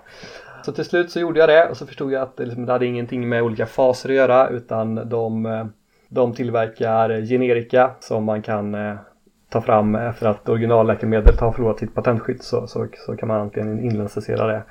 Så 0.65 0.71
till 0.71 0.85
slut 0.85 1.11
så 1.11 1.19
gjorde 1.19 1.39
jag 1.39 1.49
det 1.49 1.69
och 1.69 1.77
så 1.77 1.85
förstod 1.87 2.11
jag 2.11 2.21
att 2.21 2.37
det, 2.37 2.45
liksom, 2.45 2.65
det 2.65 2.71
hade 2.71 2.85
ingenting 2.85 3.29
med 3.29 3.43
olika 3.43 3.65
faser 3.65 4.09
att 4.09 4.15
göra 4.15 4.49
utan 4.49 5.09
de, 5.09 5.45
eh, 5.45 5.65
de 6.13 6.33
tillverkar 6.33 7.09
eh, 7.09 7.25
generika 7.25 7.91
som 7.99 8.23
man 8.23 8.41
kan 8.41 8.75
eh, 8.75 8.95
ta 9.49 9.61
fram 9.61 9.95
eh, 9.95 10.09
efter 10.09 10.27
att 10.27 10.49
originalläkemedlet 10.49 11.39
har 11.39 11.51
förlorat 11.51 11.79
sitt 11.79 11.95
patentskydd 11.95 12.43
så, 12.43 12.67
så, 12.67 12.87
så 12.93 13.17
kan 13.17 13.27
man 13.27 13.41
antingen 13.41 13.79
inlicensera 13.79 14.47
det 14.47 14.63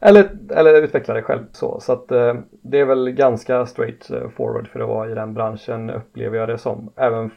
eller, 0.00 0.30
eller 0.50 0.82
utveckla 0.82 1.14
det 1.14 1.22
själv 1.22 1.44
så. 1.52 1.80
Så 1.80 1.92
att 1.92 2.12
eh, 2.12 2.34
det 2.62 2.80
är 2.80 2.84
väl 2.84 3.10
ganska 3.10 3.66
straight 3.66 4.10
forward 4.36 4.68
för 4.68 4.80
att 4.80 4.88
vara 4.88 5.10
i 5.10 5.14
den 5.14 5.34
branschen 5.34 5.90
upplever 5.90 6.38
jag 6.38 6.48
det 6.48 6.58
som. 6.58 6.92
Även 6.96 7.30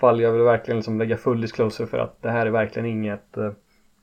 fall 0.00 0.20
jag 0.20 0.32
vill 0.32 0.42
verkligen 0.42 0.78
liksom 0.78 0.98
lägga 0.98 1.16
full 1.16 1.40
disclosure 1.40 1.86
för 1.86 1.98
att 1.98 2.22
det 2.22 2.30
här 2.30 2.46
är 2.46 2.50
verkligen 2.50 2.86
inget 2.86 3.36
eh, 3.36 3.50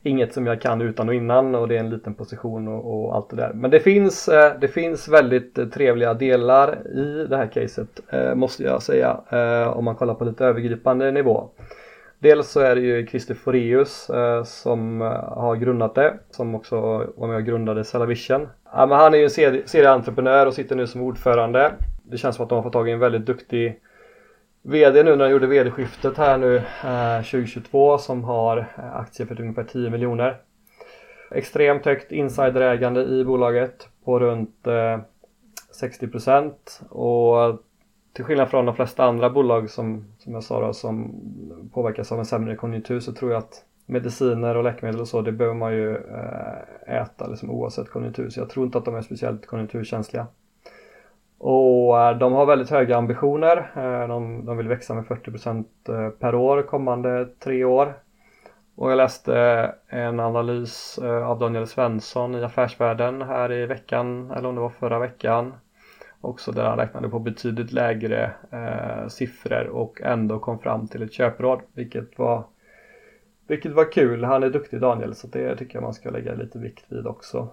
Inget 0.06 0.34
som 0.34 0.48
jag 0.48 0.62
kan 0.62 0.82
utan 0.82 1.10
och 1.10 1.16
innan 1.16 1.56
och 1.56 1.68
det 1.68 1.76
är 1.76 1.80
en 1.80 1.90
liten 1.90 2.14
position 2.14 2.68
och, 2.68 3.06
och 3.06 3.16
allt 3.16 3.30
det 3.30 3.36
där. 3.36 3.52
Men 3.54 3.72
det 3.72 3.80
finns, 3.80 4.28
eh, 4.28 4.60
det 4.60 4.68
finns 4.68 5.08
väldigt 5.08 5.58
eh, 5.58 5.66
trevliga 5.66 6.14
delar 6.14 6.88
i 6.88 7.28
det 7.30 7.38
här 7.38 7.48
caset 7.48 8.00
eh, 8.10 8.36
måste 8.36 8.64
jag 8.64 8.82
säga 8.84 9.18
om 9.76 9.86
man 9.86 9.96
kollar 9.96 10.14
på 10.14 10.26
lite 10.26 10.46
övergripande 10.46 11.12
nivå. 11.12 11.50
Dels 12.20 12.52
så 12.52 12.60
är 12.60 12.76
det 12.76 12.82
ju 12.82 13.08
Christer 13.08 13.34
Foreus 13.34 14.12
som 14.46 15.02
har 15.28 15.56
grundat 15.56 15.96
det, 15.96 16.14
som 16.30 16.56
också 16.56 16.76
var 17.16 17.28
med 17.28 17.38
och 17.38 17.44
grundade 17.44 17.84
Cellavision. 17.84 18.48
Ja, 18.74 18.86
men 18.86 18.98
han 18.98 19.14
är 19.14 19.18
ju 19.18 19.24
en 19.24 19.68
serieentreprenör 19.68 20.46
och 20.46 20.54
sitter 20.54 20.76
nu 20.76 20.88
som 20.88 21.02
ordförande. 21.02 21.72
Det 22.04 22.18
känns 22.18 22.36
som 22.36 22.44
att 22.44 22.50
de 22.50 22.56
har 22.56 22.64
fått 22.64 22.74
tag 22.74 22.90
i 22.90 22.92
en 22.92 23.00
väldigt 23.00 23.26
duktig 23.26 23.80
VD 24.66 25.04
nu 25.04 25.16
när 25.16 25.26
de 25.26 25.32
gjorde 25.32 25.48
VD-skiftet 25.48 26.18
här 26.18 26.38
nu 26.38 26.56
eh, 26.84 27.18
2022 27.18 27.98
som 27.98 28.24
har 28.24 28.58
eh, 28.58 28.96
aktier 28.96 29.28
för 29.28 29.42
ungefär 29.42 29.64
10 29.64 29.90
miljoner. 29.90 30.38
Extremt 31.32 31.86
högt 31.86 32.12
insiderägande 32.12 33.04
i 33.04 33.26
bolaget 33.26 33.88
på 34.06 34.20
runt 34.20 34.68
eh, 34.68 35.00
60% 35.82 36.52
och 36.90 37.62
till 38.14 38.26
skillnad 38.26 38.50
från 38.50 38.66
de 38.66 38.76
flesta 38.76 39.04
andra 39.04 39.30
bolag 39.30 39.70
som, 39.70 40.06
som 40.20 40.34
jag 40.34 40.44
sa 40.44 40.68
då, 40.68 40.74
som 40.74 41.16
påverkas 41.74 42.12
av 42.12 42.20
en 42.20 42.26
sämre 42.26 42.56
konjunktur 42.56 43.00
så 43.00 43.14
tror 43.14 43.32
jag 43.32 43.40
att 43.40 43.64
mediciner 43.86 44.58
och 44.58 44.64
läkemedel 44.64 45.02
och 45.02 45.08
så 45.08 45.22
det 45.22 45.32
behöver 45.32 45.58
man 45.58 45.74
ju 45.74 45.96
eh, 45.96 47.02
äta 47.02 47.28
liksom, 47.28 47.50
oavsett 47.50 47.90
konjunktur 47.90 48.30
så 48.30 48.40
jag 48.40 48.50
tror 48.50 48.66
inte 48.66 48.78
att 48.78 48.86
de 48.86 48.96
är 48.96 49.02
speciellt 49.02 49.46
konjunkturkänsliga. 49.46 50.28
Och 51.46 52.00
eh, 52.00 52.18
de 52.18 52.34
har 52.34 52.46
väldigt 52.46 52.70
höga 52.70 52.98
ambitioner. 52.98 53.72
Eh, 53.76 54.08
de, 54.08 54.46
de 54.46 54.58
vill 54.58 54.68
växa 54.68 54.94
med 54.94 55.06
40% 55.06 55.66
eh, 55.90 56.10
per 56.10 56.36
år 56.36 56.62
kommande 56.62 57.30
tre 57.40 57.64
år. 57.64 57.94
Och 58.76 58.92
jag 58.92 58.98
läste 58.98 59.36
en 59.88 60.20
analys 60.20 61.00
av 61.26 61.40
Daniel 61.40 61.68
Svensson 61.68 62.36
i 62.36 62.44
Affärsvärlden 62.44 63.22
här 63.22 63.52
i 63.52 63.66
veckan, 63.66 64.32
eller 64.32 64.50
om 64.50 64.56
det 64.56 64.62
var 64.62 64.70
förra 64.70 65.00
veckan 65.00 65.54
också 66.22 66.52
där 66.52 66.64
han 66.64 66.78
räknade 66.78 67.10
på 67.10 67.20
betydligt 67.20 67.72
lägre 67.72 68.32
eh, 68.52 69.08
siffror 69.08 69.68
och 69.68 70.02
ändå 70.02 70.40
kom 70.40 70.60
fram 70.60 70.88
till 70.88 71.04
ett 71.04 71.14
köpråd 71.14 71.62
vilket 71.74 72.18
var 72.20 72.44
vilket 73.48 73.72
var 73.72 73.92
kul. 73.92 74.24
Han 74.24 74.44
är 74.44 74.50
duktig 74.50 74.82
Daniel 74.82 75.16
så 75.16 75.28
det 75.28 75.56
tycker 75.56 75.76
jag 75.76 75.84
man 75.84 75.94
ska 75.94 76.10
lägga 76.10 76.34
lite 76.34 76.60
vikt 76.60 76.86
vid 76.90 77.08
också. 77.08 77.48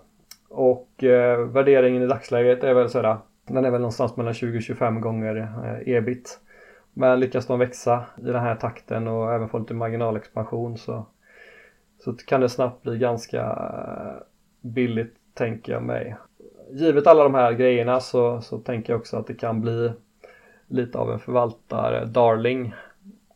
Och 0.48 1.04
eh, 1.04 1.38
värderingen 1.38 2.02
i 2.02 2.06
dagsläget 2.06 2.64
är 2.64 2.74
väl 2.74 2.90
sådär 2.90 3.16
den 3.54 3.64
är 3.64 3.70
väl 3.70 3.80
någonstans 3.80 4.16
mellan 4.16 4.32
20-25 4.32 5.00
gånger 5.00 5.36
eh, 5.36 5.94
ebit. 5.94 6.40
Men 6.92 7.20
lyckas 7.20 7.46
de 7.46 7.58
växa 7.58 8.04
i 8.18 8.22
den 8.22 8.42
här 8.42 8.54
takten 8.54 9.08
och 9.08 9.32
även 9.32 9.48
få 9.48 9.58
lite 9.58 9.74
marginalexpansion 9.74 10.78
så, 10.78 11.06
så 11.98 12.12
kan 12.12 12.40
det 12.40 12.48
snabbt 12.48 12.82
bli 12.82 12.98
ganska 12.98 13.40
eh, 13.40 14.22
billigt 14.60 15.14
tänker 15.34 15.72
jag 15.72 15.82
mig 15.82 16.16
givet 16.72 17.06
alla 17.06 17.22
de 17.22 17.34
här 17.34 17.52
grejerna 17.52 18.00
så, 18.00 18.40
så 18.40 18.58
tänker 18.58 18.92
jag 18.92 19.00
också 19.00 19.16
att 19.16 19.26
det 19.26 19.34
kan 19.34 19.60
bli 19.60 19.92
lite 20.66 20.98
av 20.98 21.12
en 21.12 21.18
förvaltar-darling 21.18 22.74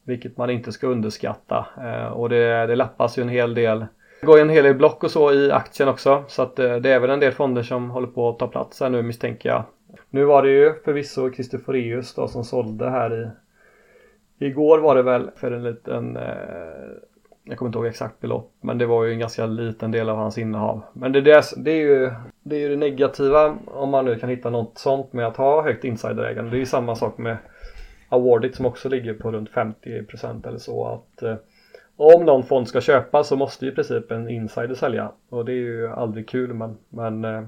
vilket 0.05 0.37
man 0.37 0.51
inte 0.51 0.73
ska 0.73 0.87
underskatta 0.87 1.67
eh, 1.79 2.07
och 2.07 2.29
det, 2.29 2.67
det 2.67 2.77
lappas 2.77 3.19
ju 3.19 3.23
en 3.23 3.29
hel 3.29 3.55
del 3.55 3.87
det 4.21 4.27
går 4.27 4.37
ju 4.37 4.43
en 4.43 4.49
hel 4.49 4.65
del 4.65 4.75
block 4.75 5.05
och 5.05 5.11
så 5.11 5.33
i 5.33 5.53
aktien 5.53 5.89
också 5.89 6.25
så 6.29 6.43
att 6.43 6.57
det 6.57 6.89
är 6.89 7.01
väl 7.01 7.11
en 7.11 7.21
del 7.21 7.33
fonder 7.33 7.63
som 7.63 7.91
håller 7.91 8.07
på 8.07 8.29
att 8.29 8.39
ta 8.39 8.49
plats 8.49 8.81
här 8.81 8.91
nu 8.91 9.03
misstänker 9.03 9.49
jag. 9.49 9.65
Nu 10.15 10.25
var 10.25 10.43
det 10.43 10.51
ju 10.51 10.75
förvisso 10.85 11.33
Christer 11.33 12.17
då 12.17 12.29
som 12.29 12.45
sålde 12.45 12.91
här 12.91 13.33
i 14.39 14.47
Igår 14.47 14.79
var 14.79 14.95
det 14.95 15.03
väl 15.03 15.31
för 15.37 15.53
en 15.53 15.63
liten 15.63 16.17
eh, 16.17 16.23
jag 17.45 17.59
kommer 17.59 17.69
inte 17.69 17.79
ihåg 17.79 17.87
exakt 17.87 18.21
belopp 18.21 18.53
men 18.61 18.79
det 18.79 18.87
var 18.87 19.05
ju 19.05 19.13
en 19.13 19.19
ganska 19.19 19.47
liten 19.47 19.91
del 19.91 20.09
av 20.09 20.17
hans 20.17 20.39
innehav. 20.39 20.83
Men 20.93 21.13
det, 21.13 21.21
det, 21.21 21.43
det, 21.57 21.71
är, 21.71 21.81
ju, 21.81 22.11
det 22.43 22.57
är 22.57 22.61
ju 22.61 22.69
det 22.69 22.77
negativa 22.77 23.59
om 23.67 23.91
man 23.91 24.05
nu 24.05 24.19
kan 24.19 24.29
hitta 24.29 24.51
något 24.51 24.79
sånt 24.79 25.13
med 25.13 25.27
att 25.27 25.37
ha 25.37 25.63
högt 25.63 25.85
insiderägande. 25.85 26.51
Det 26.51 26.57
är 26.57 26.59
ju 26.59 26.67
samma 26.67 26.95
sak 26.95 27.19
med 27.19 27.37
Awardit 28.09 28.55
som 28.55 28.67
också 28.67 28.89
ligger 28.89 29.15
på 29.15 29.33
runt 29.33 29.51
50% 29.51 30.49
eller 30.49 30.59
så 30.59 30.87
att 30.87 31.23
eh, 31.23 31.37
om 31.97 32.25
någon 32.25 32.43
fond 32.43 32.69
ska 32.69 32.81
köpa 32.81 33.25
så 33.25 33.37
måste 33.37 33.65
ju 33.65 33.73
i 33.73 33.75
princip 33.75 34.11
en 34.11 34.29
insider 34.29 34.75
sälja 34.75 35.13
och 35.29 35.45
det 35.45 35.53
är 35.53 35.63
ju 35.63 35.89
aldrig 35.89 36.29
kul 36.29 36.55
men, 36.55 36.79
men 36.89 37.25
eh, 37.25 37.43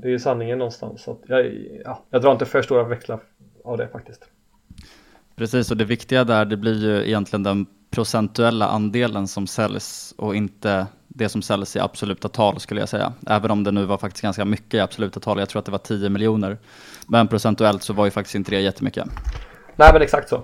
det 0.00 0.08
är 0.08 0.12
ju 0.12 0.18
sanningen 0.18 0.58
någonstans. 0.58 1.02
Så 1.02 1.18
jag, 1.26 1.46
ja, 1.84 2.04
jag 2.10 2.22
drar 2.22 2.32
inte 2.32 2.46
för 2.46 2.62
stora 2.62 2.84
växlar 2.84 3.20
av 3.64 3.78
det 3.78 3.88
faktiskt. 3.88 4.24
Precis, 5.36 5.70
och 5.70 5.76
det 5.76 5.84
viktiga 5.84 6.24
där 6.24 6.44
det 6.44 6.56
blir 6.56 6.84
ju 6.84 7.08
egentligen 7.08 7.42
den 7.42 7.66
procentuella 7.90 8.66
andelen 8.66 9.28
som 9.28 9.46
säljs 9.46 10.14
och 10.18 10.36
inte 10.36 10.86
det 11.08 11.28
som 11.28 11.42
säljs 11.42 11.76
i 11.76 11.78
absoluta 11.78 12.28
tal 12.28 12.60
skulle 12.60 12.80
jag 12.80 12.88
säga. 12.88 13.12
Även 13.26 13.50
om 13.50 13.64
det 13.64 13.70
nu 13.70 13.84
var 13.84 13.98
faktiskt 13.98 14.22
ganska 14.22 14.44
mycket 14.44 14.74
i 14.74 14.80
absoluta 14.80 15.20
tal. 15.20 15.38
Jag 15.38 15.48
tror 15.48 15.58
att 15.58 15.66
det 15.66 15.72
var 15.72 15.78
10 15.78 16.08
miljoner. 16.08 16.58
Men 17.08 17.28
procentuellt 17.28 17.82
så 17.82 17.92
var 17.92 18.04
ju 18.04 18.10
faktiskt 18.10 18.34
inte 18.34 18.50
det 18.50 18.60
jättemycket. 18.60 19.08
Nej 19.76 19.90
men 19.92 20.02
exakt 20.02 20.28
så. 20.28 20.42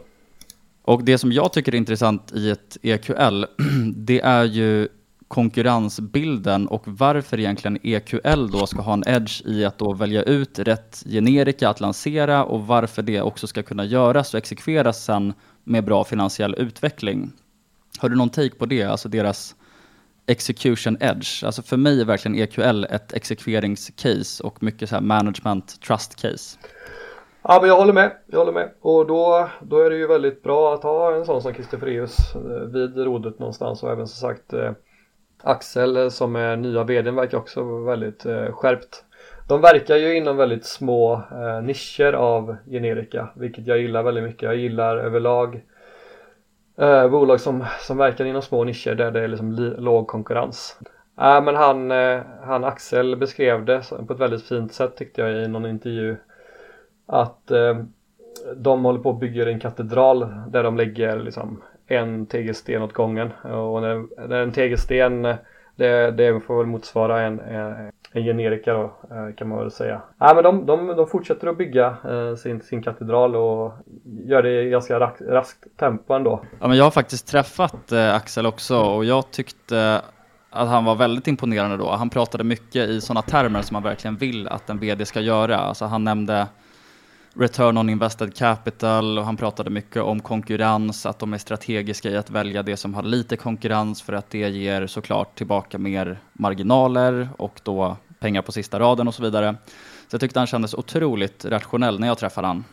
Och 0.82 1.04
det 1.04 1.18
som 1.18 1.32
jag 1.32 1.52
tycker 1.52 1.74
är 1.74 1.78
intressant 1.78 2.32
i 2.32 2.50
ett 2.50 2.76
EQL, 2.82 3.44
det 3.96 4.20
är 4.20 4.44
ju 4.44 4.88
konkurrensbilden 5.28 6.68
och 6.68 6.82
varför 6.86 7.40
egentligen 7.40 7.78
EQL 7.82 8.50
då 8.52 8.66
ska 8.66 8.80
ha 8.80 8.92
en 8.92 9.04
edge 9.06 9.46
i 9.46 9.64
att 9.64 9.78
då 9.78 9.92
välja 9.92 10.22
ut 10.22 10.58
rätt 10.58 11.02
generika 11.06 11.68
att 11.68 11.80
lansera 11.80 12.44
och 12.44 12.66
varför 12.66 13.02
det 13.02 13.20
också 13.20 13.46
ska 13.46 13.62
kunna 13.62 13.84
göras 13.84 14.34
och 14.34 14.38
exekveras 14.38 15.04
sen 15.04 15.32
med 15.64 15.84
bra 15.84 16.04
finansiell 16.04 16.54
utveckling. 16.58 17.32
Har 17.98 18.08
du 18.08 18.16
någon 18.16 18.30
take 18.30 18.54
på 18.54 18.66
det, 18.66 18.82
alltså 18.82 19.08
deras 19.08 19.54
execution 20.26 20.96
edge? 21.00 21.44
Alltså 21.44 21.62
för 21.62 21.76
mig 21.76 22.00
är 22.00 22.04
verkligen 22.04 22.38
EQL 22.38 22.84
ett 22.84 23.12
exekveringscase 23.12 24.42
och 24.42 24.62
mycket 24.62 24.88
så 24.88 24.94
här 24.94 25.02
management 25.02 25.80
trust 25.80 26.22
case. 26.22 26.58
Ja 27.42 27.58
men 27.60 27.68
jag 27.68 27.76
håller 27.76 27.92
med, 27.92 28.12
jag 28.26 28.38
håller 28.38 28.52
med. 28.52 28.70
Och 28.80 29.06
då, 29.06 29.48
då 29.62 29.80
är 29.80 29.90
det 29.90 29.96
ju 29.96 30.06
väldigt 30.06 30.42
bra 30.42 30.74
att 30.74 30.82
ha 30.82 31.16
en 31.16 31.24
sån 31.24 31.42
som 31.42 31.54
Christer 31.54 31.78
Freus 31.78 32.34
eh, 32.34 32.68
vid 32.68 32.96
rodet 32.96 33.38
någonstans 33.38 33.82
och 33.82 33.90
även 33.90 34.06
som 34.06 34.28
sagt 34.28 34.52
eh, 34.52 34.72
Axel 35.42 35.96
eh, 35.96 36.08
som 36.08 36.36
är 36.36 36.56
nya 36.56 36.84
vdn 36.84 37.14
verkar 37.14 37.38
också 37.38 37.84
väldigt 37.84 38.26
eh, 38.26 38.52
skärpt. 38.52 39.04
De 39.48 39.60
verkar 39.60 39.96
ju 39.96 40.16
inom 40.16 40.36
väldigt 40.36 40.64
små 40.64 41.14
eh, 41.14 41.62
nischer 41.62 42.12
av 42.12 42.56
generika, 42.70 43.28
vilket 43.34 43.66
jag 43.66 43.78
gillar 43.78 44.02
väldigt 44.02 44.24
mycket. 44.24 44.42
Jag 44.42 44.56
gillar 44.56 44.96
överlag 44.96 45.64
eh, 46.78 47.08
bolag 47.08 47.40
som, 47.40 47.64
som 47.80 47.96
verkar 47.96 48.24
inom 48.24 48.42
små 48.42 48.64
nischer 48.64 48.94
där 48.94 49.10
det 49.10 49.20
är 49.20 49.28
liksom 49.28 49.52
låg 49.78 50.06
konkurrens. 50.06 50.78
Äh, 51.20 51.42
men 51.42 51.56
han, 51.56 51.90
eh, 51.90 52.20
han 52.42 52.64
Axel 52.64 53.16
beskrev 53.16 53.64
det 53.64 53.82
på 54.06 54.12
ett 54.12 54.20
väldigt 54.20 54.44
fint 54.44 54.72
sätt 54.72 54.96
tyckte 54.96 55.20
jag 55.20 55.44
i 55.44 55.48
någon 55.48 55.66
intervju 55.66 56.16
att 57.06 57.50
eh, 57.50 57.76
de 58.56 58.84
håller 58.84 59.00
på 59.00 59.10
att 59.10 59.20
bygga 59.20 59.50
en 59.50 59.60
katedral 59.60 60.34
där 60.48 60.62
de 60.62 60.76
lägger 60.76 61.18
liksom 61.18 61.62
en 61.86 62.26
tegelsten 62.26 62.82
åt 62.82 62.92
gången 62.92 63.32
och 63.42 63.82
när, 63.82 64.26
när 64.28 64.42
en 64.42 64.52
tegelsten 64.52 65.26
det, 65.76 66.10
det 66.10 66.40
får 66.40 66.58
väl 66.58 66.66
motsvara 66.66 67.22
en, 67.22 67.40
en, 67.40 67.92
en 68.12 68.24
generika 68.24 68.72
då 68.72 68.82
eh, 68.84 69.34
kan 69.36 69.48
man 69.48 69.58
väl 69.58 69.70
säga. 69.70 70.02
Nej, 70.16 70.34
men 70.34 70.44
de, 70.44 70.66
de, 70.66 70.86
de 70.86 71.06
fortsätter 71.06 71.46
att 71.46 71.58
bygga 71.58 71.96
eh, 72.08 72.34
sin, 72.36 72.60
sin 72.60 72.82
katedral 72.82 73.36
och 73.36 73.72
gör 74.24 74.42
det 74.42 74.62
i 74.62 74.70
ganska 74.70 75.00
rak, 75.00 75.16
raskt 75.20 75.64
tempo 75.76 76.14
ändå. 76.14 76.42
Ja, 76.60 76.68
men 76.68 76.76
jag 76.76 76.84
har 76.84 76.90
faktiskt 76.90 77.28
träffat 77.28 77.92
eh, 77.92 78.14
Axel 78.14 78.46
också 78.46 78.78
och 78.78 79.04
jag 79.04 79.30
tyckte 79.30 80.02
att 80.50 80.68
han 80.68 80.84
var 80.84 80.94
väldigt 80.94 81.26
imponerande 81.26 81.76
då. 81.76 81.90
Han 81.90 82.10
pratade 82.10 82.44
mycket 82.44 82.88
i 82.88 83.00
sådana 83.00 83.22
termer 83.22 83.62
som 83.62 83.74
man 83.74 83.82
verkligen 83.82 84.16
vill 84.16 84.48
att 84.48 84.70
en 84.70 84.78
VD 84.78 85.04
ska 85.06 85.20
göra. 85.20 85.56
Alltså 85.56 85.84
han 85.84 86.04
nämnde 86.04 86.46
return 87.38 87.78
on 87.78 87.90
invested 87.90 88.36
capital 88.36 89.18
och 89.18 89.24
han 89.24 89.36
pratade 89.36 89.70
mycket 89.70 90.02
om 90.02 90.20
konkurrens, 90.20 91.06
att 91.06 91.18
de 91.18 91.34
är 91.34 91.38
strategiska 91.38 92.10
i 92.10 92.16
att 92.16 92.30
välja 92.30 92.62
det 92.62 92.76
som 92.76 92.94
har 92.94 93.02
lite 93.02 93.36
konkurrens 93.36 94.02
för 94.02 94.12
att 94.12 94.30
det 94.30 94.38
ger 94.38 94.86
såklart 94.86 95.34
tillbaka 95.34 95.78
mer 95.78 96.18
marginaler 96.32 97.28
och 97.36 97.60
då 97.62 97.96
pengar 98.18 98.42
på 98.42 98.52
sista 98.52 98.78
raden 98.78 99.08
och 99.08 99.14
så 99.14 99.22
vidare. 99.22 99.56
Så 100.08 100.14
jag 100.14 100.20
tyckte 100.20 100.40
han 100.40 100.46
kändes 100.46 100.74
otroligt 100.74 101.44
rationell 101.44 102.00
när 102.00 102.06
jag 102.06 102.18
träffade 102.18 102.46
han. 102.46 102.64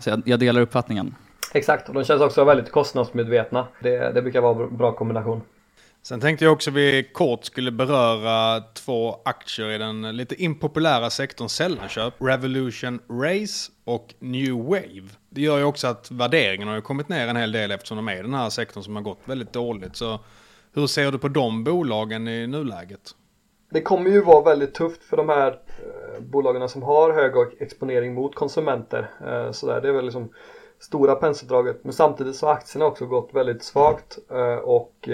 Så 0.00 0.10
jag, 0.10 0.22
jag 0.24 0.40
delar 0.40 0.60
uppfattningen. 0.60 1.14
Exakt, 1.54 1.88
och 1.88 1.94
de 1.94 2.04
känns 2.04 2.22
också 2.22 2.44
väldigt 2.44 2.72
kostnadsmedvetna. 2.72 3.66
Det, 3.80 4.12
det 4.12 4.22
brukar 4.22 4.40
vara 4.40 4.64
en 4.64 4.76
bra 4.76 4.92
kombination. 4.92 5.40
Sen 6.04 6.20
tänkte 6.20 6.44
jag 6.44 6.52
också 6.52 6.70
att 6.70 6.76
vi 6.76 7.10
kort 7.12 7.44
skulle 7.44 7.70
beröra 7.70 8.60
två 8.60 9.16
aktier 9.24 9.70
i 9.70 9.78
den 9.78 10.16
lite 10.16 10.42
impopulära 10.42 11.10
sektorn 11.10 11.48
sällanköp. 11.48 12.14
Revolution 12.18 13.00
Race 13.08 13.72
och 13.84 14.14
New 14.18 14.52
Wave. 14.52 15.08
Det 15.30 15.40
gör 15.40 15.58
ju 15.58 15.64
också 15.64 15.86
att 15.86 16.10
värderingen 16.10 16.68
har 16.68 16.80
kommit 16.80 17.08
ner 17.08 17.28
en 17.28 17.36
hel 17.36 17.52
del 17.52 17.70
eftersom 17.70 17.96
de 17.96 18.08
är 18.08 18.16
i 18.16 18.22
den 18.22 18.34
här 18.34 18.50
sektorn 18.50 18.82
som 18.82 18.96
har 18.96 19.02
gått 19.02 19.18
väldigt 19.24 19.52
dåligt. 19.52 19.96
Så 19.96 20.20
hur 20.74 20.86
ser 20.86 21.12
du 21.12 21.18
på 21.18 21.28
de 21.28 21.64
bolagen 21.64 22.28
i 22.28 22.46
nuläget? 22.46 23.10
Det 23.70 23.82
kommer 23.82 24.10
ju 24.10 24.22
vara 24.22 24.42
väldigt 24.42 24.74
tufft 24.74 25.04
för 25.04 25.16
de 25.16 25.28
här 25.28 25.48
eh, 25.48 26.20
bolagen 26.20 26.68
som 26.68 26.82
har 26.82 27.12
hög 27.12 27.32
exponering 27.60 28.14
mot 28.14 28.34
konsumenter. 28.34 29.10
Eh, 29.26 29.52
så 29.52 29.66
där, 29.66 29.80
det 29.80 29.88
är 29.88 29.92
väl 29.92 30.04
liksom 30.04 30.32
stora 30.78 31.14
penseldraget. 31.14 31.84
Men 31.84 31.92
samtidigt 31.92 32.36
så 32.36 32.46
har 32.46 32.54
aktierna 32.54 32.86
också 32.86 33.06
gått 33.06 33.30
väldigt 33.32 33.62
svagt 33.62 34.18
eh, 34.30 34.54
och 34.54 35.08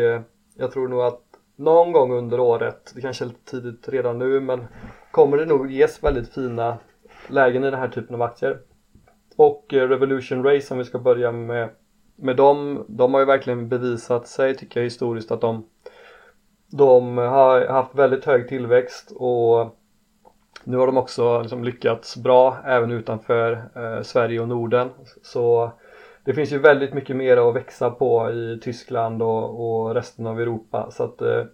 jag 0.58 0.72
tror 0.72 0.88
nog 0.88 1.00
att 1.00 1.22
någon 1.56 1.92
gång 1.92 2.12
under 2.12 2.40
året, 2.40 2.92
det 2.94 3.00
kanske 3.00 3.24
är 3.24 3.26
lite 3.26 3.50
tidigt 3.50 3.88
redan 3.88 4.18
nu, 4.18 4.40
men 4.40 4.66
kommer 5.10 5.36
det 5.36 5.46
nog 5.46 5.70
ges 5.70 6.04
väldigt 6.04 6.34
fina 6.34 6.78
lägen 7.28 7.64
i 7.64 7.70
den 7.70 7.80
här 7.80 7.88
typen 7.88 8.14
av 8.14 8.22
aktier. 8.22 8.58
Och 9.36 9.74
eh, 9.74 9.88
Revolution 9.88 10.44
Race 10.44 10.74
om 10.74 10.78
vi 10.78 10.84
ska 10.84 10.98
börja 10.98 11.32
med, 11.32 11.68
med 12.16 12.36
dem, 12.36 12.84
de 12.88 13.14
har 13.14 13.20
ju 13.20 13.26
verkligen 13.26 13.68
bevisat 13.68 14.28
sig 14.28 14.56
tycker 14.56 14.80
jag 14.80 14.84
historiskt 14.84 15.30
att 15.30 15.40
de, 15.40 15.66
de 16.66 17.18
har 17.18 17.66
haft 17.66 17.94
väldigt 17.94 18.24
hög 18.24 18.48
tillväxt 18.48 19.12
och 19.16 19.76
nu 20.64 20.76
har 20.76 20.86
de 20.86 20.96
också 20.96 21.42
liksom 21.42 21.64
lyckats 21.64 22.16
bra 22.16 22.56
även 22.64 22.90
utanför 22.90 23.52
eh, 23.52 24.02
Sverige 24.02 24.40
och 24.40 24.48
Norden. 24.48 24.90
Så 25.22 25.72
det 26.28 26.34
finns 26.34 26.52
ju 26.52 26.58
väldigt 26.58 26.94
mycket 26.94 27.16
mer 27.16 27.36
att 27.36 27.54
växa 27.54 27.90
på 27.90 28.30
i 28.30 28.60
Tyskland 28.62 29.22
och, 29.22 29.84
och 29.84 29.94
resten 29.94 30.26
av 30.26 30.40
Europa. 30.40 30.90
Så 30.90 31.04
att, 31.04 31.22
eh, 31.22 31.44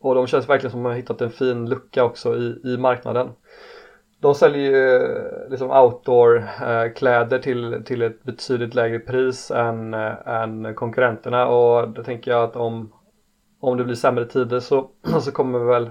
och 0.00 0.14
de 0.14 0.26
känns 0.26 0.48
verkligen 0.48 0.70
som 0.70 0.80
att 0.80 0.84
de 0.84 0.90
har 0.90 0.96
hittat 0.96 1.20
en 1.20 1.30
fin 1.30 1.68
lucka 1.68 2.04
också 2.04 2.36
i, 2.36 2.60
i 2.64 2.76
marknaden. 2.76 3.28
De 4.20 4.34
säljer 4.34 4.62
ju 4.70 4.96
eh, 4.96 5.50
liksom 5.50 5.70
outdoor-kläder 5.70 7.36
eh, 7.36 7.42
till, 7.42 7.82
till 7.84 8.02
ett 8.02 8.22
betydligt 8.22 8.74
lägre 8.74 8.98
pris 8.98 9.50
än, 9.50 9.94
än 9.94 10.74
konkurrenterna 10.74 11.46
och 11.46 11.88
då 11.88 12.02
tänker 12.02 12.30
jag 12.30 12.42
att 12.42 12.56
om, 12.56 12.92
om 13.60 13.76
det 13.76 13.84
blir 13.84 13.94
sämre 13.94 14.24
tider 14.24 14.60
så, 14.60 14.90
så 15.20 15.32
kommer 15.32 15.58
väl 15.58 15.90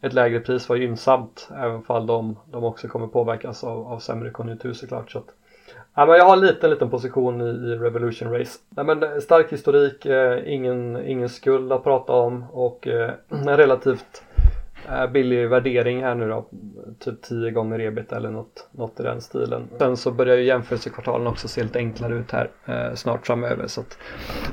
ett 0.00 0.12
lägre 0.12 0.40
pris 0.40 0.68
vara 0.68 0.78
gynnsamt 0.78 1.48
även 1.56 1.82
fall 1.82 2.06
de, 2.06 2.38
de 2.52 2.64
också 2.64 2.88
kommer 2.88 3.06
påverkas 3.06 3.64
av, 3.64 3.86
av 3.86 3.98
sämre 3.98 4.30
konjunktur 4.30 4.72
såklart. 4.72 5.10
Så 5.10 5.18
att, 5.18 5.34
Ja, 5.96 6.06
men 6.06 6.16
jag 6.16 6.24
har 6.24 6.32
en 6.32 6.40
liten, 6.40 6.70
liten 6.70 6.90
position 6.90 7.40
i, 7.40 7.44
i 7.44 7.76
Revolution 7.76 8.32
Race. 8.32 8.58
Ja, 8.76 8.82
men 8.82 9.02
eh, 9.02 9.18
stark 9.18 9.52
historik, 9.52 10.06
eh, 10.06 10.54
ingen, 10.54 11.06
ingen 11.06 11.28
skuld 11.28 11.72
att 11.72 11.84
prata 11.84 12.12
om 12.12 12.44
och 12.52 12.88
eh, 12.88 13.10
en 13.28 13.56
relativt 13.56 14.22
eh, 14.88 15.06
billig 15.06 15.48
värdering 15.48 16.02
här 16.02 16.14
nu 16.14 16.28
då. 16.28 16.46
Typ 16.98 17.22
10 17.22 17.50
gånger 17.50 17.80
ebit 17.80 18.12
eller 18.12 18.30
något, 18.30 18.68
något 18.70 19.00
i 19.00 19.02
den 19.02 19.20
stilen. 19.20 19.68
Sen 19.78 19.96
så 19.96 20.10
börjar 20.10 20.36
ju 20.36 20.44
jämförelsekvartalen 20.44 21.26
också 21.26 21.48
se 21.48 21.62
lite 21.62 21.78
enklare 21.78 22.14
ut 22.14 22.30
här 22.30 22.50
eh, 22.64 22.94
snart 22.94 23.26
framöver. 23.26 23.66
Så 23.66 23.80
att, 23.80 23.98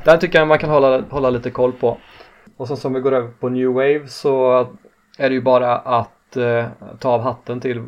där 0.05 0.17
tycker 0.17 0.39
jag 0.39 0.47
man 0.47 0.59
kan 0.59 0.69
hålla, 0.69 1.01
hålla 1.09 1.29
lite 1.29 1.51
koll 1.51 1.71
på. 1.71 1.97
Och 2.57 2.67
sen 2.67 2.77
som 2.77 2.93
vi 2.93 2.99
går 2.99 3.11
över 3.11 3.29
på 3.39 3.49
New 3.49 3.67
Wave 3.67 4.07
så 4.07 4.59
är 5.17 5.29
det 5.29 5.35
ju 5.35 5.41
bara 5.41 5.77
att 5.77 6.11
eh, 6.37 6.65
ta 6.99 7.09
av 7.09 7.21
hatten 7.21 7.59
till, 7.59 7.77
eh, 7.77 7.83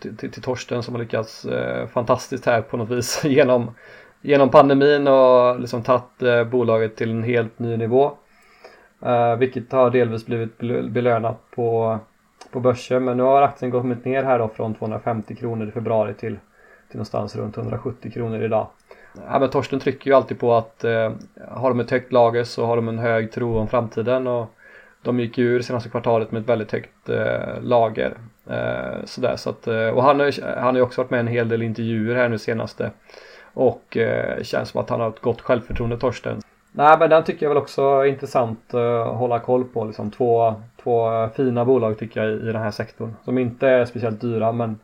till, 0.00 0.16
till, 0.16 0.32
till 0.32 0.42
Torsten 0.42 0.82
som 0.82 0.94
har 0.94 1.02
lyckats 1.02 1.44
eh, 1.44 1.86
fantastiskt 1.86 2.46
här 2.46 2.62
på 2.62 2.76
något 2.76 2.90
vis 2.90 3.20
genom, 3.24 3.70
genom 4.20 4.48
pandemin 4.48 5.08
och 5.08 5.60
liksom 5.60 5.82
tagit 5.82 6.22
eh, 6.22 6.44
bolaget 6.44 6.96
till 6.96 7.10
en 7.10 7.22
helt 7.22 7.58
ny 7.58 7.76
nivå. 7.76 8.12
Eh, 9.02 9.36
vilket 9.36 9.72
har 9.72 9.90
delvis 9.90 10.26
blivit 10.26 10.58
belönat 10.90 11.50
på, 11.50 11.98
på 12.52 12.60
börsen 12.60 13.04
men 13.04 13.16
nu 13.16 13.22
har 13.22 13.42
aktien 13.42 13.70
gått 13.70 14.04
ner 14.04 14.24
här 14.24 14.38
då 14.38 14.48
från 14.48 14.74
250 14.74 15.34
kronor 15.34 15.68
i 15.68 15.70
februari 15.70 16.14
till, 16.14 16.38
till 16.88 16.96
någonstans 16.96 17.36
runt 17.36 17.56
170 17.56 18.10
kronor 18.10 18.42
idag. 18.42 18.66
Ja, 19.26 19.38
men 19.38 19.50
Torsten 19.50 19.80
trycker 19.80 20.10
ju 20.10 20.16
alltid 20.16 20.40
på 20.40 20.54
att 20.54 20.84
eh, 20.84 21.12
har 21.48 21.68
de 21.68 21.80
ett 21.80 21.90
högt 21.90 22.12
lager 22.12 22.44
så 22.44 22.66
har 22.66 22.76
de 22.76 22.88
en 22.88 22.98
hög 22.98 23.32
tro 23.32 23.58
om 23.58 23.68
framtiden 23.68 24.26
och 24.26 24.54
de 25.02 25.20
gick 25.20 25.38
ju 25.38 25.44
ur 25.44 25.62
senaste 25.62 25.88
kvartalet 25.88 26.32
med 26.32 26.42
ett 26.42 26.48
väldigt 26.48 26.72
högt 26.72 27.08
eh, 27.08 27.62
lager. 27.62 28.16
Eh, 28.50 29.04
sådär, 29.04 29.36
så 29.36 29.50
att, 29.50 29.66
eh, 29.66 29.88
och 29.88 30.02
han 30.02 30.20
har, 30.20 30.56
han 30.56 30.64
har 30.64 30.74
ju 30.74 30.82
också 30.82 31.02
varit 31.02 31.10
med 31.10 31.18
i 31.18 31.20
en 31.20 31.26
hel 31.26 31.48
del 31.48 31.62
intervjuer 31.62 32.16
här 32.16 32.28
nu 32.28 32.38
senaste. 32.38 32.90
Och 33.54 33.96
eh, 33.96 34.42
känns 34.42 34.68
som 34.68 34.80
att 34.80 34.90
han 34.90 35.00
har 35.00 35.08
ett 35.08 35.20
gott 35.20 35.40
självförtroende 35.40 35.98
Torsten. 35.98 36.40
Nej 36.72 36.96
men 36.98 37.10
den 37.10 37.24
tycker 37.24 37.46
jag 37.46 37.50
väl 37.50 37.62
också 37.62 37.82
är 37.82 38.04
intressant 38.04 38.74
eh, 38.74 39.00
att 39.00 39.16
hålla 39.16 39.38
koll 39.38 39.64
på. 39.64 39.84
Liksom 39.84 40.10
två, 40.10 40.54
två 40.82 41.28
fina 41.36 41.64
bolag 41.64 41.98
tycker 41.98 42.24
jag 42.24 42.30
i, 42.30 42.48
i 42.48 42.52
den 42.52 42.62
här 42.62 42.70
sektorn. 42.70 43.14
Som 43.24 43.38
inte 43.38 43.68
är 43.68 43.84
speciellt 43.84 44.20
dyra 44.20 44.52
men 44.52 44.78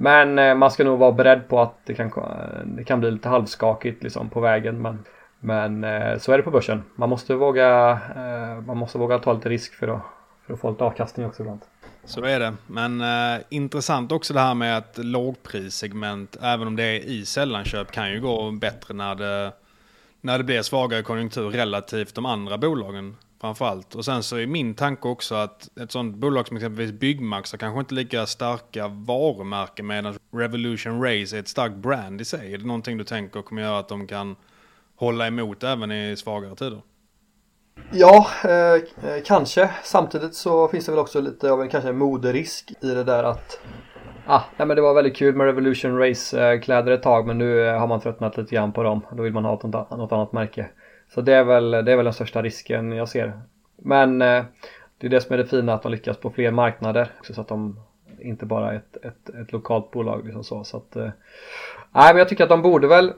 men 0.00 0.38
eh, 0.38 0.54
man 0.54 0.70
ska 0.70 0.84
nog 0.84 0.98
vara 0.98 1.12
beredd 1.12 1.48
på 1.48 1.60
att 1.60 1.74
det 1.84 1.94
kan, 1.94 2.06
eh, 2.06 2.64
det 2.64 2.84
kan 2.84 3.00
bli 3.00 3.10
lite 3.10 3.28
halvskakigt 3.28 4.02
liksom 4.02 4.30
på 4.30 4.40
vägen. 4.40 4.82
Men 4.82 5.04
men 5.40 5.84
eh, 5.84 6.18
så 6.18 6.32
är 6.32 6.36
det 6.36 6.42
på 6.42 6.50
börsen. 6.50 6.82
Man 6.94 7.08
måste 7.08 7.34
våga, 7.34 7.90
eh, 8.16 8.60
man 8.60 8.76
måste 8.76 8.98
våga 8.98 9.18
ta 9.18 9.32
lite 9.32 9.48
risk 9.48 9.74
för 9.74 9.88
att, 9.88 10.02
för 10.46 10.54
att 10.54 10.60
få 10.60 10.70
lite 10.70 10.84
avkastning 10.84 11.26
också 11.26 11.42
ibland. 11.42 11.60
Så 12.04 12.24
är 12.24 12.40
det. 12.40 12.54
Men 12.66 13.00
eh, 13.00 13.40
intressant 13.48 14.12
också 14.12 14.34
det 14.34 14.40
här 14.40 14.54
med 14.54 14.76
att 14.76 14.98
lågprissegment, 14.98 16.36
även 16.42 16.66
om 16.66 16.76
det 16.76 16.82
är 16.82 17.00
i 17.00 17.26
sällanköp, 17.26 17.90
kan 17.90 18.12
ju 18.12 18.20
gå 18.20 18.50
bättre 18.50 18.94
när 18.94 19.14
det, 19.14 19.52
när 20.20 20.38
det 20.38 20.44
blir 20.44 20.62
svagare 20.62 21.02
konjunktur 21.02 21.50
relativt 21.50 22.14
de 22.14 22.26
andra 22.26 22.58
bolagen 22.58 23.16
framförallt. 23.40 23.94
Och 23.94 24.04
sen 24.04 24.22
så 24.22 24.36
är 24.36 24.46
min 24.46 24.74
tanke 24.74 25.08
också 25.08 25.34
att 25.34 25.78
ett 25.78 25.92
sånt 25.92 26.16
bolag 26.16 26.48
som 26.48 26.56
exempelvis 26.56 26.92
Byggmax 26.92 27.52
har 27.52 27.58
kanske 27.58 27.80
inte 27.80 27.94
lika 27.94 28.26
starka 28.26 28.88
varumärken 28.88 29.86
medan 29.86 30.18
Revolution 30.32 31.02
Race 31.02 31.36
är 31.36 31.40
ett 31.40 31.48
starkt 31.48 31.74
brand 31.74 32.20
i 32.20 32.24
sig. 32.24 32.54
Är 32.54 32.58
det 32.58 32.66
någonting 32.66 32.98
du 32.98 33.04
tänker 33.04 33.42
kommer 33.42 33.62
göra 33.62 33.78
att 33.78 33.88
de 33.88 34.06
kan 34.06 34.36
hålla 34.98 35.26
emot 35.26 35.64
även 35.64 35.92
i 35.92 36.16
svagare 36.16 36.54
tider? 36.54 36.82
Ja, 37.92 38.26
eh, 38.44 39.10
eh, 39.10 39.22
kanske. 39.24 39.70
Samtidigt 39.82 40.34
så 40.34 40.68
finns 40.68 40.86
det 40.86 40.92
väl 40.92 40.98
också 40.98 41.20
lite 41.20 41.52
av 41.52 41.62
en 41.62 41.68
kanske 41.68 41.92
moderisk 41.92 42.72
i 42.82 42.94
det 42.94 43.04
där 43.04 43.24
att 43.24 43.60
Ah, 44.30 44.42
nej 44.56 44.66
men 44.66 44.76
det 44.76 44.82
var 44.82 44.94
väldigt 44.94 45.16
kul 45.16 45.34
med 45.34 45.46
Revolution 45.46 45.98
Race-kläder 45.98 46.92
ett 46.92 47.02
tag 47.02 47.26
men 47.26 47.38
nu 47.38 47.66
eh, 47.66 47.78
har 47.78 47.86
man 47.86 48.00
tröttnat 48.00 48.36
lite 48.36 48.54
grann 48.54 48.72
på 48.72 48.82
dem. 48.82 49.06
Då 49.12 49.22
vill 49.22 49.32
man 49.32 49.44
ha 49.44 49.52
något, 49.52 49.90
något 49.90 50.12
annat 50.12 50.32
märke. 50.32 50.68
Så 51.14 51.20
det 51.20 51.32
är, 51.32 51.44
väl, 51.44 51.70
det 51.70 51.92
är 51.92 51.96
väl 51.96 52.04
den 52.04 52.14
största 52.14 52.42
risken 52.42 52.92
jag 52.92 53.08
ser. 53.08 53.40
Men 53.76 54.22
eh, 54.22 54.44
det 54.98 55.06
är 55.06 55.10
det 55.10 55.20
som 55.20 55.34
är 55.34 55.38
det 55.38 55.46
fina 55.46 55.74
att 55.74 55.82
de 55.82 55.92
lyckas 55.92 56.16
på 56.16 56.30
fler 56.30 56.50
marknader. 56.50 57.10
Så 57.22 57.40
att 57.40 57.48
de 57.48 57.80
inte 58.20 58.46
bara 58.46 58.72
är 58.72 58.76
ett, 58.76 59.04
ett, 59.04 59.28
ett 59.28 59.52
lokalt 59.52 59.90
bolag. 59.90 60.24
Liksom 60.24 60.44
så. 60.44 60.64
så 60.64 60.76
att, 60.76 60.96
eh, 60.96 61.10
nej 61.92 62.12
men 62.12 62.16
jag 62.16 62.28
tycker 62.28 62.44
att 62.44 62.50
de 62.50 62.62
borde 62.62 62.88
väl 62.88 63.12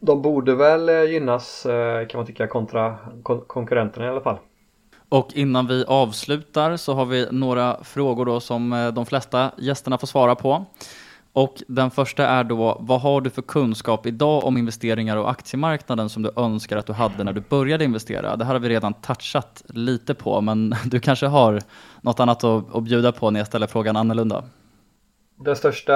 de 0.00 0.22
borde 0.22 0.54
väl 0.54 0.88
eh, 0.88 1.04
gynnas 1.04 1.66
eh, 1.66 2.06
kan 2.06 2.18
man 2.18 2.26
tycka 2.26 2.46
kontra 2.46 2.96
konkurrenterna 3.46 4.06
i 4.06 4.08
alla 4.08 4.20
fall. 4.20 4.38
Och 5.08 5.28
innan 5.34 5.66
vi 5.66 5.84
avslutar 5.88 6.76
så 6.76 6.94
har 6.94 7.04
vi 7.04 7.26
några 7.30 7.84
frågor 7.84 8.24
då 8.24 8.40
som 8.40 8.72
eh, 8.72 8.88
de 8.88 9.06
flesta 9.06 9.50
gästerna 9.58 9.98
får 9.98 10.06
svara 10.06 10.34
på. 10.34 10.64
Och 11.32 11.62
den 11.68 11.90
första 11.90 12.26
är 12.26 12.44
då, 12.44 12.76
vad 12.80 13.00
har 13.00 13.20
du 13.20 13.30
för 13.30 13.42
kunskap 13.42 14.06
idag 14.06 14.44
om 14.44 14.56
investeringar 14.56 15.16
och 15.16 15.30
aktiemarknaden 15.30 16.08
som 16.08 16.22
du 16.22 16.30
önskar 16.36 16.76
att 16.76 16.86
du 16.86 16.92
hade 16.92 17.24
när 17.24 17.32
du 17.32 17.40
började 17.40 17.84
investera? 17.84 18.36
Det 18.36 18.44
här 18.44 18.52
har 18.52 18.60
vi 18.60 18.68
redan 18.68 18.94
touchat 18.94 19.62
lite 19.68 20.14
på, 20.14 20.40
men 20.40 20.74
du 20.84 21.00
kanske 21.00 21.26
har 21.26 21.60
något 22.00 22.20
annat 22.20 22.44
att, 22.44 22.74
att 22.74 22.82
bjuda 22.82 23.12
på 23.12 23.30
när 23.30 23.40
jag 23.40 23.46
ställer 23.46 23.66
frågan 23.66 23.96
annorlunda? 23.96 24.44
Den 25.36 25.56
största 25.56 25.92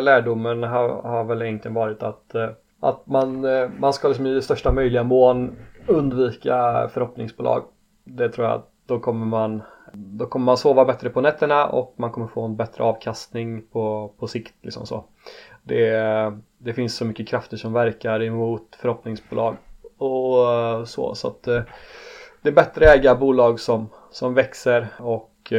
lärdomen 0.00 0.62
har, 0.62 0.88
har 0.88 1.24
väl 1.24 1.42
egentligen 1.42 1.74
varit 1.74 2.02
att, 2.02 2.34
att 2.80 3.06
man, 3.06 3.44
eh, 3.44 3.68
man 3.78 3.92
ska 3.92 4.08
liksom 4.08 4.26
i 4.26 4.42
största 4.42 4.72
möjliga 4.72 5.02
mån 5.02 5.56
undvika 5.86 6.88
förhoppningsbolag. 6.88 7.64
Det 8.04 8.28
tror 8.28 8.46
jag 8.46 8.54
att 8.54 8.70
då 8.86 8.98
kommer 8.98 9.26
man 9.26 9.62
då 9.92 10.26
kommer 10.26 10.46
man 10.46 10.56
sova 10.56 10.84
bättre 10.84 11.10
på 11.10 11.20
nätterna 11.20 11.66
och 11.66 11.94
man 11.96 12.10
kommer 12.10 12.26
få 12.26 12.44
en 12.44 12.56
bättre 12.56 12.84
avkastning 12.84 13.62
på, 13.72 14.12
på 14.18 14.26
sikt. 14.26 14.54
Liksom 14.62 14.86
så. 14.86 15.04
Det, 15.62 15.92
det 16.58 16.72
finns 16.72 16.96
så 16.96 17.04
mycket 17.04 17.28
krafter 17.28 17.56
som 17.56 17.72
verkar 17.72 18.22
emot 18.22 18.76
förhoppningsbolag 18.80 19.56
och 19.98 20.52
eh, 20.52 20.84
så. 20.84 21.14
så 21.14 21.28
att, 21.28 21.46
eh, 21.46 21.62
det 22.42 22.48
är 22.48 22.52
bättre 22.52 22.90
att 22.90 22.96
äga 22.96 23.14
bolag 23.14 23.60
som, 23.60 23.88
som 24.10 24.34
växer 24.34 24.88
och 24.98 25.52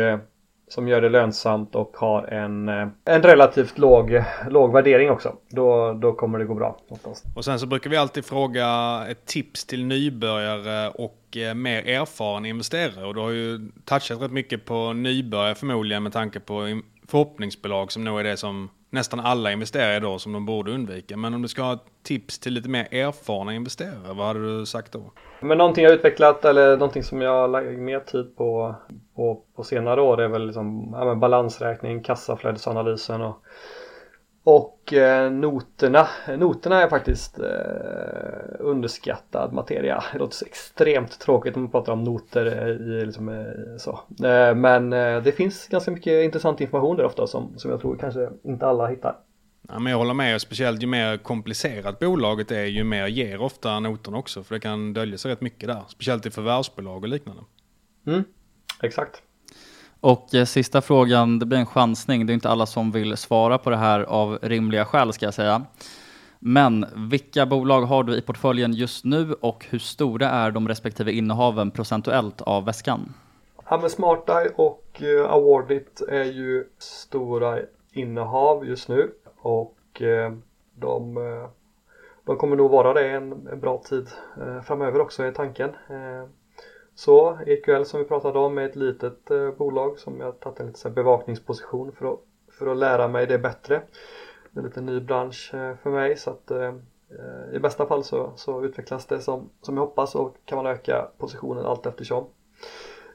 som 0.70 0.88
gör 0.88 1.02
det 1.02 1.10
lönsamt 1.10 1.76
och 1.76 1.98
har 1.98 2.24
en, 2.24 2.70
eh, 2.70 2.88
en 3.06 3.24
relativt 3.24 3.78
låg, 3.78 4.24
låg 4.50 4.74
värdering 4.74 5.10
också. 5.10 5.36
Då, 5.50 5.94
då 5.94 6.14
kommer 6.14 6.40
det 6.40 6.46
gå 6.46 6.54
bra. 6.54 6.80
Oftast. 6.90 7.26
Och 7.36 7.46
sen 7.46 7.60
så 7.60 7.66
brukar 7.66 7.90
vi 7.90 7.98
alltid 7.98 8.26
fråga 8.26 8.68
ett 9.10 9.26
tips 9.26 9.66
till 9.66 9.86
nybörjare 9.86 10.90
och 10.90 11.38
eh, 11.38 11.54
mer 11.54 11.88
erfaren 11.88 12.46
investerare. 12.46 13.06
Och 13.06 13.14
du 13.14 13.20
har 13.20 13.32
ju 13.32 13.72
touchat 13.86 14.22
rätt 14.22 14.32
mycket 14.32 14.66
på 14.66 14.94
nybörjare 14.94 15.56
förmodligen 15.56 16.04
med 16.04 16.14
tanke 16.14 16.40
på 16.40 16.82
förhoppningsbolag 17.08 17.92
som 17.92 18.04
nog 18.04 18.20
är 18.20 18.24
det 18.24 18.38
som 18.38 18.70
nästan 18.90 19.20
alla 19.20 19.52
investerare 19.52 20.00
då 20.00 20.20
som 20.20 20.34
de 20.34 20.46
borde 20.46 20.72
undvika. 20.72 21.18
Men 21.18 21.34
om 21.34 21.42
du 21.42 21.48
ska 21.48 21.62
ha 21.62 21.80
tips 22.04 22.40
till 22.40 22.54
lite 22.54 22.70
mer 22.70 22.94
erfarna 22.94 23.54
investerare, 23.54 24.14
vad 24.14 24.28
hade 24.28 24.60
du 24.60 24.66
sagt 24.66 24.92
då? 24.92 25.12
Men 25.40 25.58
någonting 25.58 25.84
jag 25.84 25.94
utvecklat 25.94 26.46
eller 26.46 26.78
någonting 26.78 27.04
som 27.04 27.22
jag 27.22 27.50
lagt 27.50 27.68
mer 27.68 28.00
tid 28.00 28.38
på, 28.38 28.76
på, 29.16 29.42
på 29.56 29.64
senare 29.64 30.02
år 30.02 30.22
är 30.22 30.28
väl 30.28 30.46
liksom, 30.46 30.90
ja, 30.94 31.16
balansräkning, 31.16 32.04
kassaflödesanalysen 32.04 33.22
och, 33.22 33.44
och 34.48 34.94
eh, 34.94 35.32
noterna. 35.32 36.08
Noterna 36.38 36.82
är 36.82 36.90
faktiskt 36.90 37.40
eh, 37.40 37.46
underskattad 38.60 39.54
materia. 39.54 40.04
Det 40.14 40.20
låter 40.20 40.46
extremt 40.46 41.20
tråkigt 41.20 41.56
om 41.56 41.62
man 41.62 41.72
pratar 41.72 41.94
om 41.94 42.04
noter 42.04 42.46
i, 42.70 43.06
liksom, 43.06 43.30
eh, 43.30 43.78
så. 43.78 43.92
Eh, 44.28 44.56
men 44.56 44.94
eh, 44.94 45.24
det 45.24 45.32
finns 45.32 45.68
ganska 45.68 45.92
mycket 45.92 46.26
intressant 46.26 46.62
information 46.62 46.98
där 46.98 47.06
ofta 47.06 47.28
som, 47.28 47.54
som 47.58 47.72
jag 47.72 47.82
tror 47.82 47.98
kanske 47.98 48.30
inte 48.44 48.68
alla 48.68 48.88
hittar. 48.88 49.16
Ja, 49.70 49.80
men 49.80 49.92
jag 49.92 49.98
håller 49.98 50.14
med, 50.14 50.42
speciellt 50.42 50.84
ju 50.84 50.88
mer 50.88 51.18
komplicerat 51.18 52.00
bolaget 52.00 52.52
är 52.52 52.66
ju 52.66 52.84
mer 52.84 53.08
ger 53.08 53.42
ofta 53.42 53.80
noterna 53.80 54.18
också. 54.18 54.44
För 54.44 54.56
det 54.56 54.62
kan 54.62 54.94
dölja 54.94 55.18
sig 55.18 55.32
rätt 55.32 55.42
mycket 55.42 55.68
där, 55.68 55.84
speciellt 55.88 56.26
i 56.26 56.32
förvärvsbolag 56.32 57.04
och 57.04 57.10
liknande. 57.10 57.42
Mm, 58.08 58.24
exakt. 58.84 59.22
Och 60.00 60.36
eh, 60.36 60.46
sista 60.46 60.82
frågan, 60.82 61.40
det 61.40 61.46
blir 61.46 61.58
en 61.58 61.66
chansning. 61.66 62.26
Det 62.26 62.32
är 62.32 62.36
inte 62.36 62.50
alla 62.50 62.66
som 62.66 62.92
vill 62.92 63.18
svara 63.18 63.58
på 63.58 63.70
det 63.70 63.78
här 63.78 64.00
av 64.00 64.40
rimliga 64.42 64.86
skäl 64.86 65.14
ska 65.14 65.26
jag 65.26 65.34
säga. 65.34 65.66
Men 66.40 66.86
vilka 66.96 67.46
bolag 67.46 67.82
har 67.82 68.04
du 68.04 68.16
i 68.16 68.22
portföljen 68.22 68.74
just 68.74 69.06
nu 69.06 69.34
och 69.34 69.66
hur 69.70 69.80
stora 69.80 70.30
är 70.30 70.52
de 70.52 70.68
respektive 70.68 71.12
innehaven 71.12 71.72
procentuellt 71.72 72.42
av 72.42 72.66
väskan? 72.66 73.14
Ja, 73.70 73.78
men 73.82 73.90
SmartEye 73.90 74.50
och 74.56 75.02
eh, 75.02 75.32
Awardit 75.32 76.02
är 76.10 76.24
ju 76.24 76.68
stora 76.78 77.60
innehav 77.92 78.66
just 78.66 78.90
nu 78.90 79.12
och 79.38 80.02
eh, 80.02 80.34
de, 80.76 81.18
eh, 81.18 81.50
de 82.26 82.38
kommer 82.38 82.56
nog 82.56 82.72
vara 82.72 82.94
det 82.94 83.10
en, 83.10 83.48
en 83.48 83.60
bra 83.60 83.78
tid 83.78 84.08
eh, 84.42 84.62
framöver 84.62 85.00
också 85.00 85.24
är 85.24 85.32
tanken. 85.32 85.70
Eh, 85.70 86.30
så 86.98 87.40
EQL 87.46 87.84
som 87.84 88.00
vi 88.00 88.06
pratade 88.06 88.40
om 88.40 88.58
är 88.58 88.62
ett 88.62 88.76
litet 88.76 89.32
eh, 89.32 89.52
bolag 89.52 90.00
som 90.00 90.20
jag 90.20 90.40
tagit 90.40 90.60
en 90.60 90.68
liten 90.68 90.94
bevakningsposition 90.94 91.92
för 91.92 92.14
att, 92.14 92.20
för 92.52 92.68
att 92.68 92.78
lära 92.78 93.08
mig 93.08 93.28
det 93.28 93.40
bättre. 93.40 93.82
Det 94.52 94.60
är 94.60 94.64
en 94.64 94.66
lite 94.66 94.82
ny 94.82 95.00
bransch 95.00 95.54
eh, 95.54 95.76
för 95.84 95.90
mig 95.90 96.18
så 96.18 96.30
att 96.30 96.52
eh, 96.52 96.74
eh, 97.10 97.56
i 97.56 97.60
bästa 97.60 97.86
fall 97.86 98.04
så, 98.04 98.32
så 98.36 98.66
utvecklas 98.66 99.06
det 99.06 99.20
som, 99.20 99.50
som 99.62 99.78
jag 99.78 99.86
hoppas 99.86 100.16
och 100.16 100.36
kan 100.46 100.56
man 100.56 100.66
öka 100.66 101.08
positionen 101.18 101.66
allt 101.66 101.86
eftersom. 101.86 102.26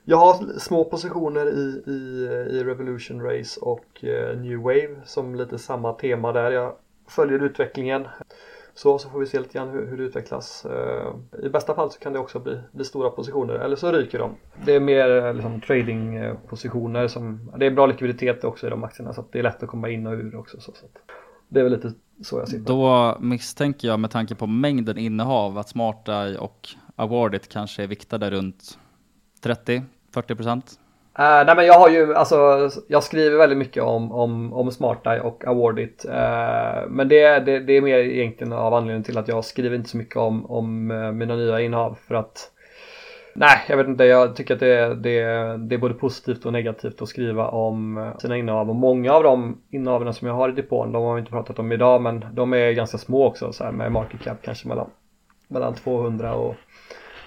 Jag 0.04 0.16
har 0.16 0.58
små 0.58 0.84
positioner 0.84 1.46
i, 1.46 1.82
i, 1.86 2.26
i 2.50 2.64
Revolution 2.64 3.22
Race 3.22 3.60
och 3.60 4.04
eh, 4.04 4.38
New 4.38 4.58
Wave 4.58 5.00
som 5.04 5.34
lite 5.34 5.58
samma 5.58 5.92
tema 5.92 6.32
där. 6.32 6.50
Jag 6.50 6.74
följer 7.08 7.42
utvecklingen 7.42 8.08
så, 8.74 8.98
så 8.98 9.08
får 9.08 9.20
vi 9.20 9.26
se 9.26 9.38
lite 9.38 9.58
grann 9.58 9.70
hur, 9.70 9.86
hur 9.86 9.96
det 9.96 10.02
utvecklas. 10.02 10.64
Eh, 10.64 11.14
I 11.44 11.48
bästa 11.48 11.74
fall 11.74 11.90
så 11.90 11.98
kan 11.98 12.12
det 12.12 12.18
också 12.18 12.38
bli, 12.38 12.58
bli 12.72 12.84
stora 12.84 13.10
positioner 13.10 13.54
eller 13.54 13.76
så 13.76 13.92
ryker 13.92 14.18
de. 14.18 14.34
Det 14.64 14.74
är 14.74 14.80
mer 14.80 15.24
eh, 15.24 15.34
liksom, 15.34 15.60
tradingpositioner 15.60 17.02
eh, 17.02 17.08
som, 17.08 17.52
det 17.56 17.66
är 17.66 17.70
bra 17.70 17.86
likviditet 17.86 18.44
också 18.44 18.66
i 18.66 18.70
de 18.70 18.84
aktierna 18.84 19.12
så 19.12 19.20
att 19.20 19.32
det 19.32 19.38
är 19.38 19.42
lätt 19.42 19.62
att 19.62 19.68
komma 19.68 19.88
in 19.88 20.06
och 20.06 20.12
ur 20.12 20.36
också. 20.36 20.60
Så, 20.60 20.72
så 20.72 20.86
det 21.48 21.60
är 21.60 21.64
väl 21.64 21.72
lite 21.72 21.92
så 22.22 22.38
jag 22.38 22.48
sitter. 22.48 22.64
Då 22.64 23.16
misstänker 23.20 23.88
jag 23.88 24.00
med 24.00 24.10
tanke 24.10 24.34
på 24.34 24.46
mängden 24.46 24.98
innehav 24.98 25.58
att 25.58 25.68
SmartEye 25.68 26.38
och 26.38 26.68
Awardit 26.96 27.48
kanske 27.48 27.82
är 27.82 27.86
viktade 27.86 28.30
runt 28.30 28.78
30-40 29.42 29.82
procent? 30.34 30.78
Uh, 31.18 31.46
nej 31.46 31.56
men 31.56 31.66
jag 31.66 31.78
har 31.78 31.88
ju, 31.88 32.14
alltså 32.14 32.70
jag 32.88 33.02
skriver 33.02 33.38
väldigt 33.38 33.58
mycket 33.58 33.82
om, 33.82 34.12
om, 34.12 34.52
om 34.52 34.70
SmartEye 34.70 35.20
och 35.20 35.44
Awardit. 35.46 36.04
Uh, 36.08 36.14
eh, 36.14 36.88
men 36.88 37.08
det, 37.08 37.38
det, 37.38 37.58
det, 37.60 37.72
är 37.72 37.80
mer 37.80 37.98
egentligen 37.98 38.52
av 38.52 38.74
anledningen 38.74 39.04
till 39.04 39.18
att 39.18 39.28
jag 39.28 39.44
skriver 39.44 39.76
inte 39.76 39.90
så 39.90 39.96
mycket 39.96 40.16
om, 40.16 40.50
om 40.50 40.90
eh, 40.90 41.12
mina 41.12 41.36
nya 41.36 41.60
innehav. 41.60 41.98
För 42.08 42.14
att 42.14 42.50
Nej, 43.34 43.58
jag 43.68 43.76
vet 43.76 43.86
inte. 43.86 44.04
Jag 44.04 44.36
tycker 44.36 44.54
att 44.54 44.60
det, 44.60 44.94
det, 44.94 45.22
det 45.56 45.74
är 45.74 45.78
både 45.78 45.94
positivt 45.94 46.46
och 46.46 46.52
negativt 46.52 47.02
att 47.02 47.08
skriva 47.08 47.48
om 47.48 48.12
sina 48.18 48.36
innehav. 48.36 48.70
Och 48.70 48.76
många 48.76 49.12
av 49.12 49.22
de 49.22 49.58
innehaven 49.70 50.14
som 50.14 50.28
jag 50.28 50.34
har 50.34 50.48
i 50.48 50.52
depån, 50.52 50.92
de 50.92 51.02
har 51.02 51.14
vi 51.14 51.20
inte 51.20 51.32
pratat 51.32 51.58
om 51.58 51.72
idag, 51.72 52.02
men 52.02 52.24
de 52.32 52.52
är 52.52 52.72
ganska 52.72 52.98
små 52.98 53.26
också. 53.26 53.52
Så 53.52 53.64
här 53.64 53.72
med 53.72 53.92
market 53.92 54.20
cap 54.20 54.36
kanske 54.42 54.68
mellan, 54.68 54.90
mellan 55.48 55.74
200 55.74 56.34
och 56.34 56.54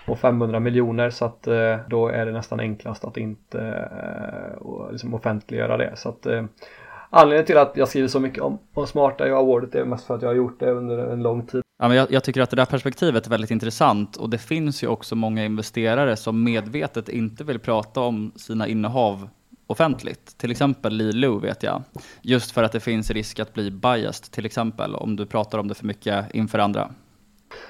och 0.07 0.19
500 0.19 0.59
miljoner 0.59 1.09
så 1.09 1.25
att 1.25 1.47
eh, 1.47 1.77
då 1.87 2.07
är 2.07 2.25
det 2.25 2.31
nästan 2.31 2.59
enklast 2.59 3.05
att 3.05 3.17
inte 3.17 3.59
eh, 4.61 4.91
liksom 4.91 5.13
offentliggöra 5.13 5.77
det. 5.77 5.91
Så 5.95 6.09
att, 6.09 6.25
eh, 6.25 6.43
anledningen 7.09 7.45
till 7.45 7.57
att 7.57 7.71
jag 7.75 7.87
skriver 7.87 8.07
så 8.07 8.19
mycket 8.19 8.43
om, 8.43 8.59
om 8.73 8.87
smarta 8.87 9.27
i 9.27 9.31
awardet 9.31 9.75
är 9.75 9.85
mest 9.85 10.07
för 10.07 10.15
att 10.15 10.21
jag 10.21 10.29
har 10.29 10.35
gjort 10.35 10.59
det 10.59 10.71
under 10.71 10.97
en 10.97 11.23
lång 11.23 11.45
tid. 11.45 11.61
Ja, 11.79 11.87
men 11.87 11.97
jag, 11.97 12.11
jag, 12.11 12.23
tycker 12.23 12.41
att 12.41 12.49
det 12.49 12.55
där 12.55 12.65
perspektivet 12.65 13.25
är 13.25 13.29
väldigt 13.29 13.51
intressant 13.51 14.15
och 14.15 14.29
det 14.29 14.37
finns 14.37 14.83
ju 14.83 14.87
också 14.87 15.15
många 15.15 15.45
investerare 15.45 16.15
som 16.15 16.43
medvetet 16.43 17.09
inte 17.09 17.43
vill 17.43 17.59
prata 17.59 18.01
om 18.01 18.31
sina 18.35 18.67
innehav 18.67 19.29
offentligt. 19.67 20.37
Till 20.37 20.51
exempel 20.51 20.93
Li 20.93 21.11
Lu 21.11 21.39
vet 21.39 21.63
jag. 21.63 21.83
Just 22.21 22.51
för 22.51 22.63
att 22.63 22.71
det 22.71 22.79
finns 22.79 23.11
risk 23.11 23.39
att 23.39 23.53
bli 23.53 23.71
biased 23.71 24.31
till 24.31 24.45
exempel 24.45 24.95
om 24.95 25.15
du 25.15 25.25
pratar 25.25 25.57
om 25.57 25.67
det 25.67 25.75
för 25.75 25.85
mycket 25.85 26.35
inför 26.35 26.59
andra. 26.59 26.91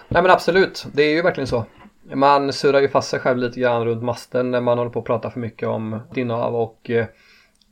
Nej 0.08 0.22
men 0.22 0.32
absolut, 0.32 0.88
det 0.94 1.04
är 1.04 1.14
ju 1.14 1.22
verkligen 1.22 1.48
så. 1.48 1.66
Man 2.14 2.54
surrar 2.54 2.82
ju 2.82 2.90
fast 2.90 3.10
sig 3.10 3.20
själv 3.20 3.38
lite 3.38 3.60
grann 3.60 3.86
runt 3.86 4.04
masten 4.04 4.52
när 4.52 4.62
man 4.62 4.78
håller 4.78 4.92
på 4.92 5.00
att 5.00 5.06
prata 5.06 5.30
för 5.30 5.40
mycket 5.40 5.68
om 5.68 6.00
innehav 6.16 6.56
och 6.56 6.90
eh, 6.90 7.06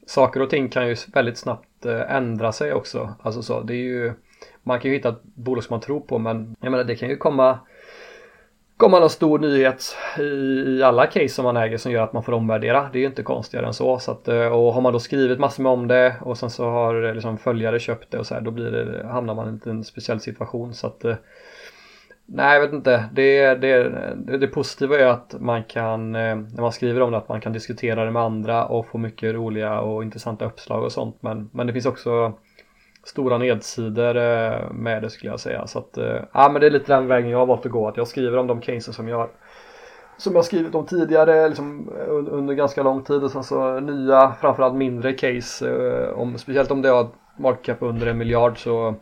saker 0.06 0.42
och 0.42 0.50
ting 0.50 0.70
kan 0.70 0.88
ju 0.88 0.96
väldigt 1.14 1.38
snabbt 1.38 1.86
eh, 1.86 2.16
ändra 2.16 2.52
sig 2.52 2.74
också. 2.74 3.14
Alltså 3.22 3.42
så, 3.42 3.62
det 3.62 3.74
är 3.74 3.84
ju, 3.84 4.14
man 4.64 4.80
kan 4.80 4.92
ju 4.92 4.98
hitta 4.98 5.10
ett 5.10 5.24
bolag 5.24 5.64
som 5.64 5.74
man 5.74 5.82
tror 5.82 6.00
på 6.00 6.20
men 6.20 6.56
jag 6.62 6.72
menar 6.72 6.84
det 6.84 6.96
kan 6.96 7.10
ju 7.10 7.18
komma 7.18 7.60
komma 8.78 9.00
någon 9.00 9.10
stor 9.10 9.40
nyhet 9.40 9.96
i, 10.20 10.24
i 10.80 10.84
alla 10.84 11.08
case 11.08 11.30
som 11.30 11.44
man 11.44 11.58
äger 11.58 11.78
som 11.78 11.92
gör 11.92 12.04
att 12.04 12.14
man 12.14 12.24
får 12.24 12.34
omvärdera. 12.34 12.90
Det 12.92 12.98
är 12.98 13.02
ju 13.02 13.06
inte 13.08 13.24
konstigare 13.24 13.66
än 13.66 13.74
så. 13.74 14.00
så 14.00 14.12
att, 14.12 14.28
eh, 14.28 14.46
och 14.46 14.74
har 14.74 14.82
man 14.82 14.94
då 14.94 15.00
skrivit 15.00 15.40
massor 15.40 15.64
med 15.64 15.72
om 15.72 15.88
det 15.88 16.16
och 16.22 16.38
sen 16.38 16.50
så 16.50 16.70
har 16.70 17.04
eh, 17.04 17.14
liksom 17.14 17.38
följare 17.38 17.80
köpt 17.80 18.12
det 18.12 18.20
och 18.20 18.28
så 18.28 18.34
här, 18.34 18.42
då 18.42 18.52
blir 18.52 18.72
det, 18.72 19.08
hamnar 19.08 19.36
man 19.36 19.62
i 19.66 19.70
en 19.70 19.84
speciell 19.84 20.20
situation. 20.20 20.74
Så 20.74 20.88
att 20.88 21.06
eh, 21.06 21.16
Nej, 22.26 22.54
jag 22.54 22.62
vet 22.62 22.74
inte. 22.74 23.10
Det, 23.14 23.56
det, 23.56 24.38
det, 24.38 24.48
positiva 24.48 25.00
är 25.00 25.06
att 25.06 25.36
man 25.40 25.64
kan, 25.64 26.16
eh, 26.16 26.36
när 26.36 26.62
man 26.62 26.72
skriver 26.72 27.02
om 27.02 27.12
det, 27.12 27.18
att 27.18 27.30
man 27.30 27.42
kan 27.42 27.54
diskutera 27.54 28.06
det 28.06 28.12
med 28.12 28.22
andra 28.22 28.66
och 28.66 28.88
få 28.88 28.98
mycket 28.98 29.36
roliga 29.36 29.80
och 29.80 30.04
intressanta 30.04 30.46
uppslag 30.46 30.84
och 30.84 30.92
sånt. 30.92 31.18
Men, 31.20 31.50
men 31.54 31.68
det 31.68 31.74
finns 31.74 31.86
också 31.86 32.34
stora 33.04 33.38
nedsidor 33.38 34.18
eh, 34.18 34.72
med 34.72 35.02
det 35.02 35.10
skulle 35.10 35.32
jag 35.32 35.40
säga. 35.40 35.68
Så 35.68 35.80
att, 35.80 35.98
eh, 35.98 36.20
ja 36.34 36.50
men 36.50 36.62
det 36.62 36.68
är 36.68 36.72
lite 36.72 36.94
den 36.94 37.08
vägen 37.08 37.30
jag 37.30 37.40
har 37.40 37.46
valt 37.46 37.66
att 37.66 37.72
gå. 37.72 37.88
Att 37.88 37.98
jag 37.98 38.08
skriver 38.08 38.38
om 38.38 38.48
de 38.48 38.62
cases 38.62 38.96
som 38.96 39.08
jag 39.08 39.30
som 40.18 40.36
jag 40.36 40.46
skrivit 40.46 40.76
om 40.76 40.86
tidigare 40.86 41.50
liksom, 41.50 41.90
under 42.08 42.54
ganska 42.54 42.84
lång 42.84 43.04
tid 43.04 43.24
och 43.24 43.32
sen 43.32 43.44
så 43.44 43.80
nya 43.80 44.34
framförallt 44.42 44.76
mindre 44.76 45.14
case 45.14 46.12
om, 46.12 46.38
speciellt 46.38 46.72
om 46.72 46.82
det 46.82 46.90
har 46.90 47.08
market 47.38 47.66
cap 47.66 47.78
under 47.82 48.08
en 48.08 48.18
miljard 48.18 48.64
så 48.64 48.96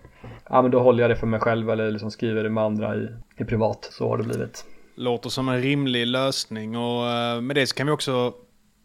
ja 0.50 0.62
men 0.62 0.72
då 0.72 0.80
håller 0.80 1.04
jag 1.04 1.12
det 1.12 1.16
för 1.16 1.28
mig 1.28 1.40
själv 1.40 1.70
eller 1.70 1.92
liksom 1.92 2.12
skriver 2.12 2.44
det 2.44 2.50
med 2.50 2.64
andra 2.64 2.96
i, 2.96 3.08
i 3.38 3.46
privat. 3.46 3.90
Så 3.92 4.10
har 4.10 4.18
det 4.18 4.24
blivit. 4.24 4.66
låter 4.96 5.30
som 5.30 5.50
en 5.50 5.62
rimlig 5.62 6.08
lösning 6.08 6.78
och 6.78 7.10
eh, 7.10 7.42
med 7.42 7.56
det 7.56 7.68
så 7.68 7.76
kan 7.76 7.88
vi 7.88 7.94
också 7.94 8.34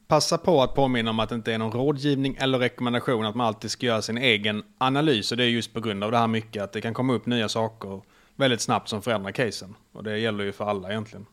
passa 0.09 0.39
på 0.39 0.63
att 0.63 0.75
påminna 0.75 1.11
om 1.11 1.21
att 1.21 1.29
det 1.29 1.35
inte 1.35 1.53
är 1.53 1.59
någon 1.59 1.73
rådgivning 1.73 2.37
eller 2.41 2.59
rekommendation 2.59 3.27
att 3.27 3.35
man 3.35 3.47
alltid 3.47 3.71
ska 3.71 3.87
göra 3.87 4.03
sin 4.03 4.19
egen 4.19 4.63
analys 4.79 5.31
och 5.31 5.37
det 5.37 5.45
är 5.45 5.49
just 5.49 5.75
på 5.75 5.81
grund 5.81 6.05
av 6.05 6.11
det 6.11 6.19
här 6.19 6.27
mycket 6.27 6.63
att 6.63 6.73
det 6.73 6.81
kan 6.81 6.95
komma 6.95 7.13
upp 7.13 7.27
nya 7.27 7.49
saker 7.49 8.01
väldigt 8.37 8.61
snabbt 8.61 8.89
som 8.89 9.03
förändrar 9.03 9.31
casen 9.31 9.75
och 9.93 10.05
det 10.05 10.19
gäller 10.19 10.45
ju 10.45 10.53
för 10.53 10.65
alla 10.65 10.91
egentligen. 10.91 11.27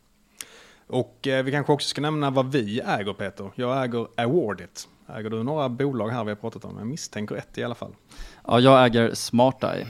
Och 0.87 1.27
eh, 1.27 1.43
vi 1.43 1.51
kanske 1.51 1.73
också 1.73 1.87
ska 1.87 2.01
nämna 2.01 2.29
vad 2.29 2.51
vi 2.51 2.79
äger 2.79 3.13
Peter. 3.13 3.51
Jag 3.55 3.83
äger 3.83 4.07
Awardit. 4.17 4.87
Äger 5.09 5.29
du 5.29 5.43
några 5.43 5.69
bolag 5.69 6.09
här 6.09 6.23
vi 6.23 6.31
har 6.31 6.35
pratat 6.35 6.65
om? 6.65 6.77
Jag 6.77 6.87
misstänker 6.87 7.35
ett 7.35 7.57
i 7.57 7.63
alla 7.63 7.75
fall. 7.75 7.95
Ja, 8.47 8.59
jag 8.59 8.85
äger 8.85 9.13
SmartEye. 9.13 9.87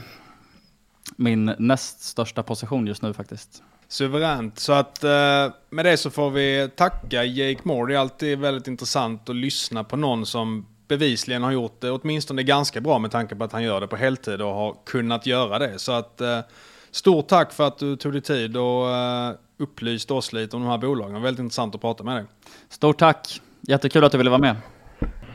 Min 1.16 1.54
näst 1.58 2.00
största 2.02 2.42
position 2.42 2.86
just 2.86 3.02
nu 3.02 3.12
faktiskt. 3.12 3.62
Suveränt. 3.88 4.58
Så 4.58 4.72
att 4.72 5.04
eh, 5.04 5.10
med 5.70 5.84
det 5.84 5.96
så 5.96 6.10
får 6.10 6.30
vi 6.30 6.70
tacka 6.76 7.24
Jake 7.24 7.60
Moore. 7.62 7.92
Det 7.92 7.96
är 7.96 8.00
alltid 8.00 8.38
väldigt 8.38 8.68
intressant 8.68 9.28
att 9.28 9.36
lyssna 9.36 9.84
på 9.84 9.96
någon 9.96 10.26
som 10.26 10.66
bevisligen 10.88 11.42
har 11.42 11.52
gjort 11.52 11.80
det 11.80 11.90
åtminstone 11.90 12.42
ganska 12.42 12.80
bra 12.80 12.98
med 12.98 13.10
tanke 13.10 13.34
på 13.36 13.44
att 13.44 13.52
han 13.52 13.62
gör 13.62 13.80
det 13.80 13.86
på 13.86 13.96
heltid 13.96 14.42
och 14.42 14.54
har 14.54 14.76
kunnat 14.84 15.26
göra 15.26 15.58
det. 15.58 15.78
Så 15.78 15.92
att 15.92 16.20
eh, 16.20 16.40
stort 16.90 17.28
tack 17.28 17.52
för 17.52 17.66
att 17.66 17.78
du 17.78 17.96
tog 17.96 18.12
dig 18.12 18.22
tid 18.22 18.56
och 18.56 18.90
eh, 18.90 19.34
upplyste 19.58 20.14
oss 20.14 20.32
lite 20.32 20.56
om 20.56 20.62
de 20.62 20.70
här 20.70 20.78
bolagen. 20.78 21.22
Väldigt 21.22 21.40
intressant 21.40 21.74
att 21.74 21.80
prata 21.80 22.04
med 22.04 22.16
dig. 22.16 22.24
Stort 22.68 22.98
tack! 22.98 23.40
Jättekul 23.60 24.04
att 24.04 24.12
du 24.12 24.18
ville 24.18 24.30
vara 24.30 24.40
med. 24.40 24.56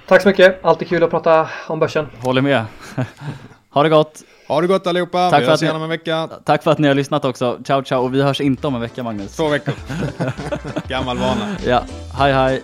Tack 0.10 0.22
så 0.22 0.28
mycket. 0.28 0.66
Alltid 0.66 0.88
kul 0.89 1.03
att 1.03 1.10
prata 1.10 1.49
om 1.68 1.80
börsen. 1.80 2.07
Håller 2.24 2.41
med. 2.41 2.66
ha 3.70 3.84
det 3.84 3.89
gott! 3.89 4.22
Ha 4.47 4.62
det 4.62 4.68
gott 4.68 4.88
allihopa. 4.88 5.30
Tack 5.30 5.41
vi 5.41 5.45
för 5.45 5.51
hörs 5.51 5.55
att 5.55 5.62
ni- 5.62 5.66
igen 5.66 5.76
om 5.76 5.84
en 5.84 5.89
vecka. 5.89 6.30
Tack 6.45 6.64
för 6.64 6.72
att 6.72 6.78
ni 6.78 6.88
har 6.88 6.95
lyssnat 6.95 7.26
också. 7.26 7.60
Ciao 7.64 7.84
ciao 7.84 8.03
och 8.03 8.14
vi 8.16 8.22
hörs 8.22 8.41
inte 8.41 8.68
om 8.68 8.76
en 8.76 8.82
vecka 8.82 9.03
Magnus. 9.03 9.36
Två 9.36 9.47
veckor. 9.47 9.74
Gammal 10.88 11.18
vana. 11.18 11.55
Ja, 11.66 11.84
hej 12.18 12.34
hej. 12.34 12.64